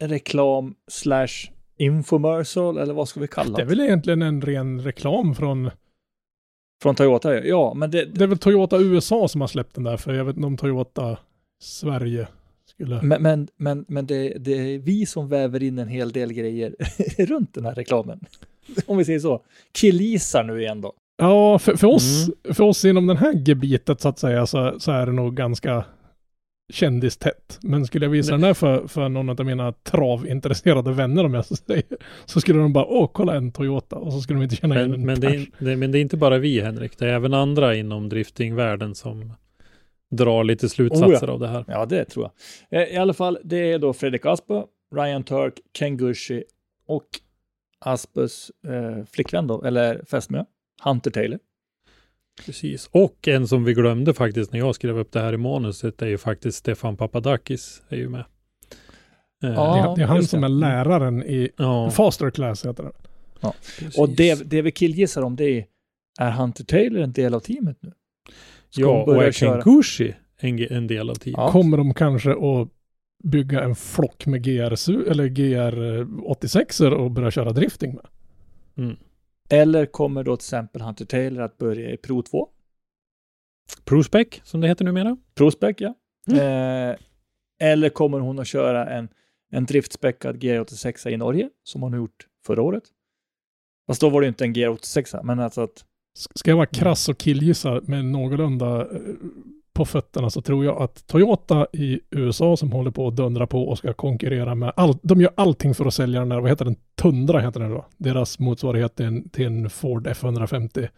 reklam 0.02 0.74
slash 0.90 1.50
infomercial, 1.76 2.78
eller 2.78 2.94
vad 2.94 3.08
ska 3.08 3.20
vi 3.20 3.28
kalla 3.28 3.56
Det 3.56 3.62
är 3.62 3.66
väl 3.66 3.80
egentligen 3.80 4.22
en 4.22 4.42
ren 4.42 4.80
reklam 4.80 5.34
från, 5.34 5.70
Från 6.82 6.94
Toyota, 6.94 7.44
ja. 7.44 7.74
Men 7.74 7.90
det, 7.90 8.04
det 8.04 8.24
är 8.24 8.28
väl 8.28 8.38
Toyota 8.38 8.78
USA 8.78 9.28
som 9.28 9.40
har 9.40 9.48
släppt 9.48 9.74
den 9.74 9.84
där, 9.84 9.96
för 9.96 10.14
jag 10.14 10.24
vet 10.24 10.36
inte 10.36 10.46
om 10.46 10.56
Toyota 10.56 11.18
Sverige 11.62 12.28
skulle... 12.68 13.02
Men, 13.02 13.22
men, 13.22 13.48
men, 13.56 13.84
men 13.88 14.06
det, 14.06 14.38
det 14.38 14.52
är 14.52 14.78
vi 14.78 15.06
som 15.06 15.28
väver 15.28 15.62
in 15.62 15.78
en 15.78 15.88
hel 15.88 16.12
del 16.12 16.32
grejer 16.32 16.74
runt 17.26 17.54
den 17.54 17.64
här 17.64 17.74
reklamen. 17.74 18.20
Om 18.86 18.98
vi 18.98 19.04
säger 19.04 19.20
så. 19.20 19.42
Killgissar 19.72 20.44
nu 20.44 20.60
igen 20.60 20.80
då. 20.80 20.92
Ja, 21.16 21.58
för, 21.58 21.76
för, 21.76 21.86
oss, 21.86 22.30
för 22.44 22.64
oss 22.64 22.84
inom 22.84 23.06
den 23.06 23.16
här 23.16 23.48
gebitet 23.48 24.00
så 24.00 24.08
att 24.08 24.18
säga 24.18 24.46
så, 24.46 24.80
så 24.80 24.92
är 24.92 25.06
det 25.06 25.12
nog 25.12 25.36
ganska 25.36 25.84
kändistätt. 26.72 27.58
Men 27.62 27.86
skulle 27.86 28.04
jag 28.04 28.10
visa 28.10 28.32
den 28.32 28.44
här 28.44 28.54
för, 28.54 28.86
för 28.86 29.08
någon 29.08 29.28
av 29.30 29.44
mina 29.46 29.72
travintresserade 29.72 30.92
vänner 30.92 31.24
om 31.24 31.34
jag 31.34 31.44
så 31.46 31.56
säger, 31.56 31.84
så 32.24 32.40
skulle 32.40 32.58
de 32.58 32.72
bara, 32.72 32.86
åh, 32.86 33.10
kolla 33.12 33.34
en 33.36 33.52
Toyota. 33.52 33.96
Och 33.96 34.12
så 34.12 34.20
skulle 34.20 34.38
de 34.38 34.42
inte 34.42 34.56
känna 34.56 34.76
igen 34.78 34.90
Men, 34.90 35.00
en 35.00 35.06
men, 35.06 35.20
det 35.20 35.26
pers. 35.30 35.48
är, 35.58 35.64
det, 35.64 35.76
men 35.76 35.92
det 35.92 35.98
är 35.98 36.00
inte 36.00 36.16
bara 36.16 36.38
vi 36.38 36.60
Henrik, 36.60 36.98
det 36.98 37.04
är 37.04 37.12
även 37.12 37.34
andra 37.34 37.74
inom 37.74 38.08
driftingvärlden 38.08 38.94
som 38.94 39.32
drar 40.10 40.44
lite 40.44 40.68
slutsatser 40.68 41.16
Oh 41.16 41.18
ja. 41.22 41.32
av 41.32 41.40
det 41.40 41.48
här. 41.48 41.64
Ja, 41.68 41.86
det 41.86 42.04
tror 42.04 42.30
jag. 42.70 42.82
Eh, 42.82 42.88
I 42.94 42.96
alla 42.96 43.12
fall, 43.14 43.38
det 43.44 43.72
är 43.72 43.78
då 43.78 43.92
Fredrik 43.92 44.26
Aspe, 44.26 44.64
Ryan 44.94 45.22
Turk, 45.22 45.54
Ken 45.78 45.96
Gushi 45.96 46.44
och 46.86 47.06
Aspes 47.78 48.50
eh, 48.68 49.04
flickvän 49.12 49.46
då, 49.46 49.62
eller 49.62 50.02
fästmö, 50.10 50.44
Hunter 50.84 51.10
Taylor. 51.10 51.38
Precis. 52.46 52.88
Och 52.92 53.28
en 53.28 53.48
som 53.48 53.64
vi 53.64 53.74
glömde 53.74 54.14
faktiskt 54.14 54.52
när 54.52 54.58
jag 54.58 54.74
skrev 54.74 54.98
upp 54.98 55.12
det 55.12 55.20
här 55.20 55.32
i 55.32 55.36
manuset 55.36 56.02
är 56.02 56.06
ju 56.06 56.18
faktiskt 56.18 56.58
Stefan 56.58 56.96
Papadakis 56.96 57.82
är 57.88 57.96
ju 57.96 58.08
med. 58.08 58.24
Eh, 59.44 59.50
Ja. 59.50 59.94
det, 59.96 60.02
är- 60.02 60.06
han 60.06 60.24
som 60.24 60.44
är 60.44 60.48
läraren 60.48 61.22
i 61.22 61.50
ja, 61.56 61.90
Faster 61.90 62.30
Class 62.30 62.66
heter 62.66 62.82
det. 62.82 62.92
precis. 63.78 63.98
Och 63.98 64.08
det, 64.08 64.50
det 64.50 64.62
vi 64.62 64.72
killgissar 64.72 65.22
om 65.22 65.36
det 65.36 65.44
är, 65.58 65.64
är 66.20 66.30
Hunter 66.30 66.64
Taylor 66.64 67.00
en 67.02 67.12
del 67.12 67.34
av 67.34 67.40
teamet 67.40 67.76
nu? 67.80 67.92
Ska 68.70 68.80
ja, 68.80 69.02
och 69.02 69.24
är 69.24 69.32
köra? 69.32 69.62
Kengushi 69.62 70.14
en, 70.40 70.58
en 70.72 70.86
del 70.86 71.10
av 71.10 71.14
teamet? 71.14 71.38
Ja. 71.38 71.50
Kommer 71.50 71.76
de 71.76 71.94
kanske 71.94 72.30
att 72.30 72.68
bygga 73.24 73.60
en 73.64 73.74
flock 73.74 74.26
med 74.26 74.42
GR, 74.44 74.70
su- 74.74 75.10
eller 75.10 75.26
GR 75.28 76.06
86 76.30 76.80
och 76.80 77.10
börja 77.10 77.30
köra 77.30 77.52
drifting 77.52 77.94
med? 77.94 78.06
Mm. 78.76 78.96
Eller 79.50 79.86
kommer 79.86 80.24
då 80.24 80.36
till 80.36 80.44
exempel 80.44 80.82
Hunter 80.82 81.04
Taylor 81.04 81.42
att 81.42 81.58
börja 81.58 81.90
i 81.90 81.96
Pro 81.96 82.22
2? 82.22 82.48
Prospec, 83.84 84.28
som 84.44 84.60
det 84.60 84.68
heter 84.68 84.84
numera. 84.84 85.16
Prospec, 85.34 85.76
ja. 85.78 85.94
Mm. 86.28 86.40
Eh, 86.90 86.96
eller 87.60 87.88
kommer 87.88 88.18
hon 88.20 88.38
att 88.38 88.46
köra 88.46 88.90
en, 88.90 89.08
en 89.50 89.66
driftspäckad 89.66 90.36
G86 90.36 91.08
i 91.08 91.16
Norge, 91.16 91.50
som 91.62 91.82
hon 91.82 91.92
har 91.92 92.00
gjort 92.00 92.26
förra 92.46 92.62
året? 92.62 92.84
Fast 93.86 94.00
då 94.00 94.10
var 94.10 94.20
det 94.20 94.28
inte 94.28 94.44
en 94.44 94.54
G86, 94.54 95.22
men 95.22 95.40
alltså 95.40 95.60
att 95.60 95.84
Ska 96.14 96.50
jag 96.50 96.56
vara 96.56 96.66
krass 96.66 97.08
och 97.08 97.18
killgissa 97.18 97.80
med 97.84 98.04
någorlunda 98.04 98.80
eh, 98.80 99.00
på 99.80 99.84
fötterna 99.84 100.30
så 100.30 100.40
tror 100.42 100.64
jag 100.64 100.82
att 100.82 101.06
Toyota 101.06 101.66
i 101.72 102.00
USA 102.10 102.56
som 102.56 102.72
håller 102.72 102.90
på 102.90 103.08
att 103.08 103.16
dundra 103.16 103.46
på 103.46 103.68
och 103.68 103.78
ska 103.78 103.92
konkurrera 103.92 104.54
med 104.54 104.72
allt. 104.76 104.98
De 105.02 105.20
gör 105.20 105.30
allting 105.34 105.74
för 105.74 105.84
att 105.86 105.94
sälja 105.94 106.20
den 106.20 106.28
där, 106.28 106.40
vad 106.40 106.50
heter 106.50 106.64
den? 106.64 106.76
Tundra 106.94 107.40
heter 107.40 107.60
den 107.60 107.70
då. 107.70 107.86
Deras 107.96 108.38
motsvarighet 108.38 108.96
till 108.96 109.06
en, 109.06 109.28
till 109.28 109.46
en 109.46 109.70
Ford 109.70 110.06
F150 110.06 110.88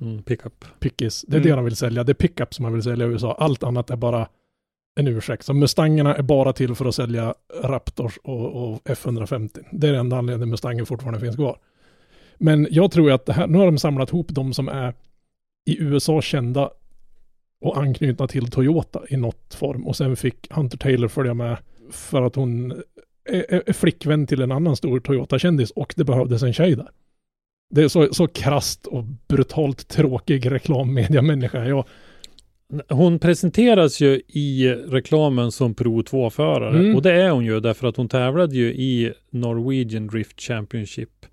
Mm, 0.00 0.22
pickup. 0.22 0.64
pickis. 0.80 1.24
Det 1.28 1.36
är 1.36 1.40
Mm. 1.40 1.48
det 1.50 1.56
de 1.56 1.64
vill 1.64 1.76
sälja. 1.76 2.04
Det 2.04 2.12
är 2.12 2.14
pickup 2.14 2.54
som 2.54 2.62
man 2.62 2.72
vill 2.72 2.82
sälja 2.82 3.06
i 3.06 3.08
USA. 3.08 3.32
Allt 3.38 3.62
annat 3.62 3.90
är 3.90 3.96
bara 3.96 4.28
en 5.00 5.08
ursäkt. 5.08 5.44
Så 5.44 5.54
Mustangerna 5.54 6.14
är 6.14 6.22
bara 6.22 6.52
till 6.52 6.74
för 6.74 6.84
att 6.84 6.94
sälja 6.94 7.34
Raptors 7.62 8.18
och, 8.24 8.46
och 8.72 8.80
F150. 8.84 9.64
Det 9.72 9.86
är 9.88 9.92
den 9.92 10.00
enda 10.00 10.16
anledningen 10.18 10.50
Mustangen 10.50 10.86
fortfarande 10.86 11.20
finns 11.20 11.36
kvar. 11.36 11.58
Men 12.38 12.66
jag 12.70 12.90
tror 12.90 13.12
att 13.12 13.26
det 13.26 13.32
här, 13.32 13.46
nu 13.46 13.58
har 13.58 13.66
de 13.66 13.78
samlat 13.78 14.08
ihop 14.12 14.26
de 14.30 14.54
som 14.54 14.68
är 14.68 14.94
i 15.66 15.82
USA 15.82 16.22
kända 16.22 16.70
och 17.64 17.78
anknutna 17.78 18.26
till 18.28 18.50
Toyota 18.50 19.02
i 19.08 19.16
något 19.16 19.54
form. 19.54 19.86
Och 19.86 19.96
sen 19.96 20.16
fick 20.16 20.52
Hunter 20.52 20.78
Taylor 20.78 21.08
följa 21.08 21.34
med 21.34 21.56
för 21.90 22.22
att 22.22 22.36
hon 22.36 22.72
är, 23.28 23.62
är, 23.68 23.72
flickvän 23.72 24.26
till 24.26 24.42
en 24.42 24.52
annan 24.52 24.76
stor 24.76 25.00
Toyota-kändis 25.00 25.70
och 25.70 25.94
det 25.96 26.04
behövdes 26.04 26.42
en 26.42 26.52
tjej 26.52 26.76
där. 26.76 26.88
Det 27.70 27.82
är 27.82 27.88
så, 27.88 28.14
så 28.14 28.26
krast 28.26 28.86
och 28.86 29.04
brutalt 29.28 29.88
tråkig 29.88 30.50
reklammediamänniska. 30.50 31.64
Jag, 31.64 31.84
Hon 32.88 33.18
presenteras 33.18 34.00
ju 34.00 34.20
i 34.28 34.74
reklamen 34.86 35.52
som 35.52 35.74
Pro 35.74 36.02
2-förare 36.02 36.78
Mm. 36.78 36.96
och 36.96 37.02
det 37.02 37.12
är 37.12 37.30
hon 37.30 37.44
ju 37.44 37.60
därför 37.60 37.88
att 37.88 37.96
hon 37.96 38.08
tävlade 38.08 38.56
ju 38.56 38.74
i 38.74 39.12
Norwegian 39.30 40.06
Drift 40.06 40.40
Championship 40.40 41.26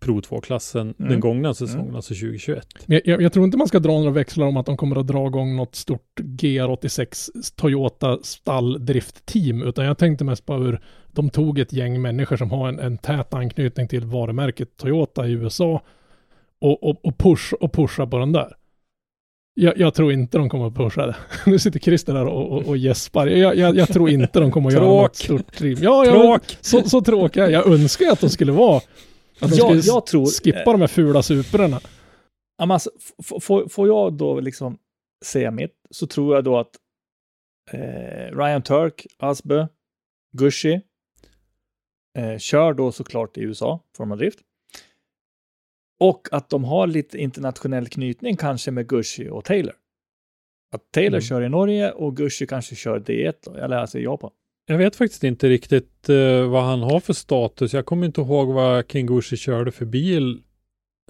Pro 0.00 0.20
2-klassen 0.20 0.94
Mm. 0.98 1.10
den 1.10 1.20
gångna 1.20 1.54
säsongen, 1.54 1.96
alltså 1.96 2.14
2021. 2.14 2.66
Men 2.86 3.00
Jag, 3.04 3.22
jag 3.22 3.32
tror 3.32 3.44
inte 3.44 3.58
man 3.58 3.68
ska 3.68 3.78
dra 3.78 3.92
några 3.92 4.10
växlar 4.10 4.46
om 4.46 4.56
att 4.56 4.66
de 4.66 4.76
kommer 4.76 4.96
att 4.96 5.06
dra 5.06 5.26
igång 5.26 5.56
något 5.56 5.74
stort 5.74 6.20
GR86 6.20 7.28
Toyota 7.56 8.18
stalldriftteam, 8.22 9.62
utan 9.62 9.84
jag 9.84 9.98
tänkte 9.98 10.24
mest 10.24 10.46
på 10.46 10.54
hur 10.54 10.80
de 11.12 11.30
tog 11.30 11.58
ett 11.58 11.72
gäng 11.72 12.02
människor 12.02 12.36
som 12.36 12.50
har 12.50 12.68
en, 12.68 12.78
en 12.78 12.98
tät 12.98 13.34
anknytning 13.34 13.88
till 13.88 14.04
varumärket 14.04 14.76
Toyota 14.76 15.26
i 15.26 15.32
USA 15.32 15.82
och, 16.60 16.82
och, 16.82 17.04
och, 17.04 17.18
push, 17.18 17.52
och 17.60 17.72
pusha 17.72 18.06
på 18.06 18.18
den 18.18 18.32
där. 18.32 18.52
Jag, 19.54 19.78
jag 19.78 19.94
tror 19.94 20.12
inte 20.12 20.38
de 20.38 20.48
kommer 20.48 20.66
att 20.66 20.74
pusha 20.74 21.06
det. 21.06 21.16
Nu 21.50 21.58
sitter 21.58 21.80
Christer 21.80 22.14
där 22.14 22.24
och, 22.26 22.52
och, 22.52 22.66
och 22.68 22.76
gäspar. 22.76 23.26
Jag, 23.26 23.56
jag, 23.56 23.76
jag 23.76 23.88
tror 23.88 24.10
inte 24.10 24.40
de 24.40 24.50
kommer 24.52 24.68
att 24.68 24.74
göra 24.74 24.84
något 24.84 25.16
stort 25.16 25.52
trim. 25.52 25.78
Ja, 25.80 26.04
ja, 26.06 26.12
Tråk! 26.12 26.42
så, 26.60 26.88
så 26.88 27.00
tråkiga. 27.00 27.50
Jag 27.50 27.66
önskar 27.66 28.06
att 28.12 28.20
de 28.20 28.30
skulle 28.30 28.52
vara. 28.52 28.80
Att 29.42 29.50
de 29.50 29.56
Ja, 29.56 29.64
skulle 29.64 29.80
jag 29.80 30.06
tror- 30.06 30.26
skippa 30.44 30.72
de 30.72 30.80
här 30.80 30.88
fula 30.88 31.22
superna. 31.22 31.80
Alltså, 32.62 32.90
får, 33.68 33.86
jag 33.88 34.12
då 34.12 34.40
liksom 34.40 34.78
säga 35.24 35.50
mitt 35.50 35.74
så 35.90 36.06
tror 36.06 36.34
jag 36.34 36.44
då 36.44 36.58
att 36.58 36.70
eh, 37.70 38.36
Ryan 38.36 38.62
Turk, 38.62 39.06
Asbö, 39.18 39.66
Gushi 40.36 40.80
eh, 42.18 42.38
kör 42.38 42.72
då 42.74 42.92
såklart 42.92 43.36
i 43.36 43.40
USA, 43.40 43.80
form 43.96 44.12
av 44.12 44.18
drift. 44.18 44.38
Och 46.00 46.28
att 46.32 46.48
de 46.50 46.64
har 46.64 46.86
lite 46.86 47.18
internationell 47.18 47.88
knytning 47.88 48.36
kanske 48.36 48.70
med 48.70 48.88
Gushi 48.88 49.28
och 49.28 49.44
Taylor. 49.44 49.74
Att 50.72 50.92
Taylor 50.92 51.08
Mm. 51.18 51.20
kör 51.20 51.42
i 51.42 51.48
Norge 51.48 51.92
och 51.92 52.16
Gushi 52.16 52.46
kanske 52.46 52.74
kör 52.74 52.98
D1, 53.00 53.34
då, 53.44 53.54
eller 53.54 53.76
alltså 53.76 53.98
i 53.98 54.02
Japan. 54.02 54.30
Jag 54.70 54.78
vet 54.78 54.96
faktiskt 54.96 55.24
inte 55.24 55.48
riktigt 55.48 56.08
eh, 56.08 56.48
vad 56.48 56.64
han 56.64 56.82
har 56.82 57.00
för 57.00 57.12
status. 57.12 57.74
Jag 57.74 57.86
kommer 57.86 58.06
inte 58.06 58.20
ihåg 58.20 58.48
vad 58.48 58.90
Kingushi 58.92 59.36
körde 59.36 59.72
för 59.72 59.84
bil 59.84 60.40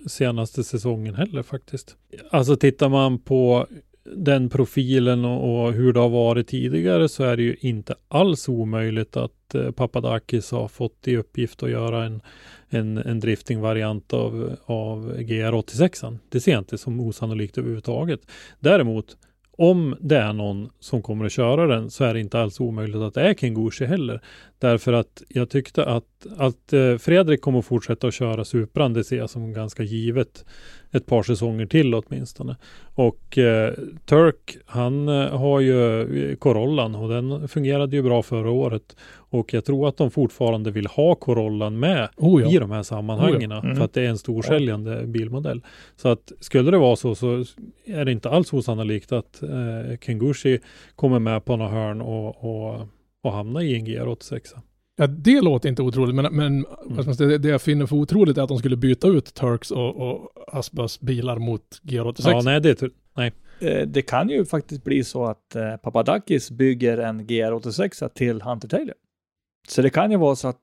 senaste 0.07 0.65
säsongen 0.65 1.15
heller 1.15 1.43
faktiskt. 1.43 1.97
Alltså 2.31 2.57
tittar 2.57 2.89
man 2.89 3.19
på 3.19 3.67
den 4.17 4.49
profilen 4.49 5.25
och, 5.25 5.65
och 5.65 5.73
hur 5.73 5.93
det 5.93 6.01
har 6.01 6.09
varit 6.09 6.49
tidigare 6.49 7.09
så 7.09 7.25
är 7.25 7.37
det 7.37 7.43
ju 7.43 7.57
inte 7.61 7.95
alls 8.09 8.49
omöjligt 8.49 9.17
att 9.17 9.55
eh, 9.55 9.71
Papadakis 9.71 10.51
har 10.51 10.69
fått 10.69 11.09
i 11.09 11.17
uppgift 11.17 11.63
att 11.63 11.71
göra 11.71 12.05
en, 12.05 12.21
en, 12.69 12.99
en 12.99 13.21
driftingvariant 13.21 14.13
av, 14.13 14.57
av 14.65 15.17
GR86. 15.17 16.19
Det 16.29 16.41
ser 16.41 16.53
jag 16.53 16.61
inte 16.61 16.79
som 16.79 17.01
osannolikt 17.01 17.59
överhuvudtaget. 17.59 18.21
Däremot 18.61 19.17
om 19.61 19.97
det 20.01 20.17
är 20.17 20.33
någon 20.33 20.71
som 20.81 21.03
kommer 21.03 21.25
att 21.25 21.33
köra 21.33 21.67
den 21.67 21.91
så 21.91 22.05
är 22.05 22.15
det 22.15 22.21
inte 22.21 22.41
alls 22.41 22.61
omöjligt 22.61 22.97
att 22.97 23.15
det 23.15 23.23
är 23.23 23.35
Kengushi 23.35 23.85
heller. 23.85 24.21
Därför 24.61 24.93
att 24.93 25.23
jag 25.29 25.51
tyckte 25.51 25.85
att, 25.85 26.27
att 26.37 26.73
eh, 26.73 26.97
Fredrik 26.97 27.41
kommer 27.41 27.59
att 27.59 27.65
fortsätta 27.65 28.07
att 28.07 28.15
köra 28.15 28.45
Supran, 28.45 28.93
det 28.93 29.05
ser 29.05 29.17
jag 29.17 29.31
som 29.31 29.53
ganska 29.53 29.83
givet 29.83 30.45
ett 30.93 31.07
par 31.07 31.23
säsonger 31.23 31.67
till 31.67 31.95
åtminstone. 31.95 32.57
Och 32.95 33.39
eh, 33.39 33.75
Turk, 34.07 34.57
han 34.67 35.09
eh, 35.09 35.39
har 35.39 35.61
ju 35.61 36.31
eh, 36.31 36.37
Corollan 36.37 36.95
och 36.95 37.09
den 37.09 37.49
fungerade 37.49 37.97
ju 37.97 38.03
bra 38.03 38.23
förra 38.23 38.51
året. 38.51 38.97
Och 39.13 39.55
jag 39.55 39.65
tror 39.65 39.89
att 39.89 39.97
de 39.97 40.11
fortfarande 40.11 40.71
vill 40.71 40.87
ha 40.87 41.15
Corollan 41.15 41.79
med 41.79 42.09
Oh 42.17 42.43
ja. 42.43 42.51
i 42.51 42.59
de 42.59 42.71
här 42.71 42.83
sammanhangen. 42.83 43.53
Oh 43.53 43.57
ja. 43.57 43.63
Mm. 43.63 43.77
För 43.77 43.85
att 43.85 43.93
det 43.93 44.03
är 44.03 44.09
en 44.09 44.19
storsäljande 44.19 45.07
bilmodell. 45.07 45.63
Så 45.97 46.09
att 46.09 46.33
skulle 46.41 46.71
det 46.71 46.79
vara 46.79 46.97
så 46.97 47.15
så 47.15 47.45
är 47.85 48.05
det 48.05 48.13
inte 48.13 48.31
alls 48.31 48.53
osannolikt 48.53 49.13
att 49.13 49.43
eh, 49.43 49.99
Kengushi 50.01 50.59
kommer 50.97 51.19
med 51.19 51.45
på 51.45 51.57
några 51.57 51.71
hörn 51.71 52.01
och, 52.01 52.45
och, 52.45 52.87
och 53.23 53.33
hamna 53.33 53.63
i 53.63 53.75
en 53.75 53.87
GR86. 53.87 54.41
Ja, 54.97 55.07
det 55.07 55.41
låter 55.41 55.69
inte 55.69 55.83
otroligt, 55.83 56.15
men, 56.15 56.35
men 56.35 56.65
säga, 57.15 57.29
det, 57.29 57.39
det 57.39 57.49
jag 57.49 57.63
finner 57.63 57.87
för 57.87 57.97
otroligt 57.97 58.39
är 58.39 58.43
att 58.43 58.49
de 58.49 58.59
skulle 58.59 58.77
byta 58.77 59.09
ut 59.09 59.35
Turks 59.35 59.71
och, 59.71 59.97
och 59.97 60.31
Asbas 60.47 61.01
bilar 61.01 61.39
mot 61.39 61.81
GR86. 61.83 62.31
Ja, 62.31 62.43
nej, 62.45 62.61
det 62.61 62.83
är 62.83 62.91
nej. 63.17 63.33
Eh, 63.61 63.87
det 63.87 64.03
kan 64.03 64.29
ju 64.29 64.45
faktiskt 64.45 64.85
bli 64.85 65.05
så 65.05 65.25
att 65.25 65.57
eh, 65.57 65.77
Papadakis 65.77 66.51
bygger 66.51 66.99
en 66.99 67.27
GR86 67.27 68.09
till 68.09 68.43
Hunter 68.43 68.69
Taylor. 68.69 68.95
Så 69.69 69.83
det 69.83 69.91
kan 69.91 70.11
ju 70.11 70.17
vara 70.17 70.37
så 70.37 70.49
att, 70.49 70.63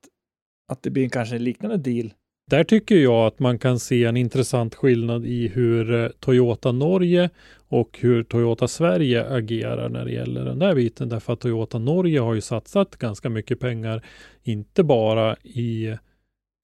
att 0.72 0.84
det 0.84 0.90
blir 0.90 1.04
en 1.04 1.10
kanske 1.10 1.36
en 1.36 1.44
liknande 1.44 1.78
deal. 1.78 2.14
Där 2.50 2.64
tycker 2.64 2.96
jag 2.96 3.28
att 3.28 3.40
man 3.40 3.60
kan 3.60 3.80
se 3.80 4.04
en 4.04 4.18
intressant 4.18 4.76
skillnad 4.76 5.26
i 5.26 5.48
hur 5.48 5.94
eh, 5.94 6.10
Toyota 6.20 6.72
Norge 6.72 7.30
och 7.68 7.98
hur 8.02 8.24
Toyota 8.24 8.68
Sverige 8.68 9.30
agerar 9.30 9.90
när 9.90 10.06
det 10.06 10.12
gäller 10.12 10.46
den 10.46 10.60
där 10.60 10.76
biten. 10.76 11.10
Därför 11.10 11.34
att 11.34 11.40
Toyota 11.40 11.80
Norge 11.80 12.20
har 12.20 12.34
ju 12.34 12.42
satsat 12.42 12.96
ganska 12.96 13.30
mycket 13.30 13.60
pengar, 13.60 14.06
inte 14.44 14.84
bara 14.84 15.36
i 15.44 15.98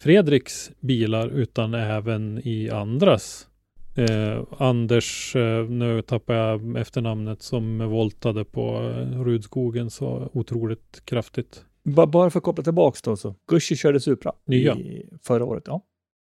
Fredriks 0.04 0.72
bilar 0.80 1.30
utan 1.30 1.74
även 1.74 2.42
i 2.44 2.70
andras. 2.70 3.48
Eh, 3.96 4.44
Anders, 4.58 5.36
eh, 5.36 5.70
nu 5.70 6.02
tappar 6.02 6.34
jag 6.34 6.78
efternamnet, 6.78 7.42
som 7.42 7.78
voltade 7.78 8.46
på 8.46 8.76
eh, 8.76 9.24
Rudskogen 9.24 9.90
så 9.90 10.30
otroligt 10.34 11.02
kraftigt. 11.06 11.66
Ba- 11.84 12.06
Bara 12.08 12.30
för 12.30 12.40
att 12.40 12.44
koppla 12.44 12.64
tillbaks 12.64 13.02
då 13.02 13.16
så. 13.16 13.36
Gucci 13.48 13.76
körde 13.76 14.00
Supra 14.00 14.32
Nya. 14.46 14.76
i 14.76 15.06
förra 15.24 15.46
året. 15.46 15.64
Ja. 15.68 15.82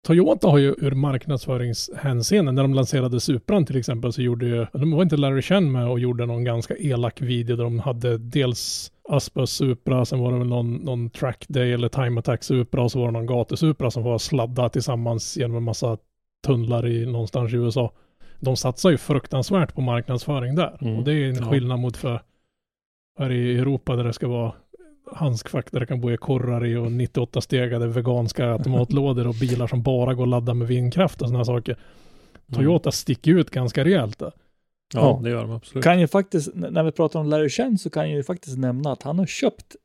Toyota 0.06 0.48
har 0.48 0.58
ju 0.58 0.74
ur 0.78 0.90
marknadsföringshänseende, 0.90 2.52
när 2.52 2.62
de 2.62 2.74
lanserade 2.74 3.20
Supran 3.20 3.66
till 3.66 3.76
exempel, 3.76 4.12
så 4.12 4.22
gjorde 4.22 4.46
ju, 4.46 4.66
de 4.72 4.90
var 4.90 5.02
inte 5.02 5.16
Larry 5.16 5.42
Chen 5.42 5.72
med 5.72 5.88
och 5.88 6.00
gjorde 6.00 6.26
någon 6.26 6.44
ganska 6.44 6.76
elak 6.76 7.20
video 7.22 7.56
där 7.56 7.64
de 7.64 7.78
hade 7.78 8.18
dels 8.18 8.92
Aspas 9.08 9.50
Supra, 9.50 10.04
sen 10.04 10.18
var 10.20 10.32
det 10.32 10.38
väl 10.38 10.48
någon, 10.48 10.74
någon 10.74 11.10
track 11.10 11.44
day 11.48 11.72
eller 11.72 11.88
time 11.88 12.18
attack 12.18 12.44
Supra 12.44 12.82
och 12.82 12.92
så 12.92 12.98
var 12.98 13.06
det 13.06 13.12
någon 13.12 13.26
gatusupra 13.26 13.90
som 13.90 14.02
var 14.02 14.18
sladda 14.18 14.68
tillsammans 14.68 15.36
genom 15.36 15.56
en 15.56 15.62
massa 15.62 15.98
tunnlar 16.46 16.86
i 16.86 17.06
någonstans 17.06 17.52
i 17.52 17.56
USA. 17.56 17.92
De 18.40 18.56
satsar 18.56 18.90
ju 18.90 18.96
fruktansvärt 18.96 19.74
på 19.74 19.80
marknadsföring 19.80 20.54
där. 20.54 20.76
Mm. 20.80 20.96
Och 20.98 21.04
det 21.04 21.12
är 21.12 21.28
en 21.28 21.34
Ja. 21.36 21.50
skillnad 21.50 21.78
mot 21.78 21.96
för 21.96 22.22
här 23.18 23.30
i 23.32 23.58
Europa 23.58 23.96
där 23.96 24.04
det 24.04 24.12
ska 24.12 24.28
vara 24.28 24.52
handskfack 25.12 25.72
där 25.72 25.80
det 25.80 25.86
kan 25.86 26.00
bo 26.00 26.10
i 26.12 26.16
korrar 26.16 26.66
i 26.66 26.76
och 26.76 26.92
98 26.92 27.40
stegade 27.40 27.86
veganska 27.86 28.46
automatlådor 28.52 29.26
och 29.26 29.34
bilar 29.34 29.66
som 29.66 29.82
bara 29.82 30.14
går 30.14 30.22
att 30.22 30.28
ladda 30.28 30.54
med 30.54 30.68
vindkraft 30.68 31.22
och 31.22 31.28
sådana 31.28 31.44
saker. 31.44 31.76
Toyota 32.52 32.90
sticker 32.92 33.30
ut 33.30 33.50
ganska 33.50 33.84
rejält 33.84 34.18
där. 34.18 34.32
Ja, 34.94 35.00
Ja. 35.00 35.20
det 35.22 35.30
gör 35.30 35.42
de 35.42 35.50
absolut. 35.52 35.84
Kan 35.84 36.00
ju 36.00 36.06
faktiskt, 36.06 36.50
när 36.54 36.82
vi 36.82 36.92
pratar 36.92 37.20
om 37.20 37.26
Larry 37.26 37.48
Chen 37.48 37.78
så 37.78 37.90
kan 37.90 38.08
jag 38.08 38.16
ju 38.16 38.22
faktiskt 38.24 38.58
nämna 38.58 38.92
att 38.92 39.02
han 39.02 39.18
har 39.18 39.26
köpt 39.26 39.76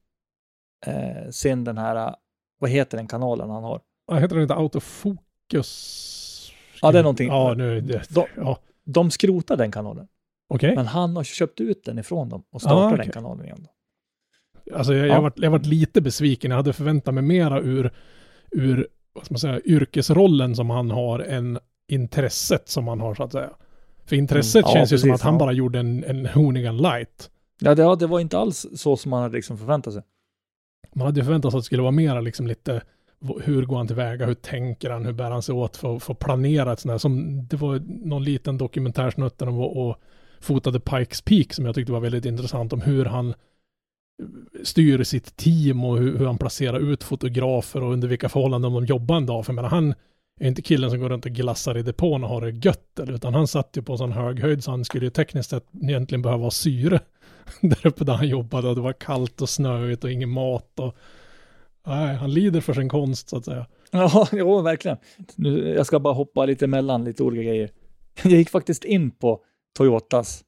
eh, 0.85 1.29
sen 1.31 1.63
den 1.63 1.77
här, 1.77 2.15
vad 2.59 2.69
heter 2.69 2.97
den 2.97 3.07
kanalen 3.07 3.49
han 3.49 3.63
har? 3.63 3.81
Ja, 4.07 4.15
heter 4.15 4.35
den 4.35 4.41
inte 4.43 4.55
autofokus? 4.55 6.51
Ja, 6.81 6.91
det 6.91 6.99
är 6.99 7.03
någonting. 7.03 7.27
Ja, 7.27 7.53
nu 7.57 7.81
det. 7.81 8.09
De- 8.09 8.25
Ja, 8.37 8.59
De 8.83 9.11
skrotar 9.11 9.57
den 9.57 9.71
kanalen, 9.71 10.07
okej. 10.49 10.75
men 10.75 10.87
han 10.87 11.15
har 11.15 11.23
köpt 11.23 11.61
ut 11.61 11.83
den 11.83 11.99
ifrån 11.99 12.29
dem 12.29 12.43
och 12.51 12.61
startar 12.61 12.77
Ah, 12.85 12.89
den 12.89 12.99
okej. 12.99 13.11
kanalen 13.13 13.45
igen. 13.45 13.67
Alltså 14.75 14.93
jag, 14.93 15.07
Ja. 15.07 15.13
jag, 15.13 15.21
varit, 15.21 15.39
jag 15.39 15.51
varit 15.51 15.65
lite 15.65 16.01
besviken. 16.01 16.51
Jag 16.51 16.57
hade 16.57 16.73
förväntat 16.73 17.13
mig 17.13 17.23
mera 17.23 17.59
ur, 17.61 17.91
ur 18.51 18.87
vad 19.13 19.25
ska 19.25 19.33
man 19.33 19.39
säga, 19.39 19.61
yrkesrollen 19.65 20.55
som 20.55 20.69
han 20.69 20.91
har 20.91 21.19
än 21.19 21.59
intresset 21.87 22.69
som 22.69 22.87
han 22.87 22.99
har 22.99 23.15
så 23.15 23.23
att 23.23 23.31
säga. 23.31 23.49
För 24.05 24.15
intresset 24.15 24.65
Mm, 24.65 24.69
ja, 24.69 24.73
känns 24.73 24.93
ju 24.93 24.97
som 24.97 25.09
precis, 25.09 25.21
att 25.21 25.25
han 25.25 25.33
ja. 25.33 25.39
bara 25.39 25.51
gjorde 25.51 25.79
en, 25.79 26.03
en 26.03 26.25
Hoonigan 26.25 26.77
light. 26.77 27.29
Ja, 27.59 27.75
det, 27.75 27.81
ja, 27.81 27.95
det 27.95 28.07
var 28.07 28.19
inte 28.19 28.37
alls 28.37 28.65
så 28.75 28.97
som 28.97 29.09
man 29.09 29.21
hade 29.21 29.35
liksom 29.35 29.57
förväntat 29.57 29.93
sig. 29.93 30.03
Man 30.95 31.05
hade 31.05 31.19
ju 31.19 31.23
förväntat 31.23 31.51
sig 31.51 31.57
att 31.57 31.63
det 31.63 31.65
skulle 31.65 31.81
vara 31.81 31.91
mera 31.91 32.21
liksom 32.21 32.47
lite 32.47 32.81
hur 33.43 33.65
går 33.65 33.77
han 33.77 33.87
tillväga, 33.87 34.25
hur 34.25 34.33
tänker 34.33 34.89
han, 34.89 35.05
hur 35.05 35.13
bär 35.13 35.31
han 35.31 35.41
sig 35.41 35.55
åt 35.55 35.77
för, 35.77 35.99
för 35.99 36.13
att 36.13 36.19
planera 36.19 36.73
ett 36.73 36.79
sånt 36.79 36.91
här. 36.91 36.97
Som, 36.97 37.45
det 37.47 37.57
var 37.57 37.81
någon 37.87 38.23
liten 38.23 38.57
dokumentärsnutt 38.57 39.37
där 39.37 39.45
de 39.45 39.55
var 39.55 39.77
och 39.77 39.97
fotade 40.39 40.79
Pikes 40.79 41.21
Peak 41.21 41.53
som 41.53 41.65
jag 41.65 41.75
tyckte 41.75 41.91
var 41.91 41.99
väldigt 41.99 42.25
intressant 42.25 42.73
om 42.73 42.81
hur 42.81 43.05
han 43.05 43.33
styr 44.63 45.03
sitt 45.03 45.37
team 45.37 45.85
och 45.85 45.97
hur, 45.97 46.17
hur 46.17 46.25
han 46.25 46.37
placerar 46.37 46.79
ut 46.79 47.03
fotografer 47.03 47.83
och 47.83 47.93
under 47.93 48.07
vilka 48.07 48.29
förhållanden 48.29 48.73
de 48.73 48.85
jobbar 48.85 49.17
en 49.17 49.25
dag. 49.25 49.45
För 49.45 49.53
jag 49.53 49.55
menar, 49.55 49.69
han 49.69 49.93
är 50.39 50.47
inte 50.47 50.61
killen 50.61 50.89
som 50.89 50.99
går 50.99 51.09
runt 51.09 51.25
och 51.25 51.31
glassar 51.31 51.77
i 51.77 51.81
depån 51.83 52.23
och 52.23 52.29
har 52.29 52.41
det 52.41 52.65
gött, 52.65 52.99
eller, 52.99 53.13
utan 53.13 53.33
han 53.33 53.47
satt 53.47 53.77
ju 53.77 53.81
på 53.81 53.97
sån 53.97 54.11
hög 54.11 54.39
höjd 54.39 54.63
så 54.63 54.71
han 54.71 54.85
skulle 54.85 55.05
ju 55.05 55.11
tekniskt 55.11 55.49
sett 55.49 55.65
egentligen 55.81 56.21
behöva 56.21 56.43
ha 56.43 56.51
syre 56.51 56.99
där 57.61 57.87
uppe 57.87 58.03
där 58.03 58.13
han 58.13 58.27
jobbade 58.27 58.67
och 58.67 58.75
det 58.75 58.81
var 58.81 58.93
kallt 58.93 59.41
och 59.41 59.49
snöigt 59.49 60.03
och 60.03 60.11
ingen 60.11 60.29
mat 60.29 60.79
och 60.79 60.95
nej, 61.87 62.15
han 62.15 62.33
lider 62.33 62.61
för 62.61 62.73
sin 62.73 62.89
konst 62.89 63.29
så 63.29 63.37
att 63.37 63.45
säga. 63.45 63.65
Ja, 63.91 64.27
jo, 64.31 64.61
verkligen. 64.61 64.97
Nu, 65.35 65.69
jag 65.69 65.85
ska 65.85 65.99
bara 65.99 66.13
hoppa 66.13 66.45
lite 66.45 66.65
emellan 66.65 67.03
lite 67.03 67.23
olika 67.23 67.43
grejer. 67.43 67.71
Jag 68.23 68.33
gick 68.33 68.49
faktiskt 68.49 68.83
in 68.83 69.11
på 69.11 69.41
Toyotas, 69.77 70.43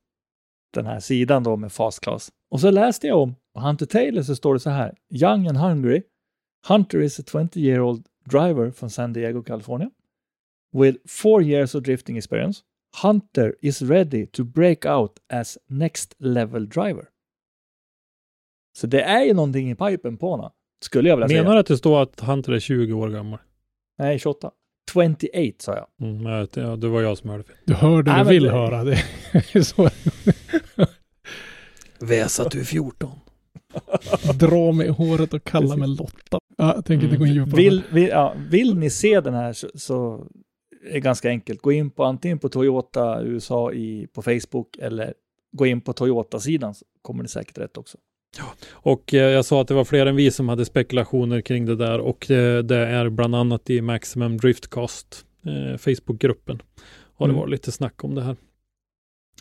den 0.73 0.85
här 0.85 0.99
sidan 0.99 1.43
då 1.43 1.55
med 1.55 1.71
Fast 1.71 1.99
Class. 1.99 2.29
Och 2.53 2.59
så 2.59 2.71
läste 2.71 3.07
jag 3.07 3.17
om 3.21 3.35
på 3.53 3.59
Hunter 3.61 3.85
Taylor 3.85 4.21
så 4.21 4.35
står 4.35 4.53
det 4.53 4.59
så 4.59 4.69
här. 4.69 4.95
Young 5.09 5.47
and 5.47 5.57
hungry. 5.57 6.01
Hunter 6.67 7.01
is 7.01 7.19
a 7.19 7.23
20 7.31 7.59
year 7.59 7.79
old 7.81 8.05
driver 8.29 8.71
from 8.71 8.89
San 8.89 9.13
Diego, 9.13 9.43
California. 9.43 9.89
With 10.73 10.99
four 11.07 11.43
years 11.43 11.75
of 11.75 11.83
drifting 11.83 12.17
experience. 12.17 12.61
Hunter 13.03 13.55
is 13.61 13.81
ready 13.81 14.25
to 14.27 14.43
break 14.43 14.85
out 14.85 15.11
as 15.33 15.57
next 15.67 16.15
level 16.19 16.69
driver. 16.69 17.05
Så 18.77 18.87
det 18.87 19.01
är 19.01 19.23
ju 19.23 19.33
någonting 19.33 19.71
i 19.71 19.75
pipen 19.75 20.17
på 20.17 20.29
honom. 20.29 20.51
Skulle 20.85 21.09
jag 21.09 21.15
vilja 21.15 21.27
säga. 21.29 21.41
Menar 21.43 21.53
du 21.55 21.59
att 21.59 21.67
det 21.67 21.77
står 21.77 22.01
att 22.03 22.19
Hunter 22.19 22.51
är 22.53 22.59
20 22.59 22.93
år 22.93 23.09
gammal? 23.09 23.39
Nej, 23.97 24.19
28. 24.19 24.51
28 24.93 25.19
sa 25.59 25.75
jag. 25.75 25.87
Mm, 26.09 26.25
ja, 26.25 26.47
det- 26.53 26.61
ja, 26.61 26.75
det 26.75 26.87
var 26.87 27.01
jag 27.01 27.17
som 27.17 27.29
hörde 27.29 27.43
fel. 27.43 27.55
Du 27.65 27.73
hör 27.73 28.03
det 28.03 28.11
Nej, 28.11 28.23
du 28.23 28.29
vill 28.29 28.43
det- 28.43 28.51
höra. 28.51 28.83
Det 28.83 28.91
är 29.53 29.61
så. 29.63 29.89
Väs 32.03 32.39
att 32.39 32.51
du 32.51 32.59
är 32.59 32.63
14. 32.63 33.11
Dra 34.39 34.71
mig 34.71 34.87
i 34.87 34.89
håret 34.89 35.33
och 35.33 35.43
kalla 35.43 35.75
mig 35.75 35.87
Lotta. 35.87 36.39
Ja, 36.57 36.73
jag 36.75 36.85
tänker 36.85 37.05
inte 37.05 37.17
gå 37.17 37.25
in 37.25 37.33
djupare. 37.33 37.55
Vill, 37.55 37.83
vill, 37.91 38.07
ja, 38.07 38.35
vill 38.49 38.77
ni 38.77 38.89
se 38.89 39.21
den 39.21 39.33
här 39.33 39.53
så, 39.53 39.69
så 39.75 40.27
är 40.89 40.93
det 40.93 40.99
ganska 40.99 41.29
enkelt. 41.29 41.61
Gå 41.61 41.71
in 41.71 41.89
på 41.91 42.03
antingen 42.03 42.39
på 42.39 42.49
Toyota 42.49 43.21
USA 43.23 43.71
i, 43.73 44.07
på 44.13 44.21
Facebook 44.21 44.77
eller 44.77 45.13
gå 45.57 45.65
in 45.65 45.81
på 45.81 45.93
Toyota-sidan 45.93 46.73
så 46.75 46.85
kommer 47.01 47.23
ni 47.23 47.29
säkert 47.29 47.57
rätt 47.57 47.77
också. 47.77 47.97
Och 48.71 49.13
eh, 49.13 49.19
jag 49.29 49.45
sa 49.45 49.61
att 49.61 49.67
det 49.67 49.73
var 49.73 49.85
fler 49.85 50.05
än 50.05 50.15
vi 50.15 50.31
som 50.31 50.49
hade 50.49 50.65
spekulationer 50.65 51.41
kring 51.41 51.65
det 51.65 51.75
där 51.75 51.99
och 51.99 52.31
eh, 52.31 52.63
det 52.63 52.77
är 52.77 53.09
bland 53.09 53.35
annat 53.35 53.69
i 53.69 53.81
Maximum 53.81 54.37
Driftcast, 54.37 55.25
eh, 55.45 55.77
Facebookgruppen, 55.77 56.61
har 57.15 57.27
det 57.27 57.31
Mm. 57.31 57.39
varit 57.39 57.51
lite 57.51 57.71
snack 57.71 58.03
om 58.03 58.15
det 58.15 58.21
här. 58.21 58.35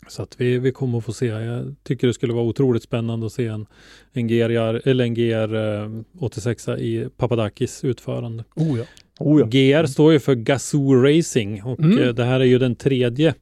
Så 0.08 0.22
att 0.22 0.40
vi, 0.40 0.58
vi 0.58 0.72
kommer 0.72 0.98
att 0.98 1.04
få 1.04 1.12
se. 1.12 1.26
Jag 1.26 1.74
tycker 1.82 2.06
det 2.06 2.14
skulle 2.14 2.32
vara 2.32 2.44
otroligt 2.44 2.82
spännande 2.82 3.26
att 3.26 3.32
se 3.32 3.46
en, 3.46 3.66
en 4.12 4.28
GR, 4.28 4.88
eller 4.88 5.04
en 5.04 5.14
GR 5.14 5.54
eh, 5.54 5.90
86 6.18 6.68
i 6.68 7.08
Papadakis 7.16 7.84
utförande. 7.84 8.44
Oh 8.56 8.78
ja. 8.78 8.84
Oh 9.20 9.40
ja. 9.40 9.46
GR 9.46 9.86
står 9.86 10.12
ju 10.12 10.20
för 10.20 10.34
Gazoo 10.34 10.94
Racing 10.94 11.62
och 11.62 11.80
Mm. 11.80 11.98
eh, 11.98 12.08
det 12.14 12.24
här 12.24 12.40
är 12.40 12.44
ju 12.44 12.58
den 12.58 12.74
tredje 12.76 13.34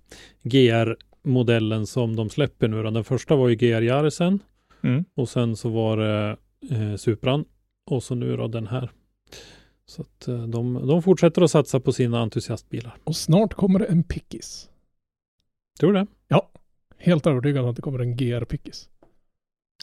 GR-modellen 0.42 1.86
som 1.86 2.16
de 2.16 2.30
släpper 2.30 2.68
nu. 2.68 2.82
Den 2.82 3.04
första 3.04 3.36
var 3.36 3.48
ju 3.48 3.54
GR 3.56 3.80
Jarsen 3.82 4.38
Mm. 4.82 5.04
och 5.14 5.28
sen 5.28 5.56
så 5.56 5.68
var 5.68 5.96
det 5.96 6.36
eh, 6.70 6.96
Supran 6.96 7.44
och 7.86 8.02
så 8.02 8.14
nu 8.14 8.36
då 8.36 8.48
den 8.48 8.66
här. 8.66 8.90
Så 9.86 10.02
att 10.02 10.28
eh, 10.28 10.42
de, 10.46 10.86
de 10.86 11.02
fortsätter 11.02 11.42
att 11.42 11.50
satsa 11.50 11.80
på 11.80 11.92
sina 11.92 12.20
entusiastbilar. 12.20 12.96
Och 13.04 13.16
snart 13.16 13.54
kommer 13.54 13.78
det 13.78 13.84
en 13.84 14.02
pickis. 14.02 14.68
Tror 15.80 15.92
du 15.92 15.98
det? 15.98 16.06
Helt 17.00 17.26
övertygad 17.26 17.64
om 17.64 17.70
att 17.70 17.76
det 17.76 17.82
kommer 17.82 17.98
en 17.98 18.16
GR-pickis. 18.16 18.88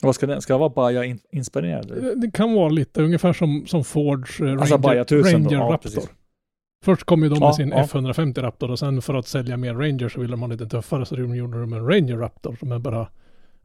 Vad 0.01 0.15
ska 0.15 0.27
den? 0.27 0.41
Ska 0.41 0.53
den 0.53 0.59
vara 0.59 0.69
Baja 0.69 1.05
in, 1.05 1.19
inspirerad? 1.31 1.91
eller? 1.91 2.01
Det, 2.01 2.15
det 2.21 2.31
kan 2.31 2.53
vara 2.53 2.69
lite 2.69 3.01
ungefär 3.03 3.33
som, 3.33 3.65
som 3.67 3.83
Fords 3.83 4.39
eh, 4.39 4.51
Alltså 4.51 4.75
Ranger, 4.77 5.01
1000 5.01 5.43
då? 5.43 5.49
Ranger 5.49 5.57
Ja, 5.57 5.73
Raptor. 5.73 5.77
precis. 5.89 6.09
Först 6.85 7.03
kom 7.03 7.23
ju 7.23 7.29
de 7.29 7.39
med 7.39 7.47
Ja, 7.47 7.53
sin 7.53 7.69
ja. 7.69 7.83
F150 7.83 8.41
Raptor 8.41 8.71
och 8.71 8.79
sen 8.79 9.01
för 9.01 9.13
att 9.13 9.27
sälja 9.27 9.57
mer 9.57 9.73
Ranger 9.73 10.09
så 10.09 10.19
ville 10.19 10.31
de 10.33 10.41
ha 10.41 10.47
lite 10.49 10.65
tuffare 10.67 11.05
så 11.05 11.15
de 11.15 11.35
gjorde 11.35 11.59
de 11.61 11.73
en 11.73 11.87
Ranger 11.87 12.17
Raptor 12.17 12.55
som 12.59 12.71
är 12.71 12.79
bara 12.79 13.07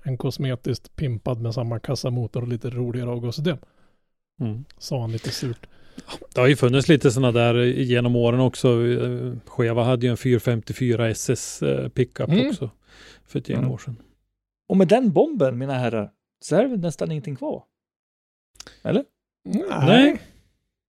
en 0.02 0.16
kosmetiskt 0.18 0.96
pimpad 0.96 1.40
med 1.40 1.54
samma 1.54 1.78
kassamotor 1.78 2.42
och 2.42 2.48
lite 2.48 2.70
roligare 2.70 3.10
avgassystem. 3.10 3.58
Mm. 4.40 4.64
Sa 4.78 5.00
han 5.00 5.12
lite 5.12 5.30
surt. 5.30 5.66
Det 6.34 6.40
har 6.40 6.48
ju 6.48 6.56
funnits 6.56 6.88
lite 6.88 7.10
sådana 7.10 7.32
där 7.32 7.54
genom 7.64 8.16
åren 8.16 8.40
också. 8.40 8.86
Eh, 8.86 9.32
Cheva 9.46 9.84
hade 9.84 10.06
ju 10.06 10.10
en 10.10 10.16
454 10.16 11.08
SS 11.10 11.62
eh, 11.62 11.88
pickup 11.88 12.28
Mm. 12.28 12.48
också 12.48 12.70
för 13.26 13.38
ett 13.38 13.48
gäng 13.48 13.58
Mm. 13.58 13.70
år 13.70 13.78
sedan. 13.78 13.96
Och 14.68 14.76
med 14.76 14.88
den 14.88 15.12
bomben, 15.12 15.58
mina 15.58 15.74
herrar, 15.74 16.10
så 16.40 16.56
är 16.56 16.68
det 16.68 16.76
nästan 16.76 17.10
ingenting 17.10 17.36
kvar. 17.36 17.62
Eller? 18.82 19.04
Nej. 19.86 20.20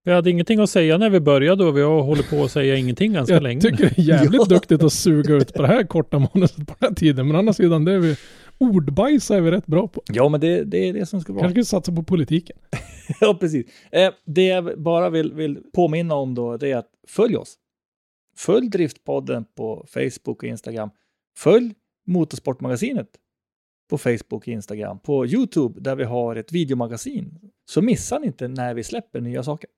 Vi 0.04 0.12
hade 0.12 0.30
ingenting 0.30 0.60
att 0.60 0.70
säga 0.70 0.98
när 0.98 1.10
vi 1.10 1.20
började 1.20 1.64
och 1.64 1.76
vi 1.76 1.82
har 1.82 2.02
hållit 2.02 2.30
på 2.30 2.44
att 2.44 2.50
säga 2.50 2.76
ingenting 2.76 3.12
ganska 3.12 3.34
Jag 3.34 3.42
länge. 3.42 3.60
tycker 3.60 3.76
det 3.94 3.98
är 3.98 4.02
jävligt 4.02 4.44
duktigt 4.48 4.82
att 4.82 4.92
suga 4.92 5.34
ut 5.34 5.52
på 5.54 5.62
det 5.62 5.68
här 5.68 5.84
korta 5.84 6.18
manuset 6.18 6.56
på 6.66 6.74
den 6.78 6.88
här 6.88 6.94
tiden. 6.94 7.26
Men 7.26 7.36
å 7.36 7.38
andra 7.38 7.52
sidan, 7.52 7.84
det 7.84 7.92
är 7.92 7.98
vi, 7.98 8.16
ordbajsa 8.58 9.36
är 9.36 9.40
vi 9.40 9.50
rätt 9.50 9.66
bra 9.66 9.88
på. 9.88 10.02
Ja, 10.06 10.28
men 10.28 10.40
det, 10.40 10.64
det 10.64 10.88
är 10.88 10.92
det 10.92 11.06
som 11.06 11.20
ska 11.20 11.32
vara. 11.32 11.42
Kanske 11.44 11.64
satsa 11.64 11.92
på 11.92 12.02
politiken. 12.02 12.56
ja, 13.20 13.36
precis. 13.40 13.66
Eh, 13.92 14.12
det 14.24 14.46
jag 14.46 14.82
bara 14.82 15.10
vill, 15.10 15.32
vill 15.32 15.58
påminna 15.74 16.14
om 16.14 16.34
då, 16.34 16.56
det 16.56 16.70
är 16.70 16.76
att 16.76 16.90
följ 17.08 17.36
oss. 17.36 17.54
Följ 18.36 18.68
Driftpodden 18.68 19.44
på 19.56 19.86
Facebook 19.88 20.42
och 20.42 20.44
Instagram. 20.44 20.90
Följ 21.38 21.74
Motorsportmagasinet 22.04 23.08
på 23.90 23.98
Facebook 23.98 24.48
Instagram. 24.48 24.98
På 24.98 25.26
YouTube 25.26 25.80
där 25.80 25.96
vi 25.96 26.04
har 26.04 26.36
ett 26.36 26.52
videomagasin. 26.52 27.38
Så 27.70 27.82
missar 27.82 28.20
ni 28.20 28.26
inte 28.26 28.48
när 28.48 28.74
vi 28.74 28.84
släpper 28.84 29.20
nya 29.20 29.42
saker. 29.42 29.70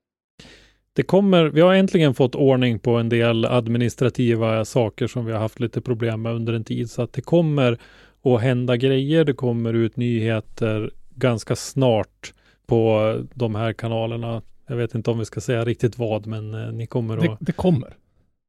Det 0.92 1.02
kommer, 1.02 1.44
vi 1.44 1.60
har 1.60 1.74
äntligen 1.74 2.14
fått 2.14 2.34
ordning 2.34 2.78
på 2.78 2.96
en 2.96 3.08
del 3.08 3.44
administrativa 3.44 4.64
saker 4.64 5.06
som 5.06 5.24
vi 5.24 5.32
har 5.32 5.38
haft 5.38 5.60
lite 5.60 5.80
problem 5.80 6.22
med 6.22 6.32
under 6.32 6.52
en 6.52 6.64
tid. 6.64 6.90
Så 6.90 7.02
att 7.02 7.12
det 7.12 7.20
kommer 7.20 7.78
att 8.22 8.40
hända 8.40 8.76
grejer. 8.76 9.24
Det 9.24 9.32
kommer 9.32 9.74
ut 9.74 9.96
nyheter 9.96 10.90
ganska 11.10 11.56
snart 11.56 12.34
på 12.66 13.14
de 13.34 13.54
här 13.54 13.72
kanalerna. 13.72 14.42
Jag 14.66 14.76
vet 14.76 14.94
inte 14.94 15.10
om 15.10 15.18
vi 15.18 15.24
ska 15.24 15.40
säga 15.40 15.64
riktigt 15.64 15.98
vad, 15.98 16.26
men 16.26 16.54
eh, 16.54 16.72
ni 16.72 16.86
kommer 16.86 17.16
att... 17.16 17.22
Det, 17.22 17.36
det 17.40 17.52
kommer. 17.52 17.96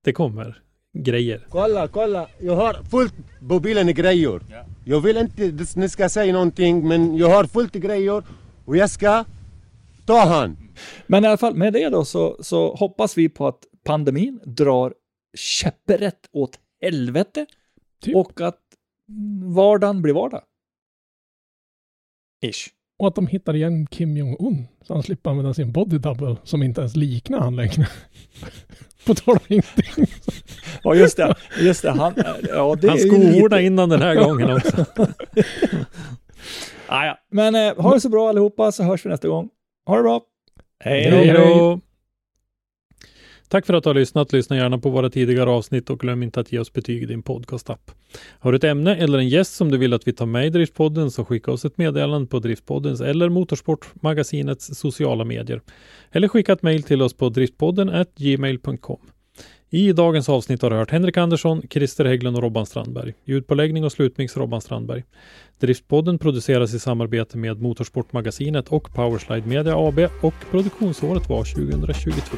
Det 0.03 0.13
kommer 0.13 0.61
grejer. 1.03 1.45
Kolla, 1.49 1.87
kolla. 1.87 2.27
Jag 2.39 2.55
har 2.55 2.73
fullt 2.83 3.13
på 3.49 3.59
bilen 3.59 3.93
grejer. 3.93 4.41
Jag 4.85 5.01
vill 5.01 5.17
inte 5.17 5.63
att 5.63 5.75
ni 5.75 5.89
ska 5.89 6.09
säga 6.09 6.33
någonting, 6.33 6.87
men 6.87 7.17
jag 7.17 7.29
har 7.29 7.43
fullt 7.43 7.73
grejer 7.73 8.23
och 8.65 8.77
jag 8.77 8.89
ska 8.89 9.25
ta 10.05 10.25
han. 10.25 10.57
Men 11.07 11.23
i 11.23 11.27
alla 11.27 11.37
fall 11.37 11.55
med 11.55 11.73
det 11.73 11.89
då 11.89 12.05
så, 12.05 12.37
så 12.39 12.75
hoppas 12.75 13.17
vi 13.17 13.29
på 13.29 13.47
att 13.47 13.59
pandemin 13.83 14.39
drar 14.45 14.93
käpprätt 15.37 16.29
åt 16.31 16.59
helvete 16.81 17.45
Typ. 18.01 18.15
och 18.15 18.41
att 18.41 18.61
vardagen 19.55 20.01
blir 20.01 20.13
vardag. 20.13 20.41
Ish. 22.45 22.69
Och 22.99 23.07
att 23.07 23.15
de 23.15 23.27
hittar 23.27 23.55
igen 23.55 23.87
Kim 23.87 24.17
Jong-Un. 24.17 24.67
Så 24.81 24.93
han 24.93 25.03
slipper 25.03 25.29
använda 25.29 25.53
sin 25.53 25.71
body 25.71 25.97
double 25.97 26.35
som 26.43 26.63
inte 26.63 26.81
ens 26.81 26.95
liknar 26.95 27.39
han 27.39 27.55
längre. 27.55 27.87
På 29.05 29.15
tal 29.15 29.35
om 29.35 29.45
ingenting. 29.47 30.05
Ja 30.95 30.95
just 30.95 31.17
det, 31.17 31.35
just 31.59 31.81
det. 31.81 31.91
Han, 31.91 32.13
ja, 32.49 32.75
det 32.81 32.89
Han 32.89 32.97
skohornade 32.99 33.55
lite- 33.55 33.61
innan 33.61 33.89
den 33.89 34.01
här 34.01 34.15
gången 34.15 34.51
också. 34.51 34.85
Ah, 36.89 37.05
ja. 37.05 37.17
Men 37.31 37.55
eh, 37.55 37.75
ha 37.81 37.93
det 37.93 38.01
så 38.01 38.09
bra 38.09 38.29
allihopa 38.29 38.71
så 38.71 38.83
hörs 38.83 39.05
vi 39.05 39.09
nästa 39.09 39.27
gång. 39.27 39.49
Ha 39.85 39.95
det 39.97 40.03
bra. 40.03 40.21
Hej 40.79 41.11
då. 41.11 41.17
Hej 41.17 41.33
då! 41.33 41.79
Tack 43.49 43.65
för 43.65 43.73
att 43.73 43.83
du 43.83 43.89
har 43.89 43.93
lyssnat. 43.93 44.33
Lyssna 44.33 44.55
gärna 44.57 44.77
på 44.77 44.89
våra 44.89 45.09
tidigare 45.09 45.49
avsnitt 45.49 45.89
och 45.89 45.99
glöm 45.99 46.23
inte 46.23 46.39
att 46.39 46.51
ge 46.51 46.59
oss 46.59 46.73
betyg 46.73 47.03
i 47.03 47.05
din 47.05 47.23
podcastapp. 47.23 47.91
Har 48.39 48.51
du 48.51 48.55
ett 48.55 48.63
ämne 48.63 48.95
eller 48.95 49.17
en 49.17 49.29
gäst 49.29 49.53
som 49.55 49.71
du 49.71 49.77
vill 49.77 49.93
att 49.93 50.07
vi 50.07 50.13
tar 50.13 50.25
med 50.25 50.45
i 50.45 50.49
Driftpodden 50.49 51.11
så 51.11 51.25
skicka 51.25 51.51
oss 51.51 51.65
ett 51.65 51.77
meddelande 51.77 52.27
på 52.27 52.39
Driftpoddens 52.39 53.01
eller 53.01 53.29
Motorsportmagasinets 53.29 54.79
sociala 54.79 55.23
medier. 55.23 55.61
Eller 56.11 56.27
skicka 56.27 56.53
ett 56.53 56.61
mejl 56.61 56.83
till 56.83 57.01
oss 57.01 57.13
på 57.13 57.29
driftpodden 57.29 58.05
gmail.com. 58.15 58.99
I 59.69 59.93
dagens 59.93 60.29
avsnitt 60.29 60.61
har 60.61 60.69
du 60.69 60.75
hört 60.75 60.91
Henrik 60.91 61.17
Andersson, 61.17 61.61
Christer 61.69 62.05
Hägglund 62.05 62.37
och 62.37 62.43
Robban 62.43 62.65
Strandberg. 62.65 63.13
Ljudpåläggning 63.25 63.83
och 63.83 63.91
slutmix 63.91 64.37
Robban 64.37 64.61
Strandberg. 64.61 65.03
Driftpodden 65.59 66.19
produceras 66.19 66.73
i 66.73 66.79
samarbete 66.79 67.37
med 67.37 67.61
Motorsportmagasinet 67.61 68.67
och 68.67 68.93
Powerslide 68.93 69.47
Media 69.47 69.73
AB 69.77 69.99
och 70.21 70.33
produktionsåret 70.51 71.29
var 71.29 71.43
2022. 71.43 72.37